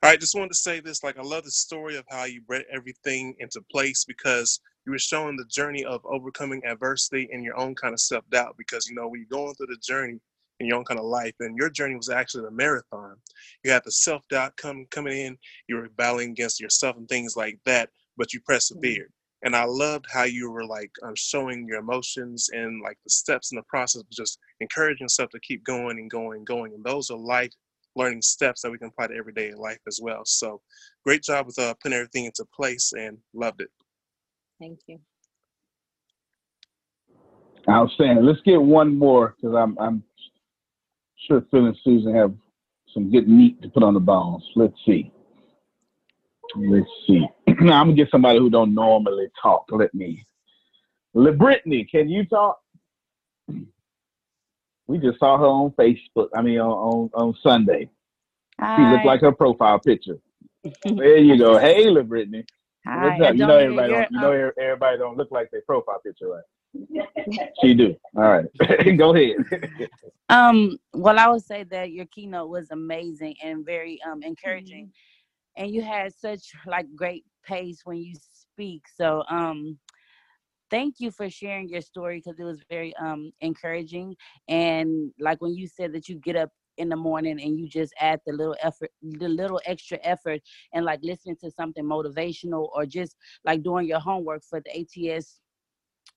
All 0.03 0.11
right, 0.11 0.21
just 0.21 0.35
wanted 0.35 0.51
to 0.51 0.57
say 0.57 0.81
this. 0.81 1.03
Like, 1.05 1.19
I 1.19 1.23
love 1.23 1.45
the 1.45 1.51
story 1.51 1.97
of 1.97 2.05
how 2.11 2.25
you 2.25 2.43
brought 2.43 2.64
everything 2.71 3.35
into 3.39 3.61
place 3.71 4.05
because 4.05 4.61
you 4.85 4.93
were 4.93 4.99
showing 4.99 5.37
the 5.37 5.45
journey 5.45 5.85
of 5.85 6.01
overcoming 6.05 6.62
adversity 6.67 7.29
and 7.33 7.45
your 7.45 7.57
own 7.57 7.75
kind 7.75 7.95
of 7.95 8.01
self 8.01 8.25
doubt. 8.31 8.57
Because 8.59 8.89
you 8.89 8.95
know, 8.95 9.09
when 9.09 9.21
you're 9.21 9.39
going 9.39 9.55
through 9.55 9.69
the 9.69 9.79
journey, 9.83 10.21
in 10.61 10.67
your 10.67 10.79
own 10.79 10.85
kind 10.85 10.99
of 10.99 11.07
life. 11.07 11.35
And 11.41 11.57
your 11.57 11.71
journey 11.71 11.97
was 11.97 12.09
actually 12.09 12.47
a 12.47 12.51
marathon. 12.51 13.17
You 13.64 13.71
had 13.71 13.85
the 13.85 13.93
self 13.93 14.23
doubt 14.29 14.57
come 14.57 14.87
coming 14.91 15.19
in. 15.19 15.39
You 15.69 15.77
were 15.77 15.89
battling 15.97 16.31
against 16.31 16.61
yourself 16.61 16.97
and 16.97 17.09
things 17.09 17.37
like 17.37 17.59
that, 17.64 17.91
but 18.17 18.33
you 18.33 18.41
persevered. 18.41 19.12
And 19.47 19.55
I 19.55 19.62
loved 19.64 20.07
how 20.12 20.24
you 20.24 20.51
were 20.51 20.66
like 20.66 20.90
um, 21.05 21.14
showing 21.14 21.66
your 21.68 21.78
emotions 21.78 22.51
and 22.53 22.82
like 22.82 22.99
the 23.05 23.11
steps 23.11 23.53
in 23.53 23.57
the 23.57 23.62
process, 23.68 24.03
of 24.03 24.11
just 24.11 24.40
encouraging 24.59 25.05
yourself 25.05 25.30
to 25.30 25.38
keep 25.38 25.62
going 25.62 26.01
and 26.01 26.11
going 26.11 26.38
and 26.38 26.47
going. 26.47 26.74
And 26.74 26.82
those 26.82 27.11
are 27.11 27.16
life 27.16 27.53
learning 27.94 28.22
steps 28.22 28.62
that 28.62 28.72
we 28.72 28.76
can 28.76 28.88
apply 28.88 29.07
to 29.07 29.14
everyday 29.14 29.53
life 29.55 29.78
as 29.86 30.01
well. 30.03 30.22
So 30.24 30.61
great 31.05 31.22
job 31.22 31.47
with 31.47 31.61
uh, 31.61 31.74
putting 31.80 31.94
everything 31.94 32.24
into 32.24 32.44
place 32.53 32.92
and 32.99 33.18
loved 33.34 33.61
it. 33.61 33.68
Thank 34.59 34.80
you. 34.88 34.99
Outstanding. 37.70 38.24
Let's 38.24 38.40
get 38.44 38.61
one 38.61 38.99
more 38.99 39.36
because 39.36 39.57
I'm 39.57 39.78
I'm 39.78 40.03
sure 41.28 41.47
Phil 41.53 41.66
and 41.66 41.76
Susan 41.84 42.12
have 42.16 42.34
some 42.92 43.12
good 43.12 43.28
meat 43.28 43.62
to 43.62 43.68
put 43.68 43.84
on 43.84 43.94
the 43.94 44.01
bones. 44.01 44.42
Let's 44.57 44.74
see. 44.84 45.12
Let's 46.57 46.90
see. 47.07 47.24
Now 47.61 47.80
I'm 47.80 47.88
gonna 47.88 47.94
get 47.94 48.11
somebody 48.11 48.38
who 48.38 48.50
don't 48.50 48.74
normally 48.74 49.28
talk. 49.40 49.66
Let 49.70 49.94
me. 49.94 50.24
Le 51.14 51.32
Brittany, 51.32 51.84
can 51.90 52.09
you 52.09 52.26
talk? 52.26 52.59
We 54.86 54.98
just 54.98 55.18
saw 55.18 55.38
her 55.38 55.46
on 55.46 55.70
Facebook. 55.72 56.28
I 56.34 56.42
mean, 56.42 56.59
on 56.59 56.70
on, 56.70 57.11
on 57.14 57.34
Sunday. 57.42 57.88
Hi. 58.61 58.76
She 58.76 58.94
looked 58.94 59.07
like 59.07 59.20
her 59.20 59.32
profile 59.32 59.78
picture. 59.78 60.18
there 60.84 61.18
you 61.18 61.38
go. 61.38 61.59
Hey, 61.59 61.88
Le 61.90 62.02
Brittany. 62.02 62.44
Hi. 62.86 63.09
What's 63.09 63.30
up? 63.30 63.36
You 63.36 63.46
know 63.46 63.57
everybody 63.57 63.92
don't. 63.92 64.11
You 64.11 64.20
know 64.20 64.50
everybody 64.59 64.98
don't 64.98 65.16
look 65.16 65.30
like 65.30 65.50
their 65.50 65.62
profile 65.62 66.00
picture, 66.04 66.28
right? 66.28 66.44
she 67.61 67.74
do. 67.74 67.96
All 68.16 68.22
right. 68.22 68.46
Go 68.98 69.14
ahead. 69.14 69.36
um, 70.28 70.78
well, 70.92 71.18
I 71.18 71.28
would 71.28 71.44
say 71.44 71.64
that 71.64 71.92
your 71.92 72.07
keynote 72.07 72.48
was 72.48 72.70
amazing 72.70 73.34
and 73.42 73.64
very 73.64 73.98
um 74.09 74.22
encouraging. 74.22 74.86
Mm-hmm. 74.86 75.64
And 75.64 75.74
you 75.74 75.82
had 75.82 76.12
such 76.14 76.52
like 76.66 76.86
great 76.94 77.24
pace 77.47 77.82
when 77.84 77.99
you 77.99 78.14
speak. 78.32 78.82
So 78.88 79.24
um 79.28 79.78
thank 80.70 80.97
you 80.99 81.11
for 81.11 81.30
sharing 81.30 81.68
your 81.68 81.80
story 81.80 82.18
because 82.18 82.38
it 82.38 82.44
was 82.44 82.62
very 82.68 82.94
um 82.97 83.32
encouraging. 83.40 84.16
And 84.49 85.12
like 85.18 85.40
when 85.40 85.55
you 85.55 85.66
said 85.66 85.92
that 85.94 86.09
you 86.09 86.16
get 86.18 86.36
up 86.36 86.51
in 86.78 86.88
the 86.88 86.97
morning 86.97 87.40
and 87.40 87.59
you 87.59 87.68
just 87.68 87.94
add 88.01 88.20
the 88.26 88.32
little 88.32 88.57
effort 88.62 88.90
the 89.03 89.28
little 89.28 89.61
extra 89.64 89.99
effort 90.03 90.40
and 90.74 90.84
like 90.84 91.01
listening 91.03 91.36
to 91.42 91.51
something 91.51 91.84
motivational 91.84 92.68
or 92.74 92.84
just 92.86 93.16
like 93.44 93.62
doing 93.62 93.86
your 93.86 94.01
homework 94.01 94.42
for 94.44 94.61
the 94.61 94.78
ats 95.11 95.40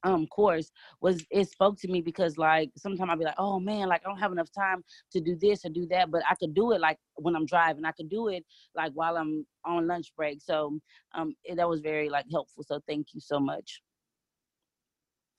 um 0.04 0.28
course 0.28 0.72
was 1.02 1.26
it 1.30 1.50
spoke 1.50 1.78
to 1.80 1.88
me 1.88 2.02
because 2.02 2.38
like 2.38 2.72
sometimes 2.78 3.10
I'd 3.12 3.20
be 3.20 3.26
like, 3.26 3.36
oh 3.38 3.60
man, 3.60 3.89
like 3.89 4.02
I 4.06 4.10
don't 4.10 4.20
have 4.20 4.32
enough 4.32 4.52
time 4.52 4.84
to 5.12 5.20
do 5.20 5.36
this 5.36 5.66
or 5.66 5.70
do 5.70 5.86
that, 5.88 6.10
but 6.12 6.22
I 6.30 6.36
could 6.36 6.54
do 6.54 6.72
it 6.72 6.80
like 6.80 6.97
when 7.16 7.36
I'm 7.36 7.45
driving. 7.45 7.86
I 7.86 7.91
could 7.91 8.10
do 8.10 8.30
it 8.30 8.45
like 8.76 8.91
while 8.93 9.18
I'm 9.18 9.45
on 9.66 9.88
lunch 9.88 10.14
break. 10.16 10.41
So 10.41 10.80
um 11.16 11.36
it, 11.43 11.56
that 11.56 11.70
was 11.70 11.82
very 11.82 12.10
like 12.10 12.26
helpful. 12.32 12.64
So 12.64 12.80
thank 12.88 13.08
you 13.14 13.20
so 13.20 13.39
much. 13.39 13.82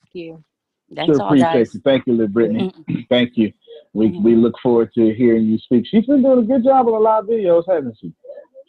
Thank 0.02 0.26
you. 0.26 0.44
That's 0.90 1.06
sure 1.06 1.22
all, 1.22 1.28
appreciate 1.28 1.52
guys. 1.52 1.74
you. 1.74 1.80
Thank 1.84 2.06
you, 2.06 2.14
Liv 2.14 2.32
Brittany. 2.32 2.72
Thank 3.08 3.36
you. 3.36 3.52
We 3.92 4.08
mm-hmm. 4.08 4.22
we 4.22 4.34
look 4.34 4.54
forward 4.62 4.92
to 4.94 5.14
hearing 5.14 5.46
you 5.46 5.58
speak. 5.58 5.86
She's 5.86 6.06
been 6.06 6.22
doing 6.22 6.40
a 6.40 6.42
good 6.42 6.64
job 6.64 6.86
on 6.86 6.94
a 6.94 6.98
lot 6.98 7.20
of 7.20 7.28
videos, 7.28 7.64
hasn't 7.68 7.96
she? 8.00 8.12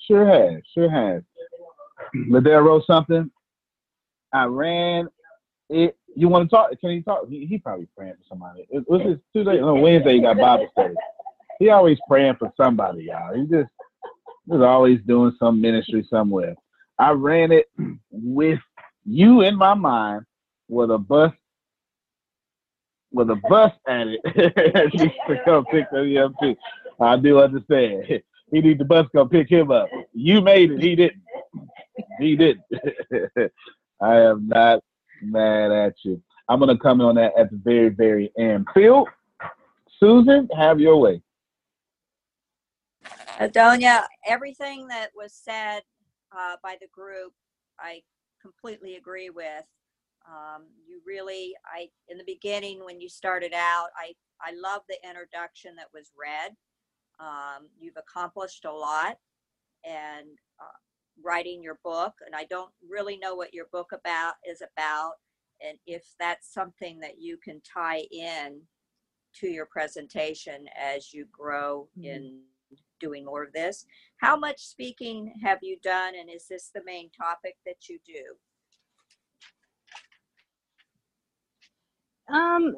Sure 0.07 0.25
has. 0.25 0.61
Sure 0.73 0.89
has. 0.89 1.23
Liddell 2.29 2.61
wrote 2.61 2.85
something. 2.85 3.29
I 4.33 4.45
ran 4.45 5.07
it. 5.71 5.97
You 6.15 6.27
want 6.27 6.49
to 6.49 6.55
talk? 6.55 6.71
Can 6.79 6.91
he 6.91 7.01
talk? 7.01 7.27
He, 7.29 7.45
he 7.45 7.57
probably 7.57 7.87
praying 7.95 8.15
for 8.15 8.25
somebody. 8.29 8.67
It 8.69 8.87
was 8.87 9.01
his 9.01 9.17
Tuesday, 9.33 9.59
no 9.59 9.75
Wednesday. 9.75 10.15
He 10.15 10.21
got 10.21 10.37
Bible 10.37 10.67
study. 10.71 10.93
He 11.59 11.69
always 11.69 11.97
praying 12.07 12.35
for 12.37 12.51
somebody, 12.57 13.05
y'all. 13.05 13.33
He 13.33 13.45
just 13.45 13.69
was 14.45 14.61
always 14.61 14.99
doing 15.07 15.35
some 15.39 15.61
ministry 15.61 16.05
somewhere. 16.09 16.55
I 16.99 17.11
ran 17.11 17.51
it 17.51 17.67
with 18.11 18.59
you 19.05 19.41
in 19.41 19.55
my 19.55 19.73
mind 19.73 20.25
with 20.67 20.91
a 20.91 20.97
bus 20.97 21.31
with 23.11 23.29
a 23.29 23.35
bus 23.49 23.71
at 23.87 24.07
it. 24.07 24.21
she 24.93 25.33
to 25.33 25.43
come 25.43 25.65
pick 25.65 25.91
me 25.91 26.17
up 26.17 26.33
too. 26.41 26.55
I 26.99 27.17
do 27.17 27.39
understand. 27.39 28.05
He 28.51 28.61
need 28.61 28.79
the 28.79 28.85
bus 28.85 29.07
come 29.15 29.29
pick 29.29 29.49
him 29.49 29.71
up. 29.71 29.87
You 30.13 30.41
made 30.41 30.71
it. 30.71 30.81
He 30.81 30.95
didn't. 30.95 31.21
He 32.19 32.35
didn't. 32.35 32.63
I 34.01 34.17
am 34.17 34.47
not 34.47 34.81
mad 35.21 35.71
at 35.71 35.95
you. 36.03 36.21
I'm 36.49 36.59
gonna 36.59 36.77
come 36.77 37.01
on 37.01 37.15
that 37.15 37.33
at 37.37 37.49
the 37.49 37.57
very, 37.57 37.89
very 37.89 38.31
end. 38.37 38.67
Phil, 38.73 39.05
Susan, 39.99 40.49
have 40.55 40.79
your 40.79 40.97
way. 40.97 41.21
Adonia, 43.39 44.03
everything 44.27 44.87
that 44.87 45.09
was 45.15 45.33
said 45.33 45.81
uh, 46.31 46.55
by 46.61 46.75
the 46.79 46.87
group, 46.93 47.33
I 47.79 48.01
completely 48.41 48.95
agree 48.95 49.29
with. 49.29 49.63
Um, 50.27 50.65
you 50.87 51.01
really, 51.05 51.55
I 51.65 51.89
in 52.09 52.17
the 52.17 52.23
beginning 52.25 52.83
when 52.83 53.01
you 53.01 53.09
started 53.09 53.53
out, 53.53 53.87
I 53.97 54.13
I 54.41 54.53
love 54.53 54.81
the 54.89 54.97
introduction 55.07 55.75
that 55.75 55.87
was 55.93 56.11
read. 56.19 56.51
Um, 57.19 57.67
you've 57.79 57.97
accomplished 57.97 58.65
a 58.65 58.71
lot, 58.71 59.17
and 59.83 60.27
uh, 60.59 60.77
writing 61.23 61.61
your 61.63 61.79
book, 61.83 62.13
and 62.25 62.35
I 62.35 62.45
don't 62.45 62.71
really 62.87 63.17
know 63.17 63.35
what 63.35 63.53
your 63.53 63.65
book 63.71 63.91
about 63.93 64.33
is 64.49 64.61
about, 64.61 65.13
and 65.65 65.77
if 65.85 66.03
that's 66.19 66.53
something 66.53 66.99
that 66.99 67.19
you 67.19 67.37
can 67.37 67.61
tie 67.61 68.03
in 68.11 68.61
to 69.35 69.47
your 69.47 69.65
presentation 69.65 70.65
as 70.79 71.13
you 71.13 71.25
grow 71.31 71.87
mm-hmm. 71.97 72.05
in 72.05 72.41
doing 72.99 73.25
more 73.25 73.43
of 73.43 73.53
this. 73.53 73.85
How 74.17 74.37
much 74.37 74.59
speaking 74.59 75.33
have 75.43 75.59
you 75.61 75.77
done, 75.83 76.13
and 76.19 76.29
is 76.29 76.45
this 76.49 76.69
the 76.73 76.81
main 76.85 77.09
topic 77.09 77.55
that 77.65 77.89
you 77.89 77.99
do? 78.05 78.35
Um, 82.33 82.75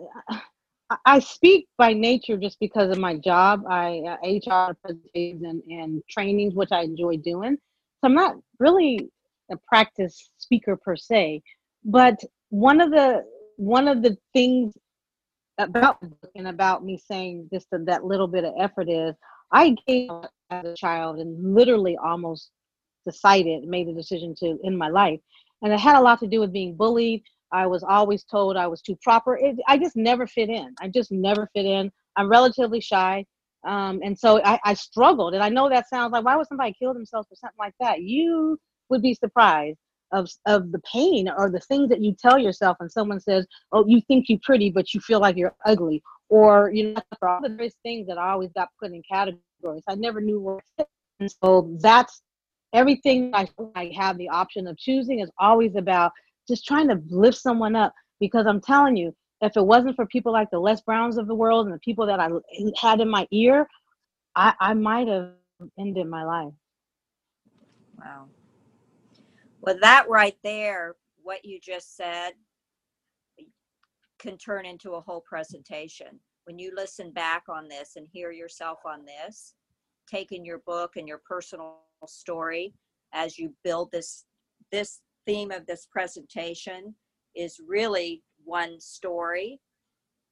I 1.06 1.20
speak 1.20 1.68
by 1.78 1.94
nature 1.94 2.38
just 2.38 2.60
because 2.60 2.90
of 2.90 2.98
my 2.98 3.18
job. 3.18 3.64
I 3.70 4.02
uh, 4.08 4.18
HR 4.26 4.76
presentations 4.82 5.44
and, 5.44 5.62
and 5.70 6.02
trainings, 6.10 6.56
which 6.56 6.72
I 6.72 6.82
enjoy 6.82 7.18
doing. 7.18 7.58
So 8.04 8.08
I'm 8.08 8.16
not 8.16 8.36
really 8.60 9.10
a 9.50 9.56
practice 9.66 10.30
speaker 10.38 10.76
per 10.76 10.98
se, 10.98 11.42
but 11.86 12.20
one 12.50 12.82
of 12.82 12.92
the 12.92 13.24
one 13.56 13.88
of 13.88 14.04
the 14.04 14.18
things 14.34 14.74
about 15.58 16.04
and 16.36 16.50
about 16.50 16.84
me 16.84 16.98
saying 16.98 17.48
just 17.54 17.68
that 17.72 18.04
little 18.04 18.28
bit 18.28 18.44
of 18.44 18.56
effort 18.60 18.90
is 18.90 19.16
I 19.54 19.78
gave 19.88 20.10
as 20.50 20.66
a 20.66 20.74
child 20.76 21.20
and 21.20 21.56
literally 21.56 21.96
almost 22.04 22.52
decided, 23.06 23.64
made 23.64 23.88
the 23.88 23.94
decision 23.94 24.36
to 24.40 24.58
end 24.66 24.78
my 24.78 24.90
life. 24.90 25.22
And 25.62 25.72
it 25.72 25.80
had 25.80 25.96
a 25.96 26.02
lot 26.02 26.20
to 26.20 26.28
do 26.28 26.42
with 26.42 26.52
being 26.52 26.76
bullied. 26.76 27.24
I 27.54 27.68
was 27.68 27.84
always 27.84 28.26
told 28.26 28.58
I 28.58 28.68
was 28.68 28.82
too 28.82 28.98
proper. 29.02 29.38
It, 29.38 29.56
I 29.70 29.78
just 29.78 29.96
never 29.96 30.28
fit 30.28 30.50
in. 30.50 30.76
I 30.82 30.90
just 30.90 31.12
never 31.14 31.48
fit 31.54 31.66
in. 31.66 31.90
I'm 32.18 32.28
relatively 32.28 32.82
shy. 32.82 33.26
Um, 33.66 34.02
and 34.04 34.18
so 34.18 34.42
I, 34.44 34.60
I 34.64 34.74
struggled. 34.74 35.34
And 35.34 35.44
I 35.44 35.50
know 35.50 35.70
that 35.70 35.90
sounds 35.90 36.12
like, 36.12 36.26
why 36.26 36.36
would 36.36 36.48
somebody 36.48 36.76
kill 36.78 36.94
themselves 36.94 37.28
for 37.30 37.36
something 37.36 37.58
like 37.60 37.76
that? 37.80 38.02
You 38.02 38.60
would 38.90 39.02
be 39.02 39.14
surprised 39.14 39.78
of, 40.12 40.30
of 40.46 40.72
the 40.72 40.80
pain 40.80 41.30
or 41.38 41.50
the 41.50 41.60
things 41.62 41.90
that 41.90 42.02
you 42.02 42.14
tell 42.14 42.38
yourself 42.38 42.78
and 42.80 42.92
someone 42.92 43.20
says, 43.20 43.48
oh, 43.72 43.86
you 43.88 44.02
think 44.08 44.26
you're 44.28 44.40
pretty, 44.44 44.70
but 44.70 44.94
you 44.94 45.00
feel 45.00 45.20
like 45.20 45.38
you're 45.38 45.56
ugly 45.66 46.04
or 46.34 46.72
you 46.74 46.94
know 46.94 47.02
for 47.20 47.30
all 47.30 47.42
the 47.42 47.50
various 47.50 47.76
things 47.84 48.08
that 48.08 48.18
I 48.18 48.32
always 48.32 48.52
got 48.56 48.70
put 48.82 48.92
in 48.92 49.04
categories. 49.10 49.84
I 49.88 49.96
never 49.96 50.20
knew 50.20 50.40
where. 50.40 50.88
And 51.20 51.32
so 51.44 51.78
that's 51.80 52.24
everything 52.74 53.32
I, 53.36 53.48
I 53.76 53.92
have 53.96 54.18
the 54.18 54.30
option 54.30 54.66
of 54.66 54.76
choosing 54.78 55.20
is 55.20 55.30
always 55.38 55.76
about 55.76 56.12
just 56.48 56.66
trying 56.66 56.88
to 56.88 57.00
lift 57.10 57.38
someone 57.38 57.76
up 57.76 57.94
because 58.20 58.48
I'm 58.48 58.62
telling 58.62 58.98
you, 58.98 59.16
if 59.44 59.58
it 59.58 59.66
wasn't 59.66 59.96
for 59.96 60.06
people 60.06 60.32
like 60.32 60.50
the 60.52 60.60
Les 60.60 60.82
Browns 60.82 61.18
of 61.18 61.28
the 61.28 61.36
world 61.36 61.66
and 61.66 61.76
the 61.76 61.80
people 61.80 62.06
that 62.06 62.20
I 62.20 62.30
had 62.80 63.02
in 63.02 63.10
my 63.10 63.28
ear, 63.32 63.68
I, 64.36 64.54
I 64.60 64.74
might 64.74 65.10
have 65.10 65.32
ended 65.78 66.08
my 66.08 66.24
life. 66.24 66.54
Wow. 68.00 68.28
Well, 69.60 69.78
that 69.82 70.08
right 70.10 70.38
there, 70.44 70.96
what 71.22 71.44
you 71.44 71.60
just 71.60 71.98
said, 71.98 72.32
can 74.18 74.38
turn 74.38 74.66
into 74.66 74.94
a 74.94 75.02
whole 75.02 75.22
presentation. 75.28 76.20
When 76.46 76.58
you 76.58 76.72
listen 76.74 77.12
back 77.12 77.44
on 77.50 77.68
this 77.68 77.98
and 77.98 78.08
hear 78.12 78.32
yourself 78.32 78.80
on 78.86 79.04
this, 79.06 79.56
taking 80.10 80.46
your 80.46 80.60
book 80.60 80.94
and 80.96 81.08
your 81.08 81.22
personal 81.28 81.80
story 82.08 82.74
as 83.14 83.38
you 83.38 83.54
build 83.64 83.92
this 83.92 84.26
this 84.72 85.02
theme 85.26 85.52
of 85.52 85.66
this 85.66 85.88
presentation 85.92 86.96
is 87.36 87.60
really 87.66 88.22
one 88.46 88.80
story 88.80 89.60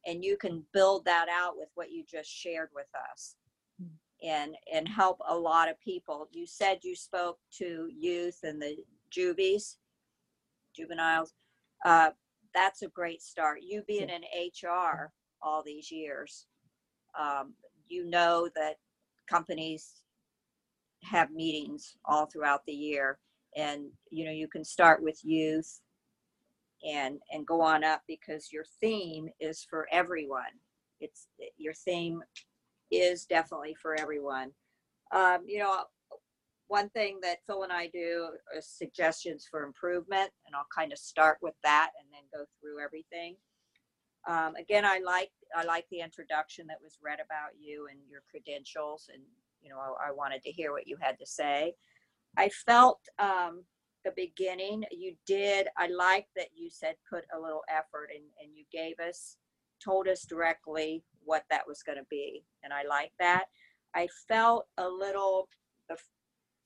and 0.05 0.23
you 0.23 0.37
can 0.37 0.63
build 0.73 1.05
that 1.05 1.27
out 1.29 1.53
with 1.57 1.69
what 1.75 1.91
you 1.91 2.03
just 2.09 2.29
shared 2.29 2.69
with 2.73 2.87
us 3.11 3.35
and 4.23 4.55
and 4.73 4.87
help 4.87 5.19
a 5.27 5.35
lot 5.35 5.69
of 5.69 5.79
people. 5.79 6.27
You 6.31 6.45
said 6.45 6.79
you 6.83 6.95
spoke 6.95 7.39
to 7.57 7.87
youth 7.91 8.39
and 8.43 8.61
the 8.61 8.75
juvies 9.09 9.77
juveniles. 10.75 11.33
Uh, 11.83 12.11
that's 12.53 12.81
a 12.81 12.87
great 12.87 13.21
start. 13.21 13.59
You 13.61 13.83
being 13.87 14.09
in 14.09 14.21
HR 14.63 15.11
all 15.41 15.63
these 15.63 15.91
years, 15.91 16.45
um, 17.19 17.53
you 17.87 18.09
know 18.09 18.49
that 18.55 18.75
companies 19.29 20.01
have 21.03 21.31
meetings 21.31 21.95
all 22.05 22.27
throughout 22.27 22.61
the 22.65 22.73
year, 22.73 23.19
and 23.55 23.85
you 24.11 24.25
know 24.25 24.31
you 24.31 24.47
can 24.47 24.63
start 24.63 25.01
with 25.01 25.19
youth 25.23 25.81
and 26.87 27.19
and 27.31 27.45
go 27.45 27.61
on 27.61 27.83
up 27.83 28.01
because 28.07 28.51
your 28.51 28.65
theme 28.79 29.29
is 29.39 29.65
for 29.69 29.87
everyone. 29.91 30.53
It's 30.99 31.27
your 31.57 31.73
theme 31.73 32.23
is 32.91 33.25
definitely 33.25 33.75
for 33.81 33.99
everyone. 33.99 34.51
Um, 35.11 35.43
you 35.45 35.59
know, 35.59 35.83
one 36.67 36.89
thing 36.89 37.19
that 37.21 37.39
Phil 37.45 37.63
and 37.63 37.71
I 37.71 37.87
do 37.87 38.29
is 38.57 38.67
suggestions 38.67 39.47
for 39.49 39.63
improvement, 39.63 40.31
and 40.45 40.55
I'll 40.55 40.67
kind 40.73 40.91
of 40.93 40.97
start 40.97 41.37
with 41.41 41.55
that 41.63 41.91
and 41.99 42.07
then 42.11 42.21
go 42.33 42.45
through 42.59 42.83
everything. 42.83 43.35
Um, 44.27 44.55
again, 44.55 44.85
I 44.85 44.99
like 44.99 45.31
I 45.55 45.63
like 45.63 45.85
the 45.91 46.01
introduction 46.01 46.67
that 46.67 46.81
was 46.81 46.97
read 47.01 47.19
about 47.19 47.51
you 47.59 47.87
and 47.89 47.99
your 48.09 48.21
credentials, 48.29 49.09
and 49.13 49.21
you 49.61 49.69
know 49.69 49.79
I, 49.79 50.09
I 50.09 50.11
wanted 50.11 50.43
to 50.43 50.51
hear 50.51 50.71
what 50.71 50.87
you 50.87 50.97
had 50.99 51.17
to 51.19 51.25
say. 51.25 51.73
I 52.37 52.49
felt 52.49 52.99
um, 53.19 53.63
the 54.03 54.13
beginning 54.15 54.83
you 54.91 55.15
did. 55.25 55.67
I 55.77 55.87
like 55.87 56.27
that 56.35 56.47
you 56.55 56.69
said 56.69 56.95
put 57.09 57.25
a 57.35 57.39
little 57.39 57.63
effort, 57.69 58.09
and 58.13 58.25
and 58.41 58.55
you 58.55 58.65
gave 58.71 58.99
us 58.99 59.37
told 59.83 60.07
us 60.07 60.25
directly 60.25 61.03
what 61.23 61.43
that 61.49 61.67
was 61.67 61.83
going 61.83 61.97
to 61.97 62.05
be, 62.09 62.43
and 62.63 62.73
I 62.73 62.83
like 62.87 63.11
that. 63.19 63.45
I 63.93 64.07
felt 64.27 64.67
a 64.77 64.87
little 64.87 65.47
the 65.89 65.97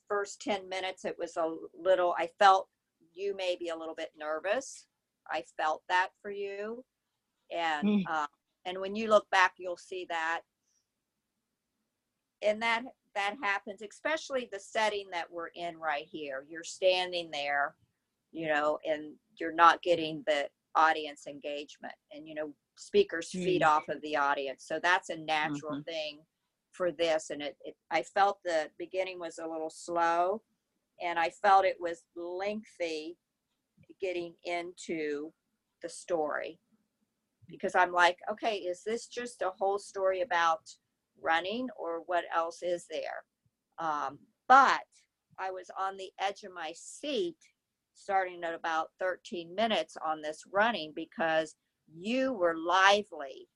first 0.07 0.41
10 0.41 0.69
minutes, 0.69 1.05
it 1.05 1.15
was 1.17 1.37
a 1.37 1.55
little, 1.77 2.15
I 2.17 2.29
felt 2.39 2.67
you 3.13 3.35
may 3.35 3.55
be 3.59 3.69
a 3.69 3.75
little 3.75 3.95
bit 3.95 4.11
nervous. 4.17 4.85
I 5.29 5.43
felt 5.57 5.81
that 5.89 6.09
for 6.21 6.29
you. 6.29 6.83
And, 7.51 7.87
mm. 7.87 8.03
uh, 8.09 8.27
and 8.65 8.79
when 8.79 8.95
you 8.95 9.09
look 9.09 9.29
back, 9.31 9.53
you'll 9.57 9.77
see 9.77 10.05
that. 10.09 10.41
And 12.41 12.61
that, 12.61 12.83
that 13.15 13.35
happens, 13.41 13.81
especially 13.81 14.49
the 14.51 14.59
setting 14.59 15.07
that 15.11 15.31
we're 15.31 15.49
in 15.55 15.77
right 15.77 16.05
here. 16.09 16.45
You're 16.49 16.63
standing 16.63 17.29
there, 17.31 17.75
you 18.31 18.47
know, 18.47 18.79
and 18.85 19.13
you're 19.39 19.53
not 19.53 19.81
getting 19.81 20.23
the 20.27 20.47
audience 20.75 21.25
engagement 21.27 21.93
and, 22.11 22.27
you 22.27 22.35
know, 22.35 22.53
speakers 22.77 23.29
mm. 23.33 23.43
feed 23.43 23.63
off 23.63 23.87
of 23.87 24.01
the 24.01 24.17
audience. 24.17 24.65
So 24.67 24.79
that's 24.81 25.09
a 25.09 25.17
natural 25.17 25.73
mm-hmm. 25.73 25.89
thing 25.89 26.19
for 26.75 26.91
this 26.91 27.29
and 27.29 27.41
it, 27.41 27.55
it 27.63 27.75
i 27.91 28.01
felt 28.01 28.39
the 28.43 28.69
beginning 28.77 29.19
was 29.19 29.39
a 29.39 29.47
little 29.47 29.69
slow 29.69 30.41
and 31.01 31.17
i 31.17 31.29
felt 31.29 31.65
it 31.65 31.77
was 31.79 32.03
lengthy 32.15 33.17
getting 34.01 34.33
into 34.43 35.31
the 35.81 35.89
story 35.89 36.59
because 37.47 37.75
i'm 37.75 37.91
like 37.91 38.17
okay 38.29 38.57
is 38.57 38.81
this 38.85 39.07
just 39.07 39.41
a 39.41 39.51
whole 39.57 39.79
story 39.79 40.21
about 40.21 40.59
running 41.21 41.67
or 41.77 42.01
what 42.05 42.23
else 42.33 42.61
is 42.61 42.85
there 42.89 43.23
um, 43.79 44.17
but 44.47 44.81
i 45.39 45.51
was 45.51 45.69
on 45.79 45.97
the 45.97 46.11
edge 46.19 46.43
of 46.43 46.53
my 46.53 46.71
seat 46.75 47.37
starting 47.93 48.43
at 48.43 48.53
about 48.53 48.89
13 48.99 49.53
minutes 49.55 49.97
on 50.05 50.21
this 50.21 50.43
running 50.51 50.91
because 50.95 51.55
you 51.93 52.33
were 52.33 52.55
lively 52.57 53.47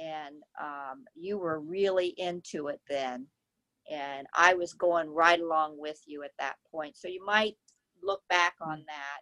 and 0.00 0.36
um, 0.60 1.04
you 1.14 1.38
were 1.38 1.60
really 1.60 2.14
into 2.18 2.68
it 2.68 2.80
then 2.88 3.26
and 3.90 4.26
i 4.34 4.54
was 4.54 4.72
going 4.72 5.08
right 5.08 5.40
along 5.40 5.78
with 5.78 6.00
you 6.06 6.22
at 6.22 6.32
that 6.38 6.56
point 6.70 6.96
so 6.96 7.08
you 7.08 7.24
might 7.24 7.56
look 8.02 8.22
back 8.28 8.54
on 8.60 8.84
that 8.86 9.20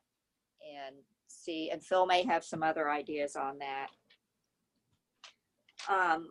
and 0.87 0.97
see. 1.27 1.71
And 1.71 1.85
Phil 1.85 2.07
may 2.07 2.25
have 2.25 2.45
some 2.45 2.63
other 2.63 2.91
ideas 2.91 3.37
on 3.37 3.59
that. 3.59 3.89
Um, 5.89 6.31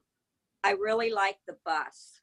I 0.63 0.71
really 0.71 1.11
like 1.11 1.37
the 1.47 1.57
bus. 1.65 2.19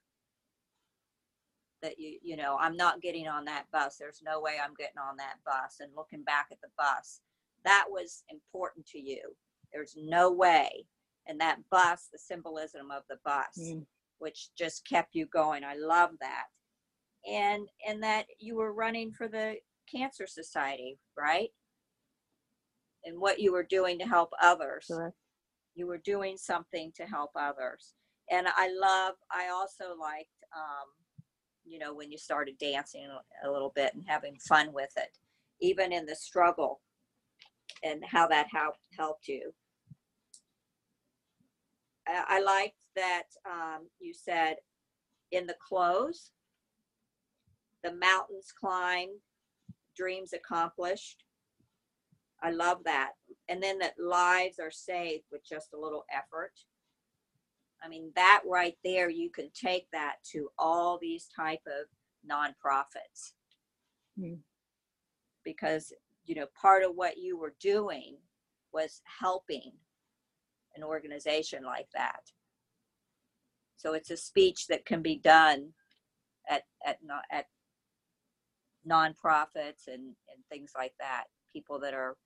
That 1.82 1.98
you 1.98 2.18
you 2.22 2.36
know 2.36 2.58
i'm 2.60 2.76
not 2.76 3.00
getting 3.00 3.26
on 3.26 3.46
that 3.46 3.64
bus. 3.72 3.96
There's 3.98 4.20
no 4.24 4.40
way 4.40 4.56
i'm 4.62 4.74
getting 4.74 4.98
on 4.98 5.16
that 5.16 5.36
bus 5.46 5.76
and 5.80 5.90
looking 5.96 6.22
back 6.24 6.48
at 6.52 6.60
the 6.60 6.68
bus. 6.76 7.20
That 7.64 7.86
was 7.88 8.22
important 8.30 8.86
to 8.88 8.98
you. 9.00 9.22
There's 9.72 9.94
no 9.96 10.30
way. 10.30 10.84
And 11.26 11.40
that 11.40 11.58
bus 11.70 12.08
the 12.12 12.18
symbolism 12.18 12.90
of 12.90 13.02
the 13.08 13.18
bus 13.24 13.56
Mm. 13.58 13.86
which 14.18 14.50
just 14.56 14.86
kept 14.86 15.14
you 15.14 15.24
going. 15.26 15.64
I 15.64 15.74
love 15.76 16.10
that. 16.20 16.46
And 17.30 17.66
and 17.86 18.02
that 18.02 18.26
you 18.38 18.56
were 18.56 18.74
running 18.74 19.12
for 19.12 19.28
the 19.28 19.56
cancer 19.90 20.26
society 20.26 20.98
right? 21.16 21.48
And 23.04 23.18
what 23.18 23.40
you 23.40 23.52
were 23.52 23.62
doing 23.64 23.98
to 24.00 24.06
help 24.06 24.32
others. 24.42 24.86
You 25.74 25.86
were 25.86 25.98
doing 25.98 26.36
something 26.36 26.92
to 26.96 27.04
help 27.06 27.30
others 27.36 27.94
and 28.30 28.46
i 28.56 28.68
love 28.80 29.14
i 29.32 29.48
also 29.48 29.96
liked 30.00 30.28
um, 30.56 30.88
you 31.64 31.78
know 31.78 31.94
when 31.94 32.10
you 32.10 32.18
started 32.18 32.56
dancing 32.58 33.06
a- 33.44 33.50
little 33.50 33.72
bit 33.74 33.94
and 33.94 34.04
having 34.06 34.36
fun 34.48 34.72
with 34.72 34.90
it 34.96 35.16
even 35.60 35.92
in 35.92 36.06
the 36.06 36.16
struggle 36.16 36.80
and 37.82 38.02
how 38.04 38.26
that 38.26 38.46
helped 38.52 38.78
helped 38.96 39.28
you. 39.28 39.52
I, 42.06 42.24
I 42.28 42.40
liked 42.40 42.76
that 42.96 43.24
um, 43.50 43.88
you 44.00 44.12
said 44.14 44.56
in 45.32 45.46
the 45.46 45.56
close 45.66 46.32
the 47.82 47.94
mountains 47.94 48.52
climbed 48.58 49.20
dreams 49.96 50.34
accomplished. 50.34 51.24
I 52.42 52.50
love 52.50 52.78
that. 52.84 53.12
And 53.48 53.62
then 53.62 53.78
that 53.78 53.94
lives 53.98 54.58
are 54.58 54.70
saved 54.70 55.24
with 55.32 55.42
just 55.48 55.72
a 55.72 55.78
little 55.78 56.04
effort 56.14 56.52
I 57.82 57.88
mean, 57.88 58.12
that 58.14 58.42
right 58.46 58.76
there, 58.84 59.08
you 59.08 59.30
can 59.30 59.50
take 59.54 59.90
that 59.92 60.16
to 60.32 60.50
all 60.58 60.98
these 61.00 61.28
type 61.34 61.62
of 61.66 61.86
nonprofits 62.28 63.32
Mm. 64.18 64.42
because 65.44 65.92
you 66.24 66.34
know 66.34 66.46
part 66.60 66.82
of 66.82 66.94
what 66.96 67.16
you 67.16 67.38
were 67.38 67.54
doing 67.60 68.18
was 68.72 69.00
helping 69.20 69.72
an 70.76 70.82
organization 70.82 71.64
like 71.64 71.88
that. 71.94 72.20
So 73.76 73.94
it's 73.94 74.10
a 74.10 74.16
speech 74.16 74.66
that 74.66 74.84
can 74.84 75.00
be 75.00 75.16
done 75.16 75.72
at 76.48 76.64
at 76.84 76.98
at 77.30 77.46
nonprofits 78.86 79.86
and 79.86 80.16
and 80.28 80.44
things 80.50 80.72
like 80.76 80.94
that. 81.00 81.24
People 81.52 81.78
that 81.80 81.94
are 81.94 82.16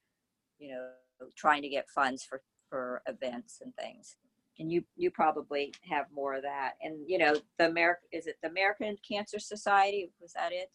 you 0.58 0.70
know 0.72 0.90
trying 1.36 1.62
to 1.62 1.68
get 1.68 1.88
funds 1.88 2.24
for 2.24 2.42
for 2.68 3.02
events 3.06 3.60
and 3.62 3.74
things 3.76 4.16
and 4.58 4.70
you 4.70 4.84
you 4.96 5.10
probably 5.10 5.72
have 5.88 6.06
more 6.12 6.34
of 6.34 6.42
that 6.42 6.74
and 6.82 6.96
you 7.08 7.18
know 7.18 7.34
the 7.58 7.66
american 7.66 8.08
is 8.12 8.26
it 8.26 8.36
the 8.42 8.48
american 8.48 8.96
cancer 9.06 9.38
society 9.38 10.10
was 10.20 10.32
that 10.32 10.52
it 10.52 10.70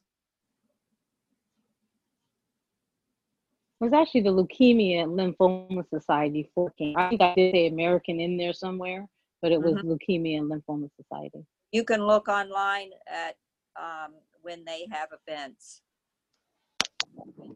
It 3.81 3.85
was 3.85 3.93
actually 3.93 4.21
the 4.21 4.33
Leukemia 4.33 5.03
and 5.03 5.17
Lymphoma 5.17 5.87
Society 5.89 6.51
for 6.53 6.69
Cancer. 6.71 6.99
I 6.99 7.09
think 7.09 7.21
I 7.21 7.33
did 7.33 7.53
say 7.55 7.67
American 7.67 8.19
in 8.19 8.35
there 8.35 8.51
somewhere, 8.51 9.07
but 9.41 9.53
it 9.53 9.61
was 9.61 9.75
Mhm. 9.75 9.83
Leukemia 9.83 10.37
and 10.39 10.51
Lymphoma 10.51 10.89
Society. 10.97 11.45
you 11.71 11.85
can 11.85 12.05
look 12.05 12.27
online 12.27 12.91
at 13.07 13.37
um, 13.77 14.15
when 14.41 14.65
they 14.65 14.85
have 14.91 15.09
events 15.13 15.81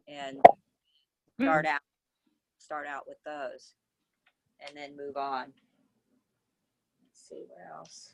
and 0.08 0.40
start 1.42 1.66
out 1.66 1.82
start 2.58 2.88
out 2.88 3.06
with 3.08 3.18
those 3.26 3.74
and 4.66 4.78
then 4.78 4.96
move 4.96 5.18
on 5.18 5.52
see 7.34 7.46
else 7.76 8.14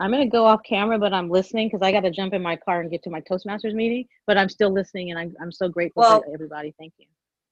I'm 0.00 0.12
gonna 0.12 0.28
go 0.28 0.46
off 0.46 0.60
camera, 0.62 0.96
but 0.96 1.12
I'm 1.12 1.28
listening 1.28 1.66
because 1.66 1.82
I 1.82 1.90
got 1.90 2.02
to 2.02 2.10
jump 2.12 2.32
in 2.32 2.40
my 2.40 2.54
car 2.54 2.80
and 2.80 2.88
get 2.88 3.02
to 3.02 3.10
my 3.10 3.20
Toastmasters 3.22 3.74
meeting. 3.74 4.06
But 4.28 4.38
I'm 4.38 4.48
still 4.48 4.72
listening, 4.72 5.10
and 5.10 5.18
I'm 5.18 5.34
I'm 5.42 5.50
so 5.50 5.68
grateful 5.68 6.02
Well- 6.02 6.22
for 6.22 6.32
everybody. 6.32 6.72
Thank 6.78 6.92
you. 6.98 7.06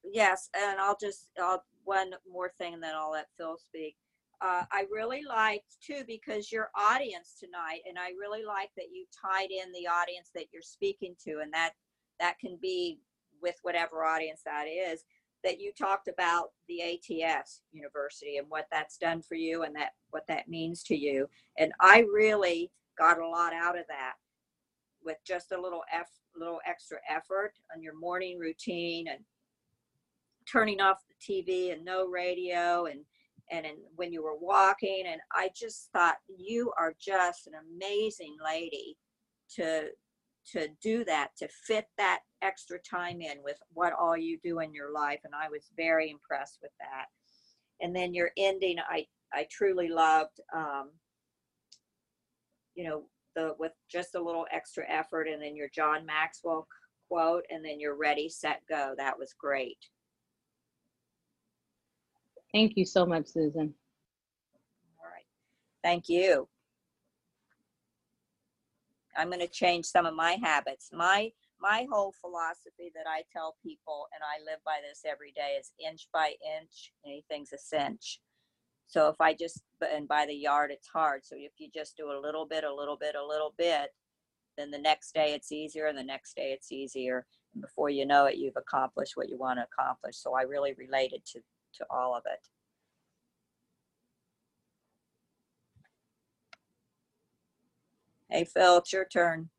yes 0.05 0.49
and 0.57 0.79
i'll 0.79 0.97
just 1.01 1.27
I'll, 1.43 1.65
one 1.85 2.13
more 2.31 2.53
thing 2.59 2.75
and 2.75 2.83
then 2.83 2.95
i'll 2.95 3.11
let 3.11 3.27
phil 3.37 3.57
speak 3.59 3.97
uh, 4.41 4.63
i 4.71 4.85
really 4.91 5.23
liked 5.29 5.77
too 5.85 6.03
because 6.07 6.53
your 6.53 6.71
audience 6.79 7.35
tonight 7.41 7.81
and 7.89 7.99
i 7.99 8.11
really 8.11 8.45
like 8.45 8.71
that 8.77 8.87
you 8.93 9.05
tied 9.13 9.51
in 9.51 9.73
the 9.73 9.89
audience 9.89 10.31
that 10.35 10.45
you're 10.53 10.63
speaking 10.63 11.17
to 11.25 11.41
and 11.43 11.53
that 11.53 11.73
that 12.21 12.39
can 12.39 12.57
be 12.63 13.01
with 13.43 13.57
whatever 13.63 14.05
audience 14.05 14.43
that 14.45 14.67
is 14.69 15.03
that 15.47 15.61
you 15.61 15.71
talked 15.79 16.09
about 16.09 16.49
the 16.69 16.83
ats 16.83 17.61
university 17.73 18.39
and 18.39 18.47
what 18.49 18.67
that's 18.73 18.99
done 18.99 19.23
for 19.23 19.37
you 19.37 19.63
and 19.63 19.77
that 19.77 19.91
what 20.11 20.27
that 20.27 20.49
means 20.49 20.83
to 20.83 20.97
you. 20.97 21.29
And 21.57 21.73
i 21.81 22.01
really 22.13 22.73
got 22.99 23.21
a 23.21 23.29
lot 23.29 23.53
out 23.53 23.79
of 23.79 23.85
that 23.89 24.15
with 25.05 25.19
just 25.25 25.53
a 25.53 25.61
little 25.61 25.83
f 25.93 26.09
little 26.37 26.59
extra 26.67 26.99
effort 27.09 27.53
on 27.75 27.81
your 27.81 27.99
morning 27.99 28.39
routine 28.39 29.07
and 29.09 29.21
turning 30.51 30.81
off 30.81 30.99
the 31.09 31.43
TV 31.45 31.73
and 31.73 31.85
no 31.85 32.07
radio 32.07 32.87
and 32.87 33.01
and, 33.53 33.65
and 33.65 33.79
when 33.95 34.13
you 34.13 34.25
were 34.25 34.37
walking. 34.37 35.05
And 35.07 35.21
I 35.33 35.51
just 35.55 35.91
thought 35.93 36.17
you 36.27 36.73
are 36.79 36.95
just 36.99 37.47
an 37.47 37.53
amazing 37.55 38.35
lady 38.45 38.97
to 39.55 39.85
to 40.53 40.69
do 40.83 41.05
that 41.05 41.31
to 41.39 41.49
fit 41.49 41.87
that 41.99 42.21
extra 42.43 42.79
time 42.79 43.21
in 43.21 43.39
with 43.43 43.59
what 43.73 43.93
all 43.93 44.17
you 44.17 44.39
do 44.43 44.61
in 44.61 44.73
your 44.73 44.93
life 44.93 45.21
and 45.25 45.35
I 45.35 45.49
was 45.49 45.71
very 45.77 46.11
impressed 46.11 46.59
with 46.63 46.73
that 46.81 47.07
and 47.81 47.95
then 47.95 48.15
your 48.15 48.31
ending 48.37 48.77
I 48.89 49.07
I 49.33 49.47
truly 49.51 49.89
loved 49.89 50.41
um 50.55 50.91
you 52.75 52.85
know 52.85 53.05
the 53.35 53.55
with 53.59 53.73
just 53.91 54.15
a 54.15 54.23
little 54.23 54.47
extra 54.53 54.85
effort 54.89 55.29
and 55.29 55.43
then 55.43 55.57
your 55.57 55.69
John 55.75 56.07
Maxwell 56.07 56.67
quote 57.09 57.45
and 57.51 57.65
then 57.65 57.81
your 57.81 57.97
ready 57.97 58.29
set 58.29 58.61
go 58.69 58.95
that 58.99 59.19
was 59.19 59.35
great 59.39 59.79
Thank 62.57 62.79
you 62.79 62.87
so 62.87 63.05
much, 63.05 63.27
Susan. 63.27 63.75
All 64.99 65.11
right. 65.11 65.27
Thank 65.83 66.09
you. 66.09 66.49
I'm 69.17 69.29
going 69.29 69.41
to 69.41 69.49
change 69.49 69.87
some 69.87 70.07
of 70.07 70.15
my 70.15 70.39
habits. 70.43 70.91
My 70.93 71.31
my 71.59 71.87
whole 71.91 72.13
philosophy 72.21 72.93
that 72.95 73.07
I 73.09 73.23
tell 73.33 73.57
people, 73.63 74.09
and 74.13 74.23
I 74.23 74.45
live 74.45 74.61
by 74.65 74.79
this 74.87 75.03
every 75.11 75.33
day, 75.33 75.57
is 75.59 75.73
inch 75.85 76.07
by 76.13 76.35
inch, 76.61 76.93
anything's 77.05 77.53
a 77.53 77.59
cinch. 77.59 78.21
So 78.87 79.09
if 79.09 79.21
I 79.21 79.35
just 79.35 79.63
and 79.93 80.07
by 80.07 80.27
the 80.27 80.35
yard, 80.35 80.71
it's 80.71 80.89
hard. 80.89 81.25
So 81.25 81.35
if 81.39 81.53
you 81.59 81.69
just 81.75 81.97
do 81.97 82.13
a 82.13 82.21
little 82.21 82.47
bit, 82.47 82.65
a 82.65 82.75
little 82.75 82.97
bit, 82.97 83.15
a 83.15 83.27
little 83.27 83.55
bit, 83.57 83.91
then 84.57 84.71
the 84.71 84.79
next 84.79 85.15
day 85.15 85.35
it's 85.35 85.53
easier, 85.53 85.87
and 85.87 85.99
the 85.99 86.05
next 86.05 86.37
day 86.37 86.53
it's 86.53 86.71
easier, 86.71 87.27
and 87.55 87.63
before 87.63 87.91
you 87.91 88.07
know 88.07 88.27
it, 88.27 88.37
you've 88.37 88.57
accomplished 88.57 89.17
what 89.17 89.29
you 89.29 89.39
want 89.39 89.59
to 89.59 89.65
accomplish. 89.65 90.17
So 90.17 90.35
I 90.35 90.43
really 90.43 90.75
related 90.75 91.25
to 91.33 91.41
to 91.75 91.87
all 91.91 92.15
of 92.15 92.23
it. 92.27 92.41
Hey, 98.31 98.45
Phil, 98.45 98.79
it's 98.79 98.93
your 98.93 99.05
turn. 99.05 99.51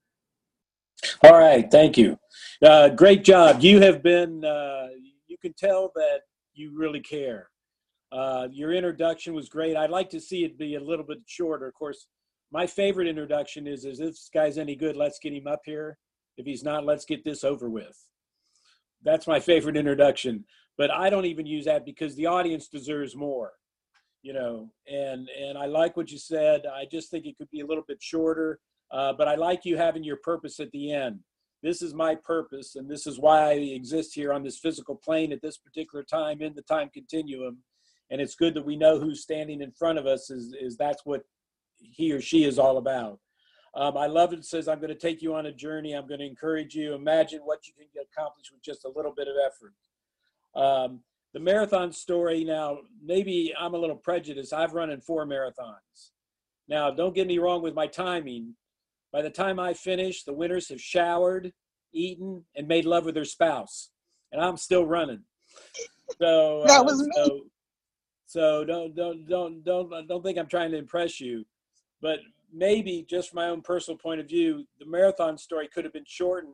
All 1.24 1.38
right, 1.38 1.70
thank 1.72 1.97
you. 1.97 2.20
Uh, 2.61 2.89
great 2.89 3.24
job. 3.24 3.61
You 3.61 3.80
have 3.82 4.03
been, 4.03 4.43
uh, 4.43 4.88
you 5.28 5.38
can 5.41 5.53
tell 5.53 5.91
that 5.95 6.22
you 6.53 6.78
really 6.78 6.99
care. 6.99 7.49
Uh, 8.11 8.47
your 8.51 8.74
introduction 8.74 9.34
was 9.34 9.47
great. 9.47 9.78
I'd 9.78 9.89
like 9.89 10.09
to 10.09 10.20
see 10.20 10.43
it 10.43 10.57
be 10.57 10.76
a 10.76 10.84
little 10.84 11.05
bit 11.05 11.20
shorter. 11.26 11.68
Of 11.68 11.76
course, 11.76 12.07
my 12.51 12.65
favorite 12.65 13.07
introduction 13.07 13.68
is, 13.68 13.86
is 13.86 13.99
if 13.99 14.11
this 14.11 14.30
guy's 14.34 14.57
any 14.57 14.76
good, 14.76 14.95
let's 14.95 15.20
get 15.20 15.34
him 15.34 15.47
up 15.47 15.61
here. 15.65 15.97
If 16.38 16.45
he's 16.45 16.63
not, 16.63 16.86
let's 16.86 17.05
get 17.05 17.24
this 17.24 17.43
over 17.43 17.70
with. 17.70 17.97
That's 19.03 19.28
my 19.28 19.39
favorite 19.39 19.78
introduction. 19.78 20.45
But 20.78 20.91
I 20.91 21.09
don't 21.09 21.26
even 21.26 21.45
use 21.45 21.65
that 21.65 21.86
because 21.86 22.15
the 22.15 22.28
audience 22.28 22.68
deserves 22.68 23.15
more, 23.15 23.53
you 24.22 24.34
know. 24.34 24.70
And 24.91 25.30
and 25.30 25.57
I 25.57 25.65
like 25.65 25.97
what 25.97 26.11
you 26.11 26.18
said. 26.18 26.63
I 26.65 26.86
just 26.89 27.09
think 27.09 27.26
it 27.26 27.38
could 27.38 27.49
be 27.51 27.61
a 27.61 27.65
little 27.65 27.84
bit 27.88 28.01
shorter. 28.01 28.59
Uh, 28.91 29.13
but 29.13 29.28
I 29.28 29.36
like 29.36 29.65
you 29.65 29.78
having 29.78 30.03
your 30.03 30.18
purpose 30.18 30.59
at 30.59 30.72
the 30.72 30.93
end. 30.93 31.20
This 31.63 31.82
is 31.82 31.93
my 31.93 32.15
purpose, 32.15 32.76
and 32.76 32.89
this 32.89 33.07
is 33.07 33.20
why 33.20 33.49
I 33.49 33.53
exist 33.53 34.13
here 34.13 34.32
on 34.32 34.43
this 34.43 34.59
physical 34.59 34.95
plane 34.95 35.34
at 35.34 35.41
this 35.41 35.57
particular 35.57 36.03
time 36.03 36.41
in 36.41 36.53
the 36.53 36.61
time 36.61 36.89
continuum. 36.93 37.57
And 38.09 38.22
it's 38.22 38.36
good 38.36 38.53
that 38.53 38.65
we 38.65 38.78
know 38.78 38.99
who's 38.99 39.24
standing 39.24 39.61
in 39.61 39.72
front 39.72 39.97
of 39.97 40.05
us. 40.05 40.30
Is 40.30 40.55
is 40.59 40.78
that's 40.78 41.05
what 41.05 41.24
he 41.80 42.11
or 42.11 42.22
she 42.22 42.45
is 42.45 42.59
all 42.59 42.78
about. 42.78 43.20
Um, 43.76 43.97
I 43.97 44.07
love 44.07 44.34
it. 44.34 44.39
it. 44.39 44.45
Says 44.45 44.68
I'm 44.68 44.80
going 44.80 44.89
to 44.89 44.95
take 44.95 45.22
you 45.22 45.36
on 45.36 45.47
a 45.47 45.51
journey. 45.51 45.93
I'm 45.93 46.07
going 46.07 46.20
to 46.20 46.26
encourage 46.26 46.74
you. 46.74 46.93
Imagine 46.93 47.41
what 47.43 47.68
you 47.68 47.74
can 47.74 47.88
get 47.93 48.07
accomplished 48.11 48.51
with 48.51 48.63
just 48.63 48.86
a 48.86 48.91
little 48.95 49.13
bit 49.15 49.28
of 49.28 49.36
effort. 49.45 49.74
Um, 50.55 51.01
the 51.34 51.40
marathon 51.40 51.92
story. 51.92 52.44
Now, 52.44 52.80
maybe 53.04 53.54
I'm 53.60 53.74
a 53.74 53.78
little 53.78 53.96
prejudiced. 53.96 54.54
I've 54.54 54.74
run 54.74 54.90
in 54.90 55.02
four 55.02 55.26
marathons. 55.26 56.12
Now, 56.68 56.92
don't 56.92 57.16
get 57.16 57.28
me 57.28 57.38
wrong 57.38 57.62
with 57.62 57.74
my 57.74 57.88
timing. 57.88 58.56
By 59.14 59.22
the 59.22 59.30
time 59.30 59.60
I 59.60 59.74
finish, 59.74 60.24
the 60.24 60.34
winners 60.34 60.70
have 60.70 60.82
showered. 60.82 61.54
eaten, 61.94 62.44
and 62.56 62.68
made 62.68 62.86
love 62.86 63.06
with 63.06 63.16
their 63.16 63.26
spouse, 63.26 63.90
and 64.32 64.42
I'm 64.42 64.58
still 64.58 64.86
running. 64.86 65.24
So 66.20 66.64
That 66.68 66.82
uh, 66.82 66.84
was 66.84 67.02
me. 67.02 67.12
so, 67.16 67.42
so 68.26 68.66
don't 68.66 68.96
don't 68.96 69.26
don't 69.28 69.64
don't 69.64 70.08
don't 70.08 70.24
think 70.24 70.38
I'm 70.38 70.48
trying 70.50 70.72
to 70.72 70.78
impress 70.78 71.20
you, 71.20 71.46
but 72.02 72.20
maybe 72.54 73.06
just 73.10 73.30
from 73.30 73.38
my 73.38 73.48
own 73.50 73.62
personal 73.62 73.98
point 73.98 74.20
of 74.20 74.28
view, 74.28 74.66
the 74.80 74.86
marathon 74.86 75.38
story 75.38 75.68
could 75.74 75.86
have 75.86 75.94
been 75.94 76.06
shortened 76.06 76.54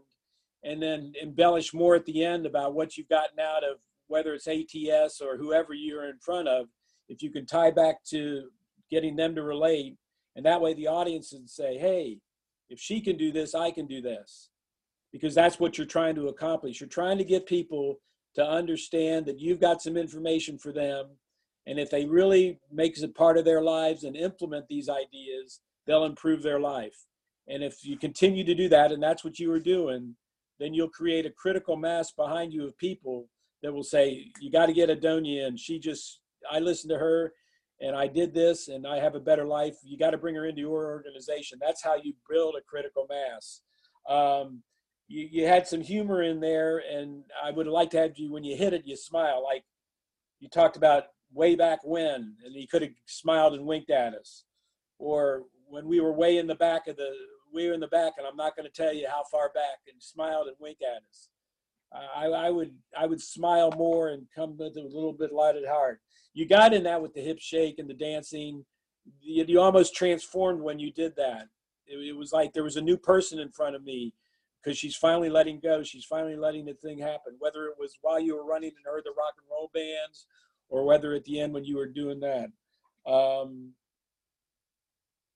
and 0.64 0.82
then 0.82 1.14
embellish 1.22 1.74
more 1.74 1.96
at 1.96 2.06
the 2.06 2.24
end 2.24 2.46
about 2.46 2.74
what 2.74 2.96
you've 2.98 3.10
gotten 3.10 3.40
out 3.40 3.64
of 3.64 3.78
whether 4.14 4.36
it's 4.36 4.47
ATS 4.47 5.22
or 5.22 5.38
whoever 5.38 5.74
you're 5.74 6.07
in 6.07 6.20
front 6.20 6.47
of. 6.47 6.68
If 7.09 7.24
you 7.24 7.32
can 7.32 7.47
tie 7.47 7.72
back 7.72 8.03
to 8.11 8.49
getting 8.91 9.16
them 9.16 9.34
to 9.34 9.41
relate, 9.41 9.97
and 10.36 10.45
that 10.45 10.61
way 10.61 10.76
the 10.76 10.86
audience 10.86 11.32
can 11.32 11.47
say, 11.47 11.80
"Hey, 11.80 12.20
if 12.70 12.80
she 12.80 13.01
can 13.01 13.18
do 13.18 13.32
this, 13.32 13.55
I 13.55 13.72
can 13.72 13.88
do 13.88 14.01
this," 14.01 14.51
because 15.11 15.34
that's 15.34 15.59
what 15.59 15.80
you're 15.80 15.88
trying 15.88 16.14
to 16.16 16.28
accomplish. 16.28 16.80
You're 16.80 16.99
trying 16.99 17.18
to 17.18 17.24
get 17.24 17.47
people 17.47 18.01
to 18.36 18.47
understand 18.47 19.26
that 19.26 19.39
you've 19.39 19.59
got 19.59 19.82
some 19.82 19.97
information 19.97 20.59
for 20.59 20.72
them 20.72 21.18
and 21.66 21.80
if 21.80 21.89
they 21.89 22.05
really 22.05 22.59
make 22.72 23.01
it 23.01 23.16
part 23.16 23.38
of 23.38 23.45
their 23.45 23.61
lives 23.61 24.03
and 24.03 24.16
implement 24.16 24.68
these 24.68 24.89
ideas 24.89 25.61
they'll 25.86 26.05
improve 26.05 26.41
their 26.41 26.59
life 26.59 27.05
and 27.47 27.64
if 27.64 27.86
you 27.86 27.97
continue 27.97 28.43
to 28.43 28.55
do 28.55 28.68
that 28.68 28.91
and 28.91 29.01
that's 29.01 29.24
what 29.24 29.39
you 29.39 29.49
were 29.49 29.59
doing 29.59 30.16
then 30.59 30.74
you'll 30.74 30.89
create 30.89 31.26
a 31.26 31.32
critical 31.32 31.76
mass 31.76 32.11
behind 32.11 32.53
you 32.53 32.66
of 32.66 32.78
people 32.78 33.28
that 33.64 33.74
will 33.74 33.84
say 33.84 34.28
you 34.39 34.51
got 34.51 34.68
to 34.68 34.74
get 34.74 34.89
adonia 34.89 35.47
and 35.47 35.59
she 35.59 35.80
just 35.80 36.20
i 36.51 36.59
listened 36.59 36.91
to 36.91 36.97
her 36.97 37.34
and 37.82 37.95
i 37.95 38.05
did 38.05 38.34
this 38.34 38.68
and 38.68 38.86
i 38.86 38.99
have 38.99 39.16
a 39.16 39.20
better 39.20 39.45
life. 39.45 39.76
You 39.84 39.97
got 39.97 40.11
to 40.11 40.18
bring 40.18 40.36
her 40.36 40.45
into 40.45 40.61
your 40.61 40.86
organization. 40.86 41.57
That's 41.59 41.84
how 41.84 41.95
you 41.95 42.14
build 42.30 42.55
a 42.57 42.61
critical 42.61 43.07
mass. 43.09 43.61
Um, 44.07 44.61
you, 45.07 45.28
you 45.32 45.47
had 45.47 45.68
some 45.68 45.82
humor 45.82 46.22
in 46.24 46.39
there 46.39 46.84
and 46.91 47.24
i 47.43 47.51
would 47.51 47.68
like 47.68 47.89
to 47.91 47.97
have 47.97 48.18
you 48.18 48.32
when 48.32 48.43
you 48.43 48.55
hit 48.55 48.74
it 48.74 48.86
you 48.86 48.95
smile. 48.95 49.43
Like 49.43 49.64
you 50.39 50.49
talked 50.49 50.78
about 50.78 51.05
way 51.34 51.55
back 51.55 51.80
when 51.84 52.36
and 52.45 52.55
he 52.55 52.68
could 52.68 52.84
have 52.84 52.91
smiled 53.07 53.53
and 53.53 53.66
winked 53.66 53.89
at 53.89 54.14
us. 54.14 54.43
Or 54.99 55.43
when 55.68 55.88
we 55.88 55.99
were 55.99 56.14
way 56.14 56.38
in 56.38 56.47
the 56.47 56.55
back 56.55 56.88
of 56.88 56.97
the 56.97 57.09
we 57.53 57.68
were 57.68 57.74
in 57.74 57.80
the 57.80 57.88
back 57.88 58.14
and 58.18 58.26
i'm 58.28 58.36
not 58.36 58.55
going 58.55 58.68
to 58.70 58.82
tell 58.82 58.93
you 58.93 59.07
how 59.07 59.24
far 59.32 59.51
back 59.53 59.80
and 59.91 60.01
smiled 60.01 60.47
and 60.47 60.55
winked 60.59 60.82
at 60.82 61.01
us 61.09 61.30
I, 61.94 62.26
I 62.26 62.50
would 62.50 62.74
i 62.98 63.06
would 63.06 63.22
smile 63.22 63.72
more 63.78 64.10
and 64.10 64.26
come 64.36 64.58
with 64.58 64.78
a 64.78 64.82
little 64.82 65.14
bit 65.14 65.32
lighted 65.32 65.66
heart 65.68 66.02
you 66.34 66.48
got 66.48 66.74
in 66.74 66.84
that 66.84 67.02
with 67.02 67.14
the 67.14 67.22
hip 67.22 67.39
shake 67.39 67.80
and 67.80 67.89
the 67.89 67.94
dancing 67.94 68.66
you, 69.22 69.46
you 69.48 69.60
almost 69.60 69.96
transformed 69.96 70.62
when 70.62 70.80
you 70.80 70.91
did 70.91 71.16
that 71.18 71.48
it, 71.88 71.98
it 71.98 72.16
was 72.16 72.32
like 72.32 72.54
there 72.54 72.64
was 72.64 72.78
a 72.78 72.82
new 72.82 72.98
person 72.98 73.39
in 73.39 73.52
front 73.52 73.76
of 73.76 73.84
me 73.84 74.14
because 74.64 74.78
she's 74.78 74.96
finally 74.96 75.30
letting 75.30 75.60
go. 75.60 75.84
She's 75.84 76.06
finally 76.06 76.36
letting 76.36 76.66
the 76.66 76.74
thing 76.74 76.98
happen. 77.00 77.36
Whether 77.39 77.66
it 77.66 77.76
was 77.78 77.98
while 78.02 78.20
you 78.20 78.36
were 78.36 78.46
running 78.46 78.72
and 78.76 78.86
heard 78.86 79.04
the 79.04 79.12
rock 79.18 79.34
and 79.38 79.48
roll 79.52 79.70
bands, 79.74 80.26
or 80.70 80.86
whether 80.86 81.14
at 81.14 81.26
the 81.26 81.39
end 81.39 81.54
when 81.54 81.66
you 81.66 81.78
were 81.78 81.88
doing 81.88 82.20
that. 82.22 82.50
Um, 83.06 83.72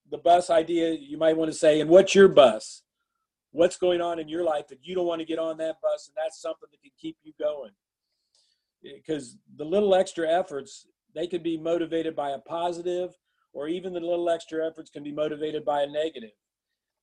the 0.10 0.18
bus 0.18 0.49
idea, 0.49 0.93
you 0.93 1.18
might 1.18 1.36
want 1.36 1.51
to 1.51 1.58
say, 1.58 1.82
and 1.82 1.89
what's 1.89 2.16
your 2.16 2.30
bus? 2.30 2.84
What's 3.58 3.78
going 3.78 4.01
on 4.01 4.20
in 4.20 4.28
your 4.28 4.43
life 4.43 4.68
that 4.68 4.80
you 4.84 4.93
don't 4.95 5.08
want 5.08 5.20
to 5.20 5.26
get 5.26 5.39
on 5.39 5.58
that 5.58 5.78
bus, 5.82 6.08
and 6.08 6.16
that's 6.16 6.41
something 6.41 6.70
that 6.72 6.82
can 6.82 6.91
keep 6.99 7.18
you 7.24 7.34
going. 7.39 7.72
Because 8.84 9.38
the 9.55 9.66
little 9.66 9.95
extra 9.95 10.30
efforts, 10.30 10.86
they 11.16 11.28
can 11.28 11.41
be 11.41 11.58
motivated 11.58 12.16
by 12.16 12.32
a 12.32 12.39
positive, 12.39 13.12
or 13.53 13.68
even 13.68 13.93
the 13.93 13.99
little 13.99 14.30
extra 14.30 14.66
efforts 14.66 14.89
can 14.89 15.03
be 15.03 15.12
motivated 15.12 15.66
by 15.66 15.82
a 15.82 15.88
negative. 15.88 16.38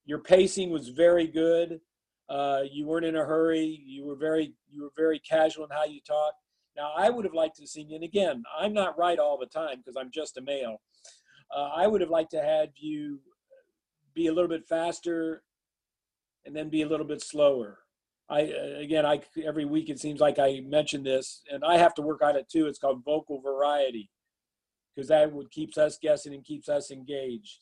Your 0.04 0.20
pacing 0.20 0.70
was 0.70 0.88
very 0.90 1.26
good 1.26 1.80
uh, 2.28 2.62
you 2.70 2.86
weren't 2.86 3.04
in 3.04 3.16
a 3.16 3.24
hurry. 3.24 3.82
You 3.84 4.06
were 4.06 4.16
very 4.16 4.54
you 4.70 4.82
were 4.82 4.92
very 4.96 5.18
casual 5.18 5.64
in 5.64 5.70
how 5.70 5.84
you 5.84 6.00
talked. 6.06 6.36
Now 6.76 6.92
I 6.96 7.10
would 7.10 7.24
have 7.24 7.34
liked 7.34 7.56
to 7.56 7.66
see 7.66 7.82
you, 7.82 7.94
and 7.94 8.04
again, 8.04 8.42
I'm 8.58 8.72
not 8.72 8.98
right 8.98 9.18
all 9.18 9.38
the 9.38 9.46
time 9.46 9.78
because 9.78 9.96
I'm 9.98 10.10
just 10.10 10.38
a 10.38 10.42
male. 10.42 10.80
Uh, 11.54 11.70
I 11.76 11.86
would 11.86 12.00
have 12.00 12.10
liked 12.10 12.30
to 12.32 12.42
have 12.42 12.70
you 12.76 13.20
be 14.14 14.28
a 14.28 14.32
little 14.32 14.48
bit 14.48 14.66
faster, 14.66 15.42
and 16.44 16.54
then 16.54 16.68
be 16.68 16.82
a 16.82 16.88
little 16.88 17.06
bit 17.06 17.22
slower. 17.22 17.78
I 18.28 18.44
uh, 18.44 18.78
again, 18.80 19.04
I 19.04 19.20
every 19.44 19.64
week 19.64 19.90
it 19.90 20.00
seems 20.00 20.20
like 20.20 20.38
I 20.38 20.60
mention 20.64 21.02
this, 21.02 21.42
and 21.50 21.64
I 21.64 21.76
have 21.78 21.94
to 21.94 22.02
work 22.02 22.22
on 22.22 22.36
it 22.36 22.48
too. 22.48 22.66
It's 22.66 22.78
called 22.78 23.04
vocal 23.04 23.40
variety 23.40 24.10
because 24.94 25.08
that 25.08 25.32
would 25.32 25.50
keeps 25.50 25.76
us 25.76 25.98
guessing 26.00 26.34
and 26.34 26.44
keeps 26.44 26.68
us 26.68 26.90
engaged. 26.90 27.60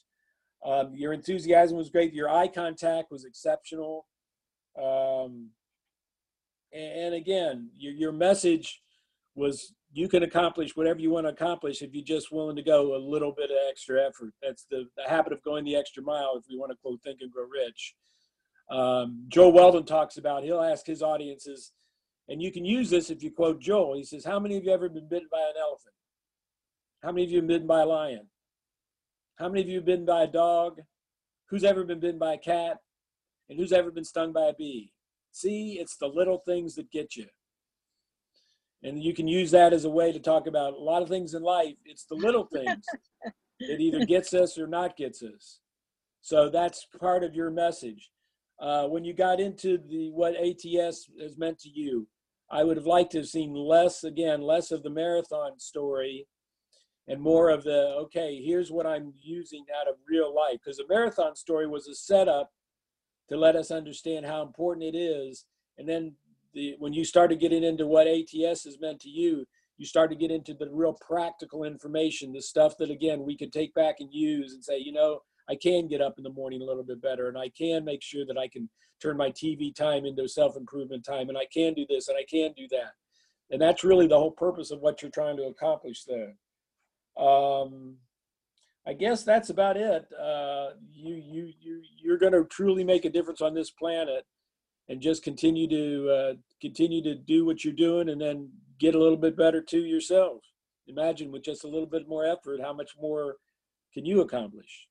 Um, 0.64 0.94
your 0.94 1.12
enthusiasm 1.12 1.76
was 1.76 1.90
great. 1.90 2.14
Your 2.14 2.30
eye 2.30 2.48
contact 2.48 3.10
was 3.10 3.24
exceptional. 3.24 4.06
Um, 4.80 5.50
and 6.72 7.14
again, 7.14 7.70
your, 7.76 7.92
your 7.92 8.12
message 8.12 8.80
was 9.34 9.74
you 9.92 10.08
can 10.08 10.22
accomplish 10.22 10.76
whatever 10.76 11.00
you 11.00 11.10
want 11.10 11.26
to 11.26 11.32
accomplish 11.32 11.82
if 11.82 11.92
you're 11.92 12.04
just 12.04 12.32
willing 12.32 12.56
to 12.56 12.62
go 12.62 12.96
a 12.96 12.98
little 12.98 13.32
bit 13.32 13.50
of 13.50 13.56
extra 13.68 14.00
effort. 14.06 14.32
That's 14.42 14.66
the, 14.70 14.86
the 14.96 15.08
habit 15.08 15.32
of 15.32 15.42
going 15.42 15.64
the 15.64 15.76
extra 15.76 16.02
mile, 16.02 16.34
if 16.36 16.44
we 16.48 16.56
want 16.56 16.70
to 16.70 16.78
quote 16.82 17.02
Think 17.02 17.18
and 17.20 17.30
Grow 17.30 17.44
Rich. 17.44 17.94
Um, 18.72 19.24
Joel 19.28 19.52
Weldon 19.52 19.84
talks 19.84 20.16
about, 20.16 20.44
he'll 20.44 20.62
ask 20.62 20.86
his 20.86 21.02
audiences, 21.02 21.72
and 22.28 22.40
you 22.40 22.50
can 22.50 22.64
use 22.64 22.88
this 22.88 23.10
if 23.10 23.22
you 23.22 23.30
quote 23.30 23.60
Joel. 23.60 23.96
He 23.96 24.04
says, 24.04 24.24
How 24.24 24.40
many 24.40 24.56
of 24.56 24.64
you 24.64 24.72
ever 24.72 24.88
been 24.88 25.08
bitten 25.08 25.28
by 25.30 25.40
an 25.40 25.60
elephant? 25.60 25.94
How 27.02 27.12
many 27.12 27.24
of 27.24 27.30
you 27.30 27.36
have 27.36 27.46
been 27.46 27.56
bitten 27.56 27.66
by 27.66 27.82
a 27.82 27.86
lion? 27.86 28.28
How 29.36 29.48
many 29.48 29.60
of 29.60 29.68
you 29.68 29.76
have 29.76 29.84
been 29.84 30.06
by 30.06 30.22
a 30.22 30.26
dog? 30.26 30.80
Who's 31.50 31.64
ever 31.64 31.84
been 31.84 32.00
bitten 32.00 32.18
by 32.18 32.34
a 32.34 32.38
cat? 32.38 32.78
And 33.50 33.58
who's 33.58 33.72
ever 33.72 33.90
been 33.90 34.04
stung 34.04 34.32
by 34.32 34.46
a 34.46 34.54
bee? 34.54 34.92
See, 35.32 35.78
it's 35.78 35.96
the 35.96 36.06
little 36.06 36.38
things 36.46 36.74
that 36.76 36.90
get 36.90 37.14
you. 37.14 37.26
And 38.82 39.02
you 39.02 39.12
can 39.12 39.28
use 39.28 39.50
that 39.50 39.72
as 39.72 39.84
a 39.84 39.90
way 39.90 40.12
to 40.12 40.18
talk 40.18 40.46
about 40.46 40.72
a 40.72 40.78
lot 40.78 41.02
of 41.02 41.08
things 41.08 41.34
in 41.34 41.42
life. 41.42 41.74
It's 41.84 42.04
the 42.04 42.14
little 42.14 42.48
things 42.52 42.84
that 43.60 43.80
either 43.80 44.06
gets 44.06 44.32
us 44.32 44.58
or 44.58 44.66
not 44.66 44.96
gets 44.96 45.22
us. 45.22 45.60
So 46.22 46.48
that's 46.48 46.86
part 46.98 47.22
of 47.22 47.34
your 47.34 47.50
message. 47.50 48.10
Uh, 48.62 48.86
when 48.86 49.04
you 49.04 49.12
got 49.12 49.40
into 49.40 49.76
the 49.76 50.10
what 50.12 50.36
ATS 50.36 51.10
has 51.20 51.36
meant 51.36 51.58
to 51.58 51.68
you, 51.68 52.06
I 52.48 52.62
would 52.62 52.76
have 52.76 52.86
liked 52.86 53.12
to 53.12 53.18
have 53.18 53.28
seen 53.28 53.54
less 53.54 54.04
again, 54.04 54.40
less 54.40 54.70
of 54.70 54.84
the 54.84 54.90
marathon 54.90 55.58
story 55.58 56.28
and 57.08 57.20
more 57.20 57.50
of 57.50 57.64
the 57.64 57.94
okay, 58.04 58.40
here's 58.40 58.70
what 58.70 58.86
I'm 58.86 59.12
using 59.20 59.64
out 59.80 59.88
of 59.88 59.96
real 60.08 60.34
life. 60.34 60.58
Because 60.64 60.76
the 60.76 60.86
marathon 60.88 61.34
story 61.34 61.66
was 61.66 61.88
a 61.88 61.94
setup 61.94 62.50
to 63.28 63.36
let 63.36 63.56
us 63.56 63.70
understand 63.70 64.26
how 64.26 64.42
important 64.42 64.94
it 64.94 64.96
is. 64.96 65.46
And 65.78 65.88
then 65.88 66.14
the, 66.54 66.76
when 66.78 66.92
you 66.92 67.04
started 67.04 67.40
getting 67.40 67.64
into 67.64 67.86
what 67.86 68.06
ATS 68.06 68.64
has 68.64 68.78
meant 68.80 69.00
to 69.00 69.08
you, 69.08 69.44
you 69.78 69.86
start 69.86 70.10
to 70.10 70.16
get 70.16 70.30
into 70.30 70.54
the 70.54 70.68
real 70.70 70.96
practical 71.06 71.64
information, 71.64 72.32
the 72.32 72.42
stuff 72.42 72.76
that 72.78 72.90
again 72.90 73.24
we 73.24 73.36
could 73.36 73.52
take 73.52 73.74
back 73.74 73.96
and 73.98 74.12
use 74.12 74.52
and 74.52 74.62
say, 74.62 74.78
you 74.78 74.92
know, 74.92 75.20
I 75.48 75.56
can 75.56 75.88
get 75.88 76.00
up 76.00 76.14
in 76.18 76.24
the 76.24 76.30
morning 76.30 76.62
a 76.62 76.64
little 76.64 76.84
bit 76.84 77.02
better, 77.02 77.28
and 77.28 77.38
I 77.38 77.48
can 77.50 77.84
make 77.84 78.02
sure 78.02 78.24
that 78.26 78.38
I 78.38 78.48
can 78.48 78.68
turn 79.00 79.16
my 79.16 79.30
TV 79.30 79.74
time 79.74 80.04
into 80.04 80.28
self 80.28 80.56
improvement 80.56 81.04
time, 81.04 81.28
and 81.28 81.36
I 81.36 81.46
can 81.52 81.74
do 81.74 81.84
this 81.88 82.08
and 82.08 82.16
I 82.16 82.24
can 82.24 82.52
do 82.52 82.68
that. 82.70 82.92
And 83.50 83.60
that's 83.60 83.84
really 83.84 84.06
the 84.06 84.18
whole 84.18 84.30
purpose 84.30 84.70
of 84.70 84.80
what 84.80 85.02
you're 85.02 85.10
trying 85.10 85.36
to 85.36 85.44
accomplish 85.44 86.04
there. 86.04 86.34
Um, 87.22 87.96
I 88.86 88.94
guess 88.94 89.22
that's 89.22 89.50
about 89.50 89.76
it. 89.76 90.06
Uh, 90.12 90.70
you 90.90 91.14
you 91.14 91.52
you 91.60 91.82
you're 92.00 92.18
going 92.18 92.32
to 92.32 92.44
truly 92.44 92.84
make 92.84 93.04
a 93.04 93.10
difference 93.10 93.40
on 93.40 93.54
this 93.54 93.70
planet, 93.70 94.24
and 94.88 95.00
just 95.00 95.22
continue 95.22 95.68
to 95.68 96.10
uh, 96.10 96.34
continue 96.60 97.02
to 97.02 97.14
do 97.14 97.44
what 97.44 97.64
you're 97.64 97.74
doing, 97.74 98.08
and 98.08 98.20
then 98.20 98.50
get 98.78 98.94
a 98.94 98.98
little 98.98 99.16
bit 99.16 99.36
better 99.36 99.60
too 99.60 99.84
yourself. 99.84 100.42
Imagine 100.88 101.30
with 101.30 101.44
just 101.44 101.64
a 101.64 101.68
little 101.68 101.86
bit 101.86 102.08
more 102.08 102.24
effort, 102.24 102.60
how 102.60 102.72
much 102.72 102.92
more 103.00 103.36
can 103.94 104.04
you 104.04 104.20
accomplish? 104.20 104.88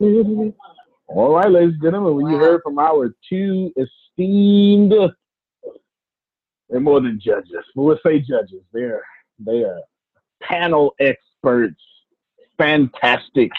All 1.08 1.34
right, 1.34 1.50
ladies 1.50 1.74
and 1.74 1.82
gentlemen, 1.82 2.14
we 2.14 2.34
heard 2.34 2.60
from 2.62 2.78
our 2.78 3.12
two 3.28 3.72
esteemed, 3.76 4.92
they're 6.68 6.80
more 6.80 7.00
than 7.00 7.20
judges. 7.20 7.64
We'll 7.74 7.98
say 8.06 8.20
judges. 8.20 8.62
They're 8.72 9.02
they 9.40 9.64
are 9.64 9.80
panel 10.40 10.94
experts, 11.00 11.80
fantastic 12.56 13.50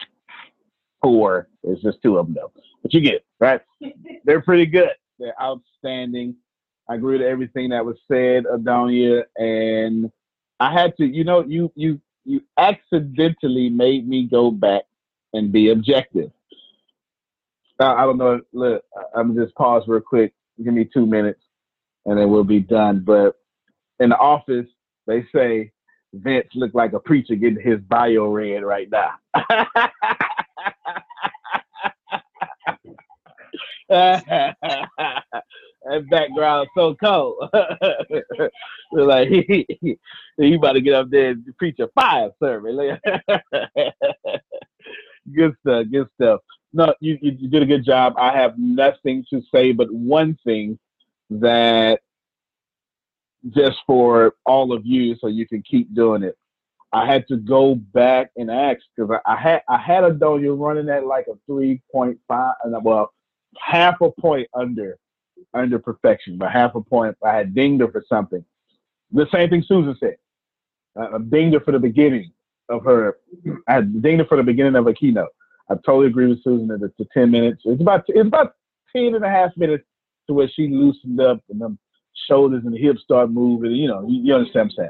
four. 1.02 1.50
It's 1.64 1.82
just 1.82 1.98
two 2.02 2.18
of 2.18 2.28
them 2.28 2.36
though, 2.36 2.54
but 2.82 2.94
you 2.94 3.02
get 3.02 3.16
it, 3.16 3.26
right? 3.40 3.62
They're 4.24 4.42
pretty 4.42 4.66
good. 4.66 4.92
They're 5.18 5.42
outstanding. 5.42 6.36
I 6.88 6.96
agree 6.96 7.18
with 7.18 7.28
everything 7.28 7.70
that 7.70 7.86
was 7.86 7.98
said, 8.10 8.46
Adonia, 8.46 9.24
and 9.36 10.10
I 10.60 10.72
had 10.72 10.96
to, 10.98 11.06
you 11.06 11.26
know, 11.26 11.44
you 11.44 11.72
you 11.76 12.00
you 12.24 12.42
accidentally 12.58 13.70
made 13.70 14.08
me 14.08 14.24
go 14.24 14.52
back 14.52 14.84
and 15.34 15.52
be 15.52 15.70
objective. 15.70 16.32
Uh, 17.80 17.94
I 17.94 18.04
don't 18.04 18.18
know. 18.18 18.42
Look, 18.52 18.84
I'm 19.16 19.36
just 19.36 19.56
pause 19.56 19.84
real 19.88 20.02
quick. 20.02 20.34
Give 20.64 20.74
me 20.74 20.90
two 20.92 21.06
minutes, 21.06 21.42
and 22.06 22.18
then 22.18 22.30
we'll 22.30 22.44
be 22.44 22.60
done. 22.60 23.04
But 23.06 23.36
in 24.00 24.10
the 24.10 24.18
office, 24.18 24.68
they 25.08 25.26
say 25.34 25.72
Vince 26.14 26.48
looked 26.56 26.76
like 26.76 26.94
a 26.94 27.00
preacher 27.00 27.36
getting 27.36 27.64
his 27.64 27.80
bio 27.82 28.26
read 28.26 28.64
right 28.64 28.90
now. 28.92 29.14
that 33.90 34.56
background 36.10 36.68
so 36.76 36.96
cold. 36.96 37.50
like 38.92 39.30
he, 39.30 39.66
he, 39.82 39.98
he 40.38 40.56
about 40.56 40.74
to 40.74 40.82
get 40.82 40.94
up 40.94 41.10
there 41.10 41.32
and 41.32 41.46
preach 41.58 41.80
a 41.80 41.88
fire 41.90 42.30
sermon. 42.42 43.00
good 45.36 45.56
stuff, 45.62 45.86
good 45.92 46.08
stuff. 46.16 46.42
No, 46.72 46.94
you, 47.00 47.18
you 47.22 47.48
did 47.48 47.64
a 47.64 47.66
good 47.66 47.84
job. 47.84 48.14
I 48.18 48.32
have 48.38 48.58
nothing 48.58 49.26
to 49.32 49.42
say 49.54 49.72
but 49.72 49.92
one 49.92 50.38
thing 50.44 50.78
that 51.30 52.00
just 53.50 53.80
for 53.88 54.36
all 54.46 54.74
of 54.74 54.86
you 54.86 55.16
so 55.20 55.28
you 55.28 55.48
can 55.48 55.62
keep 55.64 55.94
doing 55.96 56.24
it. 56.24 56.38
I 56.92 57.06
had 57.06 57.28
to 57.28 57.38
go 57.38 57.76
back 57.76 58.32
and 58.36 58.50
ask 58.50 58.80
because 58.96 59.20
I, 59.26 59.34
I, 59.34 59.36
had 59.36 59.62
I 59.70 59.78
had 59.78 60.04
Adonia 60.04 60.58
running 60.58 60.90
at 60.90 61.06
like 61.06 61.28
a 61.28 61.36
three 61.46 61.82
point 61.92 62.20
five, 62.28 62.56
well, 62.82 63.14
half 63.58 64.02
a 64.02 64.12
point 64.12 64.48
under 64.54 64.98
under 65.54 65.80
perfection, 65.80 66.38
but 66.38 66.52
half 66.52 66.76
a 66.76 66.82
point. 66.82 67.16
I 67.24 67.36
had 67.36 67.54
dinged 67.54 67.82
her 67.82 67.92
for 67.92 68.04
something. 68.10 68.44
The 69.12 69.28
same 69.32 69.50
thing 69.50 69.64
Susan 69.68 69.96
said. 70.00 70.18
I 70.98 71.18
dinged 71.30 71.54
her 71.54 71.60
for 71.60 71.72
the 71.72 71.80
beginning 71.80 72.32
of 72.70 72.84
her. 72.86 73.18
I 73.68 73.74
had 73.76 74.02
dinged 74.02 74.22
her 74.22 74.28
for 74.28 74.38
the 74.38 74.44
beginning 74.44 74.76
of 74.76 74.88
a 74.88 74.94
keynote. 74.94 75.30
I 75.70 75.76
totally 75.86 76.08
agree 76.08 76.28
with 76.28 76.44
Susan 76.44 76.68
that 76.68 76.82
it's 76.82 77.00
a 77.00 77.06
ten 77.14 77.32
minutes. 77.32 77.62
It's 77.66 77.82
about 77.82 78.06
it's 78.08 78.28
about 78.28 78.54
10 78.96 79.16
and 79.16 79.24
a 79.24 79.30
half 79.30 79.56
minutes 79.56 79.86
to 80.28 80.34
where 80.34 80.50
she 80.50 80.68
loosened 80.68 81.20
up 81.22 81.42
and 81.50 81.62
the 81.62 81.78
shoulders 82.28 82.64
and 82.66 82.74
the 82.74 82.80
hips 82.80 83.02
start 83.02 83.32
moving. 83.32 83.72
You 83.72 83.88
know, 83.88 84.08
you, 84.08 84.22
you 84.24 84.36
understand 84.36 84.72
what 84.76 84.86
I'm 84.86 84.90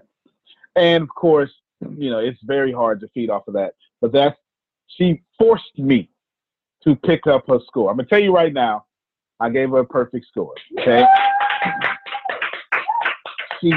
saying. 0.75 0.93
And 0.93 1.03
of 1.03 1.09
course, 1.09 1.51
you 1.97 2.09
know, 2.09 2.19
it's 2.19 2.39
very 2.43 2.71
hard 2.71 2.99
to 3.01 3.07
feed 3.09 3.29
off 3.29 3.47
of 3.47 3.53
that. 3.55 3.73
But 4.01 4.11
that's 4.11 4.37
she 4.87 5.21
forced 5.37 5.77
me 5.77 6.09
to 6.83 6.95
pick 6.95 7.27
up 7.27 7.45
her 7.47 7.59
score. 7.67 7.89
I'm 7.89 7.97
gonna 7.97 8.07
tell 8.07 8.19
you 8.19 8.33
right 8.33 8.53
now, 8.53 8.85
I 9.39 9.49
gave 9.49 9.69
her 9.71 9.79
a 9.79 9.85
perfect 9.85 10.27
score. 10.27 10.53
Okay. 10.79 11.05
She 13.61 13.73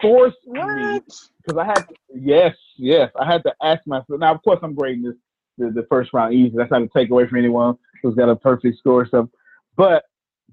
forced 0.00 0.36
me 0.46 1.00
because 1.42 1.58
I 1.58 1.64
had 1.64 1.88
to, 1.88 1.94
yes, 2.14 2.56
yes, 2.76 3.10
I 3.18 3.30
had 3.30 3.42
to 3.44 3.54
ask 3.62 3.86
myself. 3.86 4.20
Now, 4.20 4.34
of 4.34 4.42
course, 4.42 4.60
I'm 4.62 4.74
grading 4.74 5.02
this 5.02 5.14
the, 5.58 5.70
the 5.70 5.86
first 5.88 6.12
round 6.12 6.34
easy. 6.34 6.54
That's 6.56 6.70
not 6.70 6.80
to 6.80 6.88
take 6.94 7.10
away 7.10 7.26
from 7.26 7.38
anyone 7.38 7.76
who's 8.02 8.14
got 8.14 8.28
a 8.28 8.36
perfect 8.36 8.78
score 8.78 9.02
or 9.02 9.08
something. 9.08 9.32
But 9.76 10.04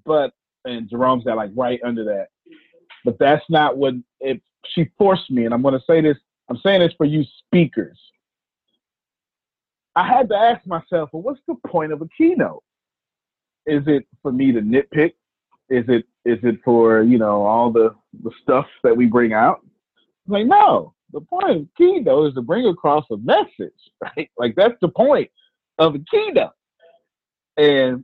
but 0.05 0.33
and 0.65 0.89
Jerome's 0.89 1.23
got 1.23 1.37
like 1.37 1.51
right 1.55 1.79
under 1.83 2.03
that. 2.05 2.27
But 3.03 3.17
that's 3.19 3.43
not 3.49 3.77
what 3.77 3.95
it. 4.19 4.41
She 4.73 4.91
forced 4.97 5.31
me, 5.31 5.45
and 5.45 5.53
I'm 5.53 5.63
going 5.63 5.73
to 5.73 5.83
say 5.87 6.01
this 6.01 6.17
I'm 6.51 6.57
saying 6.57 6.81
this 6.81 6.93
for 6.97 7.05
you 7.05 7.23
speakers. 7.39 7.97
I 9.95 10.05
had 10.05 10.27
to 10.29 10.35
ask 10.35 10.65
myself, 10.67 11.09
well, 11.13 11.21
what's 11.21 11.39
the 11.47 11.55
point 11.67 11.93
of 11.93 12.01
a 12.01 12.07
keynote? 12.17 12.63
Is 13.65 13.83
it 13.87 14.05
for 14.21 14.33
me 14.33 14.51
to 14.51 14.61
nitpick? 14.61 15.13
Is 15.71 15.85
it 15.87 16.05
is 16.25 16.37
it 16.43 16.59
for 16.65 17.01
you 17.01 17.17
know 17.17 17.43
all 17.43 17.71
the 17.71 17.95
the 18.23 18.31
stuff 18.43 18.65
that 18.83 18.95
we 18.95 19.05
bring 19.05 19.33
out? 19.33 19.61
I'm 20.27 20.33
like, 20.33 20.45
no. 20.45 20.93
The 21.13 21.21
point 21.21 21.49
of 21.49 21.67
keynote 21.77 22.27
is 22.27 22.33
to 22.35 22.41
bring 22.41 22.67
across 22.67 23.05
a 23.11 23.17
message, 23.17 23.73
right? 24.01 24.29
Like 24.37 24.55
that's 24.55 24.75
the 24.81 24.89
point 24.89 25.31
of 25.79 25.95
a 25.95 25.99
keynote. 26.11 26.51
And 27.57 28.03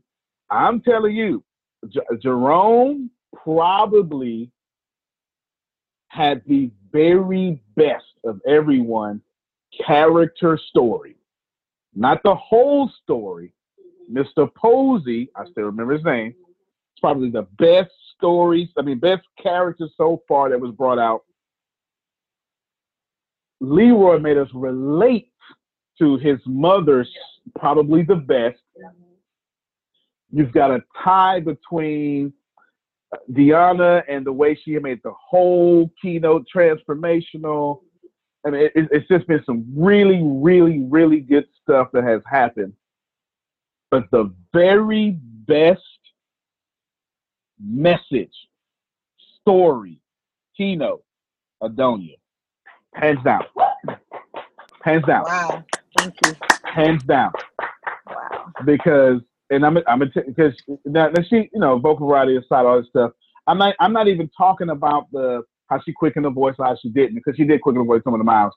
I'm 0.50 0.82
telling 0.82 1.16
you, 1.16 1.44
J- 1.90 2.00
Jerome 2.22 3.12
probably 3.44 4.50
had 6.08 6.42
the 6.48 6.72
very 6.92 7.62
best 7.76 8.06
of 8.24 8.40
everyone 8.48 9.22
character 9.86 10.58
story. 10.70 11.16
Not 11.96 12.22
the 12.24 12.36
whole 12.36 12.90
story. 13.04 13.54
Mr. 14.12 14.54
Posey, 14.56 15.30
I 15.36 15.46
still 15.52 15.66
remember 15.66 15.94
his 15.94 16.04
name, 16.06 16.34
probably 17.00 17.30
the 17.30 17.48
best 17.58 17.92
stories, 18.16 18.70
I 18.78 18.82
mean, 18.82 19.00
best 19.00 19.24
character 19.42 19.88
so 19.96 20.22
far 20.28 20.50
that 20.50 20.60
was 20.60 20.72
brought 20.72 21.00
out. 21.00 21.24
Leroy 23.60 24.20
made 24.20 24.38
us 24.38 24.50
relate 24.54 25.32
to 26.00 26.18
his 26.18 26.38
mother's 26.46 27.10
probably 27.58 28.04
the 28.04 28.16
best. 28.16 28.60
You've 30.32 30.52
got 30.52 30.72
a 30.72 30.84
tie 31.04 31.40
between 31.40 32.34
Deanna 33.32 34.04
and 34.08 34.26
the 34.26 34.34
way 34.34 34.60
she 34.64 34.78
made 34.80 35.00
the 35.04 35.14
whole 35.14 35.90
keynote 36.02 36.46
transformational. 36.54 37.82
I 38.46 38.50
mean, 38.50 38.70
it, 38.76 38.88
it's 38.92 39.08
just 39.08 39.28
been 39.28 39.44
some 39.46 39.66
really, 39.76 40.22
really, 40.24 40.86
really 40.90 41.22
good 41.22 41.46
stuff 41.62 41.90
that 41.94 42.04
has 42.04 42.22
happened. 42.30 42.74
But 43.90 44.12
the 44.12 44.34
very 44.54 45.12
best 45.48 45.82
message, 47.64 48.34
story, 49.42 50.00
keynote, 50.56 51.04
Adonia. 51.62 52.18
Hands 52.94 53.20
down. 53.24 53.44
Hands 54.84 55.04
down. 55.06 55.24
Wow. 55.24 55.64
Thank 55.98 56.16
you. 56.26 56.36
Hands 56.64 57.04
down. 57.04 57.32
Wow. 58.08 58.54
Because 58.66 59.22
and 59.50 59.66
I'm 59.66 59.78
I'm 59.88 60.00
because 60.00 60.54
now, 60.86 61.10
now 61.10 61.24
she 61.30 61.50
you 61.54 61.60
know 61.60 61.78
vocal 61.78 62.08
variety 62.08 62.36
aside 62.38 62.66
all 62.66 62.80
this 62.80 62.90
stuff. 62.90 63.12
I'm 63.48 63.58
not 63.58 63.76
I'm 63.80 63.94
not 63.94 64.08
even 64.08 64.30
talking 64.38 64.70
about 64.70 65.12
the 65.12 65.44
how 65.70 65.80
she 65.84 65.94
quickened 65.94 66.26
the 66.26 66.30
voice 66.30 66.56
how 66.58 66.76
she 66.82 66.90
didn't 66.90 67.16
because 67.16 67.36
she 67.36 67.44
did 67.46 67.62
quicken 67.62 67.82
the 67.82 67.86
voice 67.86 68.02
some 68.04 68.14
of 68.14 68.20
the 68.20 68.24
miles. 68.24 68.54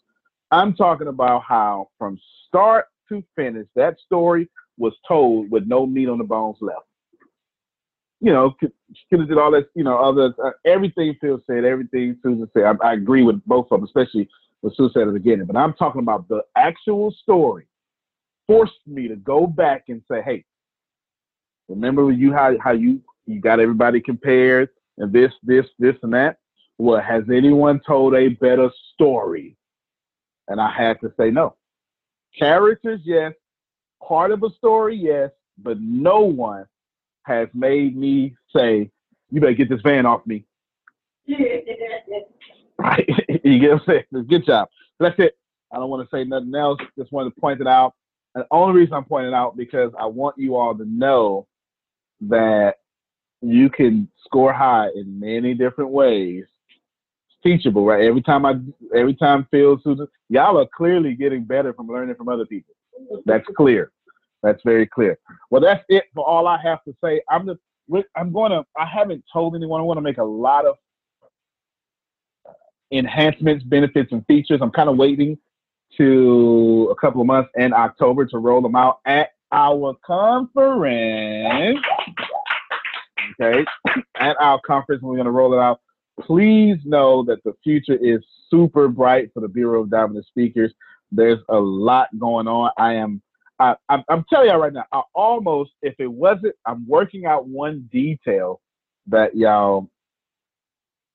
I'm 0.50 0.74
talking 0.74 1.08
about 1.08 1.42
how 1.46 1.88
from 1.98 2.18
start 2.48 2.86
to 3.08 3.22
finish 3.36 3.66
that 3.76 3.98
story 4.00 4.48
was 4.78 4.94
told 5.06 5.50
with 5.50 5.66
no 5.66 5.86
meat 5.86 6.08
on 6.08 6.18
the 6.18 6.24
bones 6.24 6.56
left. 6.60 6.86
You 8.20 8.32
know, 8.32 8.54
she 8.60 9.04
could 9.08 9.20
have 9.20 9.28
did 9.28 9.38
all 9.38 9.50
that. 9.52 9.68
You 9.74 9.84
know, 9.84 9.96
other 9.98 10.34
uh, 10.44 10.50
everything 10.66 11.16
Phil 11.20 11.40
said, 11.46 11.64
everything 11.64 12.18
Susan 12.22 12.48
said. 12.52 12.64
I, 12.64 12.74
I 12.88 12.92
agree 12.94 13.22
with 13.22 13.42
both 13.46 13.66
of 13.70 13.80
them, 13.80 13.84
especially 13.84 14.28
what 14.60 14.74
Susan 14.76 14.92
said 14.92 15.02
at 15.02 15.06
the 15.06 15.12
beginning. 15.12 15.46
But 15.46 15.56
I'm 15.56 15.74
talking 15.74 16.02
about 16.02 16.28
the 16.28 16.42
actual 16.56 17.14
story 17.22 17.66
forced 18.46 18.72
me 18.86 19.08
to 19.08 19.16
go 19.16 19.46
back 19.46 19.84
and 19.88 20.02
say, 20.10 20.22
hey, 20.22 20.44
Remember 21.70 22.10
you 22.10 22.32
how 22.32 22.58
how 22.58 22.72
you 22.72 23.00
you 23.26 23.40
got 23.40 23.60
everybody 23.60 24.00
compared 24.00 24.70
and 24.98 25.12
this 25.12 25.32
this 25.44 25.64
this 25.78 25.94
and 26.02 26.12
that. 26.12 26.38
Well, 26.78 27.00
has 27.00 27.22
anyone 27.32 27.80
told 27.86 28.14
a 28.14 28.28
better 28.28 28.70
story? 28.92 29.56
And 30.48 30.60
I 30.60 30.72
had 30.72 31.00
to 31.00 31.12
say 31.18 31.30
no. 31.30 31.54
Characters, 32.36 33.00
yes. 33.04 33.34
Part 34.02 34.32
of 34.32 34.42
a 34.42 34.50
story, 34.50 34.96
yes. 34.96 35.30
But 35.58 35.80
no 35.80 36.22
one 36.22 36.66
has 37.22 37.48
made 37.54 37.96
me 37.96 38.34
say, 38.54 38.90
"You 39.30 39.40
better 39.40 39.54
get 39.54 39.68
this 39.68 39.82
van 39.82 40.06
off 40.06 40.26
me." 40.26 40.44
Right? 42.80 43.06
you 43.44 43.58
get 43.58 43.72
what 43.72 43.82
I'm 43.82 43.86
saying? 43.86 44.26
Good 44.26 44.46
job. 44.46 44.68
That's 44.98 45.18
it. 45.18 45.36
I 45.72 45.76
don't 45.76 45.90
want 45.90 46.08
to 46.08 46.16
say 46.16 46.24
nothing 46.24 46.54
else. 46.54 46.78
Just 46.98 47.12
wanted 47.12 47.34
to 47.34 47.40
point 47.40 47.60
it 47.60 47.66
out. 47.66 47.94
And 48.34 48.44
the 48.44 48.48
only 48.50 48.74
reason 48.74 48.94
I'm 48.94 49.04
pointing 49.04 49.34
out 49.34 49.56
because 49.56 49.92
I 49.98 50.06
want 50.06 50.38
you 50.38 50.56
all 50.56 50.74
to 50.76 50.84
know 50.84 51.46
that 52.22 52.76
you 53.42 53.70
can 53.70 54.08
score 54.24 54.52
high 54.52 54.88
in 54.94 55.18
many 55.18 55.54
different 55.54 55.90
ways. 55.90 56.44
It's 57.28 57.36
teachable, 57.42 57.84
right? 57.84 58.04
Every 58.04 58.22
time 58.22 58.46
I, 58.46 58.54
every 58.94 59.14
time 59.14 59.46
Phil, 59.50 59.80
Susan, 59.82 60.06
y'all 60.28 60.58
are 60.58 60.68
clearly 60.74 61.14
getting 61.14 61.44
better 61.44 61.72
from 61.72 61.88
learning 61.88 62.16
from 62.16 62.28
other 62.28 62.46
people. 62.46 62.74
That's 63.24 63.46
clear. 63.56 63.90
That's 64.42 64.62
very 64.64 64.86
clear. 64.86 65.18
Well, 65.50 65.60
that's 65.60 65.84
it 65.88 66.04
for 66.14 66.26
all 66.26 66.46
I 66.46 66.58
have 66.62 66.82
to 66.84 66.94
say. 67.02 67.20
I'm 67.30 67.46
just, 67.46 67.60
I'm 68.16 68.32
going 68.32 68.52
to, 68.52 68.64
I 68.76 68.86
haven't 68.86 69.24
told 69.32 69.54
anyone. 69.54 69.80
I 69.80 69.84
want 69.84 69.98
to 69.98 70.02
make 70.02 70.18
a 70.18 70.24
lot 70.24 70.64
of 70.64 70.76
enhancements, 72.92 73.64
benefits, 73.64 74.12
and 74.12 74.24
features. 74.26 74.60
I'm 74.62 74.70
kind 74.70 74.88
of 74.88 74.96
waiting 74.96 75.38
to 75.96 76.88
a 76.90 76.94
couple 76.94 77.20
of 77.20 77.26
months 77.26 77.50
in 77.56 77.72
October 77.72 78.24
to 78.26 78.38
roll 78.38 78.62
them 78.62 78.76
out 78.76 79.00
at 79.06 79.30
our 79.52 79.94
conference. 80.06 81.80
Okay, 83.40 83.64
at 84.16 84.36
our 84.40 84.60
conference, 84.60 85.02
we're 85.02 85.16
going 85.16 85.24
to 85.24 85.32
roll 85.32 85.52
it 85.52 85.58
out. 85.58 85.80
Please 86.20 86.78
know 86.84 87.24
that 87.24 87.42
the 87.44 87.54
future 87.64 87.96
is 87.96 88.20
super 88.50 88.88
bright 88.88 89.30
for 89.32 89.40
the 89.40 89.48
Bureau 89.48 89.82
of 89.82 89.90
Dominant 89.90 90.26
Speakers. 90.26 90.72
There's 91.10 91.38
a 91.48 91.58
lot 91.58 92.08
going 92.18 92.46
on. 92.46 92.70
I 92.76 92.94
am, 92.94 93.22
I, 93.60 93.76
I'm, 93.90 94.02
I'm 94.08 94.24
telling 94.30 94.48
y'all 94.48 94.58
right 94.58 94.72
now, 94.72 94.86
I 94.90 95.02
almost, 95.14 95.72
if 95.82 95.94
it 95.98 96.06
wasn't, 96.06 96.54
I'm 96.66 96.86
working 96.88 97.26
out 97.26 97.46
one 97.46 97.88
detail 97.92 98.60
that 99.08 99.36
y'all, 99.36 99.90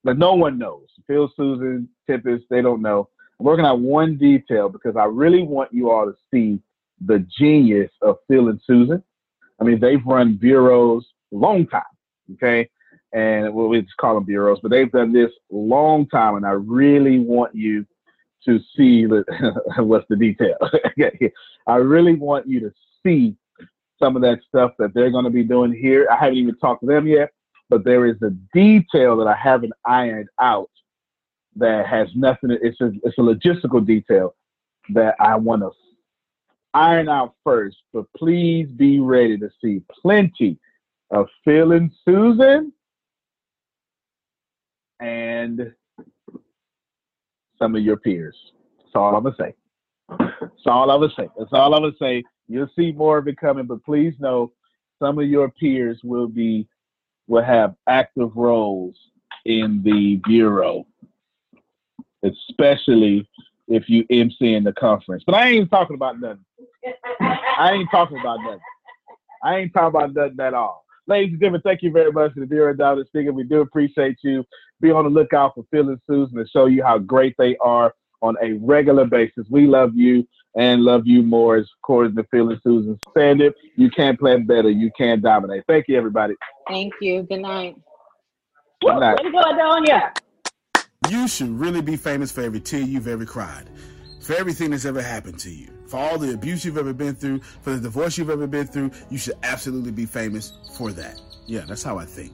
that 0.03 0.19
no 0.19 0.35
one 0.35 0.59
knows. 0.59 0.87
Phil, 1.07 1.31
Susan, 1.35 1.89
Tempest, 2.07 2.45
they 2.51 2.61
don't 2.61 2.83
know. 2.83 3.09
I'm 3.39 3.47
working 3.47 3.65
out 3.65 3.79
one 3.79 4.17
detail 4.17 4.69
because 4.69 4.95
I 4.95 5.05
really 5.05 5.41
want 5.41 5.73
you 5.73 5.89
all 5.89 6.05
to 6.05 6.15
see 6.31 6.59
the 7.03 7.25
genius 7.37 7.91
of 8.03 8.17
Phil 8.27 8.49
and 8.49 8.61
Susan. 8.65 9.03
I 9.59 9.63
mean, 9.63 9.79
they've 9.79 10.05
run 10.05 10.35
bureaus 10.37 11.05
a 11.33 11.35
long 11.35 11.65
time, 11.65 11.81
okay? 12.33 12.69
And 13.11 13.53
well, 13.53 13.67
we 13.67 13.81
just 13.81 13.97
call 13.97 14.15
them 14.15 14.25
bureaus, 14.25 14.59
but 14.61 14.69
they've 14.69 14.91
done 14.91 15.11
this 15.11 15.31
long 15.49 16.07
time, 16.09 16.35
and 16.35 16.45
I 16.45 16.51
really 16.51 17.19
want 17.19 17.55
you 17.55 17.85
to 18.45 18.59
see 18.75 19.05
the, 19.05 19.23
what's 19.77 20.07
the 20.09 20.15
detail. 20.15 20.57
I 21.67 21.75
really 21.75 22.15
want 22.15 22.47
you 22.47 22.59
to 22.61 22.73
see 23.03 23.35
some 23.99 24.15
of 24.15 24.21
that 24.21 24.39
stuff 24.47 24.71
that 24.79 24.93
they're 24.93 25.11
going 25.11 25.25
to 25.25 25.31
be 25.31 25.43
doing 25.43 25.73
here. 25.73 26.07
I 26.11 26.17
haven't 26.17 26.37
even 26.37 26.57
talked 26.57 26.81
to 26.81 26.87
them 26.87 27.07
yet, 27.07 27.31
but 27.69 27.83
there 27.83 28.05
is 28.05 28.21
a 28.21 28.31
detail 28.53 29.17
that 29.17 29.27
I 29.27 29.35
haven't 29.35 29.73
ironed 29.85 30.29
out 30.39 30.69
that 31.55 31.87
has 31.87 32.09
nothing. 32.15 32.57
It's 32.61 32.81
a 32.81 32.91
it's 33.03 33.17
a 33.17 33.21
logistical 33.21 33.85
detail 33.85 34.35
that 34.89 35.15
I 35.19 35.35
want 35.35 35.61
to 35.61 35.71
iron 36.73 37.09
out 37.09 37.35
first. 37.43 37.77
But 37.93 38.05
please 38.17 38.67
be 38.67 38.99
ready 38.99 39.37
to 39.37 39.49
see 39.63 39.81
plenty 40.01 40.59
of 41.11 41.27
Phil 41.43 41.71
and 41.71 41.91
Susan 42.03 42.73
and 44.99 45.73
some 47.60 47.76
of 47.76 47.84
your 47.84 47.97
peers. 47.97 48.36
That's 48.78 48.95
all 48.95 49.16
I'm 49.16 49.24
gonna 49.24 49.36
say. 49.39 49.53
That's 50.10 50.68
all 50.68 50.91
I'm 50.91 51.01
gonna 51.01 51.14
say. 51.18 51.30
That's 51.38 51.53
all 51.53 51.74
I'm 51.74 51.82
gonna 51.82 51.93
say. 51.99 52.24
You'll 52.47 52.70
see 52.78 52.91
more 52.91 53.18
of 53.18 53.28
it 53.28 53.38
coming, 53.38 53.66
but 53.66 53.84
please 53.84 54.14
know 54.20 54.51
some 54.99 55.20
of 55.20 55.26
your 55.26 55.49
peers 55.49 55.99
will 56.03 56.28
be 56.28 56.68
will 57.28 57.43
have 57.43 57.76
active 57.88 58.36
roles 58.36 58.95
in 59.45 59.82
the 59.84 60.18
bureau, 60.28 60.86
especially 62.24 63.28
if 63.68 63.89
you 63.89 64.06
MC 64.10 64.53
in 64.53 64.64
the 64.64 64.74
conference. 64.74 65.24
But 65.26 65.36
I 65.36 65.49
ain't 65.49 65.70
talking 65.70 65.95
about 65.95 66.20
nothing. 66.20 66.45
I 67.58 67.72
ain't 67.74 67.89
talking 67.89 68.20
about 68.20 68.39
nothing. 68.43 68.60
I 69.43 69.58
ain't 69.58 69.74
talking 69.74 69.99
about 69.99 70.14
nothing 70.14 70.39
at 70.39 70.53
all. 70.53 70.86
Ladies 71.08 71.34
and 71.34 71.39
gentlemen, 71.39 71.62
thank 71.64 71.84
you 71.84 71.91
very 71.91 72.12
much 72.12 72.34
for 72.34 72.39
the 72.39 72.47
Bureau 72.47 72.74
Dominant 72.74 73.08
Speaker. 73.08 73.32
We 73.32 73.43
do 73.43 73.62
appreciate 73.62 74.18
you. 74.24 74.43
Be 74.86 74.91
on 74.91 75.05
the 75.05 75.09
lookout 75.09 75.55
for 75.55 75.65
Phil 75.71 75.89
and 75.89 75.99
Susan 76.07 76.38
to 76.38 76.45
show 76.47 76.67
you 76.67 76.83
how 76.83 76.99
great 76.99 77.33
they 77.39 77.57
are 77.57 77.91
on 78.21 78.36
a 78.39 78.53
regular 78.53 79.05
basis. 79.05 79.47
We 79.49 79.65
love 79.65 79.95
you 79.95 80.27
and 80.55 80.83
love 80.83 81.07
you 81.07 81.23
more 81.23 81.55
as 81.55 81.67
according 81.79 82.15
to 82.17 82.23
Phil 82.29 82.51
and 82.51 82.61
Susan 82.61 82.99
said 83.17 83.41
it. 83.41 83.55
You 83.77 83.89
can't 83.89 84.19
plan 84.19 84.45
better. 84.45 84.69
You 84.69 84.91
can't 84.95 85.23
dominate. 85.23 85.63
Thank 85.67 85.86
you, 85.88 85.97
everybody. 85.97 86.36
Thank 86.67 86.93
you. 87.01 87.23
Good 87.23 87.41
night. 87.41 87.77
Good 88.79 88.99
night. 88.99 89.17
Way 89.23 89.23
to 89.23 89.31
go, 89.31 89.41
Adonia. 89.41 90.15
You 91.09 91.27
should 91.27 91.49
really 91.49 91.81
be 91.81 91.95
famous 91.95 92.31
for 92.31 92.41
every 92.41 92.59
tear 92.59 92.81
you've 92.81 93.07
ever 93.07 93.25
cried, 93.25 93.67
for 94.21 94.33
everything 94.36 94.69
that's 94.69 94.86
ever 94.86 95.01
happened 95.01 95.39
to 95.39 95.49
you, 95.49 95.69
for 95.88 95.97
all 95.97 96.19
the 96.19 96.31
abuse 96.36 96.63
you've 96.63 96.77
ever 96.77 96.93
been 96.93 97.15
through, 97.15 97.41
for 97.63 97.71
the 97.71 97.79
divorce 97.79 98.19
you've 98.19 98.29
ever 98.29 98.45
been 98.45 98.67
through. 98.67 98.91
You 99.09 99.17
should 99.17 99.38
absolutely 99.41 99.93
be 99.93 100.05
famous 100.05 100.53
for 100.77 100.91
that. 100.91 101.19
Yeah, 101.47 101.61
that's 101.67 101.81
how 101.81 101.97
I 101.97 102.05
think. 102.05 102.33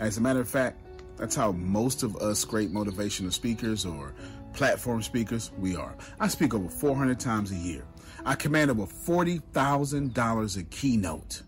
As 0.00 0.18
a 0.18 0.20
matter 0.20 0.40
of 0.40 0.48
fact, 0.48 0.80
that's 1.22 1.36
how 1.36 1.52
most 1.52 2.02
of 2.02 2.16
us 2.16 2.44
great 2.44 2.72
motivational 2.72 3.32
speakers 3.32 3.86
or 3.86 4.12
platform 4.54 5.00
speakers 5.02 5.52
we 5.56 5.76
are. 5.76 5.94
I 6.18 6.26
speak 6.26 6.52
over 6.52 6.68
400 6.68 7.20
times 7.20 7.52
a 7.52 7.54
year. 7.54 7.84
I 8.26 8.34
command 8.34 8.72
over 8.72 8.86
$40,000 8.86 10.56
a 10.56 10.62
keynote. 10.64 11.42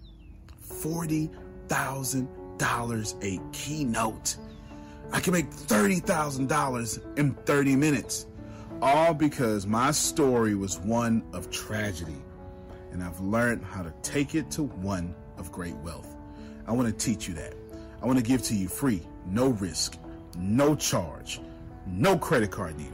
$40,000 0.65 3.25
a 3.25 3.41
keynote. 3.53 4.37
I 5.11 5.19
can 5.19 5.33
make 5.33 5.51
$30,000 5.51 7.19
in 7.19 7.35
30 7.35 7.75
minutes. 7.75 8.29
All 8.81 9.13
because 9.13 9.67
my 9.67 9.91
story 9.91 10.55
was 10.55 10.79
one 10.79 11.25
of 11.33 11.51
tragedy. 11.51 12.23
And 12.93 13.03
I've 13.03 13.19
learned 13.19 13.65
how 13.65 13.83
to 13.83 13.93
take 14.03 14.37
it 14.37 14.53
to 14.53 14.63
one 14.63 15.17
of 15.37 15.51
great 15.51 15.75
wealth. 15.79 16.15
I 16.65 16.71
want 16.71 16.87
to 16.87 16.95
teach 16.95 17.27
you 17.27 17.35
that. 17.35 17.55
I 18.01 18.07
want 18.07 18.19
to 18.19 18.25
give 18.25 18.41
to 18.45 18.55
you 18.55 18.69
free, 18.69 19.03
no 19.27 19.49
risk, 19.49 19.99
no 20.39 20.75
charge, 20.75 21.41
no 21.87 22.17
credit 22.19 22.51
card 22.51 22.77
needed. 22.77 22.93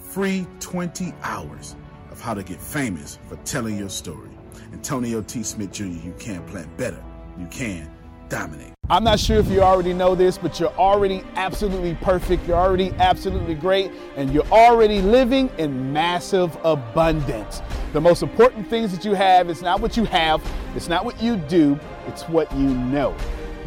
Free 0.00 0.46
20 0.60 1.12
hours 1.22 1.76
of 2.10 2.20
how 2.20 2.34
to 2.34 2.42
get 2.42 2.60
famous 2.60 3.18
for 3.28 3.36
telling 3.44 3.76
your 3.76 3.88
story. 3.88 4.30
Antonio 4.72 5.22
T. 5.22 5.42
Smith 5.42 5.72
Jr., 5.72 5.84
you 5.84 6.14
can 6.18 6.42
plan 6.46 6.68
better. 6.76 7.02
You 7.38 7.46
can 7.46 7.90
dominate. 8.28 8.72
I'm 8.90 9.04
not 9.04 9.18
sure 9.18 9.38
if 9.38 9.48
you 9.48 9.60
already 9.60 9.92
know 9.92 10.14
this, 10.14 10.38
but 10.38 10.58
you're 10.58 10.74
already 10.76 11.22
absolutely 11.34 11.94
perfect. 12.00 12.46
You're 12.48 12.56
already 12.56 12.92
absolutely 12.98 13.54
great, 13.54 13.90
and 14.16 14.32
you're 14.32 14.46
already 14.46 15.02
living 15.02 15.50
in 15.58 15.92
massive 15.92 16.56
abundance. 16.64 17.60
The 17.92 18.00
most 18.00 18.22
important 18.22 18.68
things 18.68 18.92
that 18.92 19.04
you 19.04 19.12
have 19.12 19.50
is 19.50 19.60
not 19.62 19.80
what 19.80 19.96
you 19.96 20.04
have, 20.06 20.42
it's 20.74 20.88
not 20.88 21.04
what 21.04 21.22
you 21.22 21.36
do, 21.36 21.78
it's 22.06 22.22
what 22.28 22.50
you 22.56 22.68
know. 22.68 23.14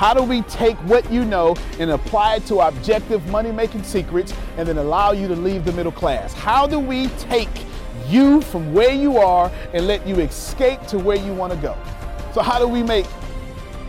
How 0.00 0.14
do 0.14 0.22
we 0.22 0.40
take 0.44 0.78
what 0.78 1.12
you 1.12 1.26
know 1.26 1.54
and 1.78 1.90
apply 1.90 2.36
it 2.36 2.46
to 2.46 2.60
objective 2.60 3.26
money 3.26 3.52
making 3.52 3.82
secrets 3.82 4.32
and 4.56 4.66
then 4.66 4.78
allow 4.78 5.12
you 5.12 5.28
to 5.28 5.36
leave 5.36 5.66
the 5.66 5.72
middle 5.72 5.92
class? 5.92 6.32
How 6.32 6.66
do 6.66 6.78
we 6.78 7.08
take 7.18 7.50
you 8.08 8.40
from 8.40 8.72
where 8.72 8.94
you 8.94 9.18
are 9.18 9.52
and 9.74 9.86
let 9.86 10.06
you 10.06 10.20
escape 10.20 10.80
to 10.86 10.98
where 10.98 11.18
you 11.18 11.34
want 11.34 11.52
to 11.52 11.58
go? 11.58 11.76
So, 12.32 12.40
how 12.40 12.58
do 12.58 12.66
we 12.66 12.82
make 12.82 13.04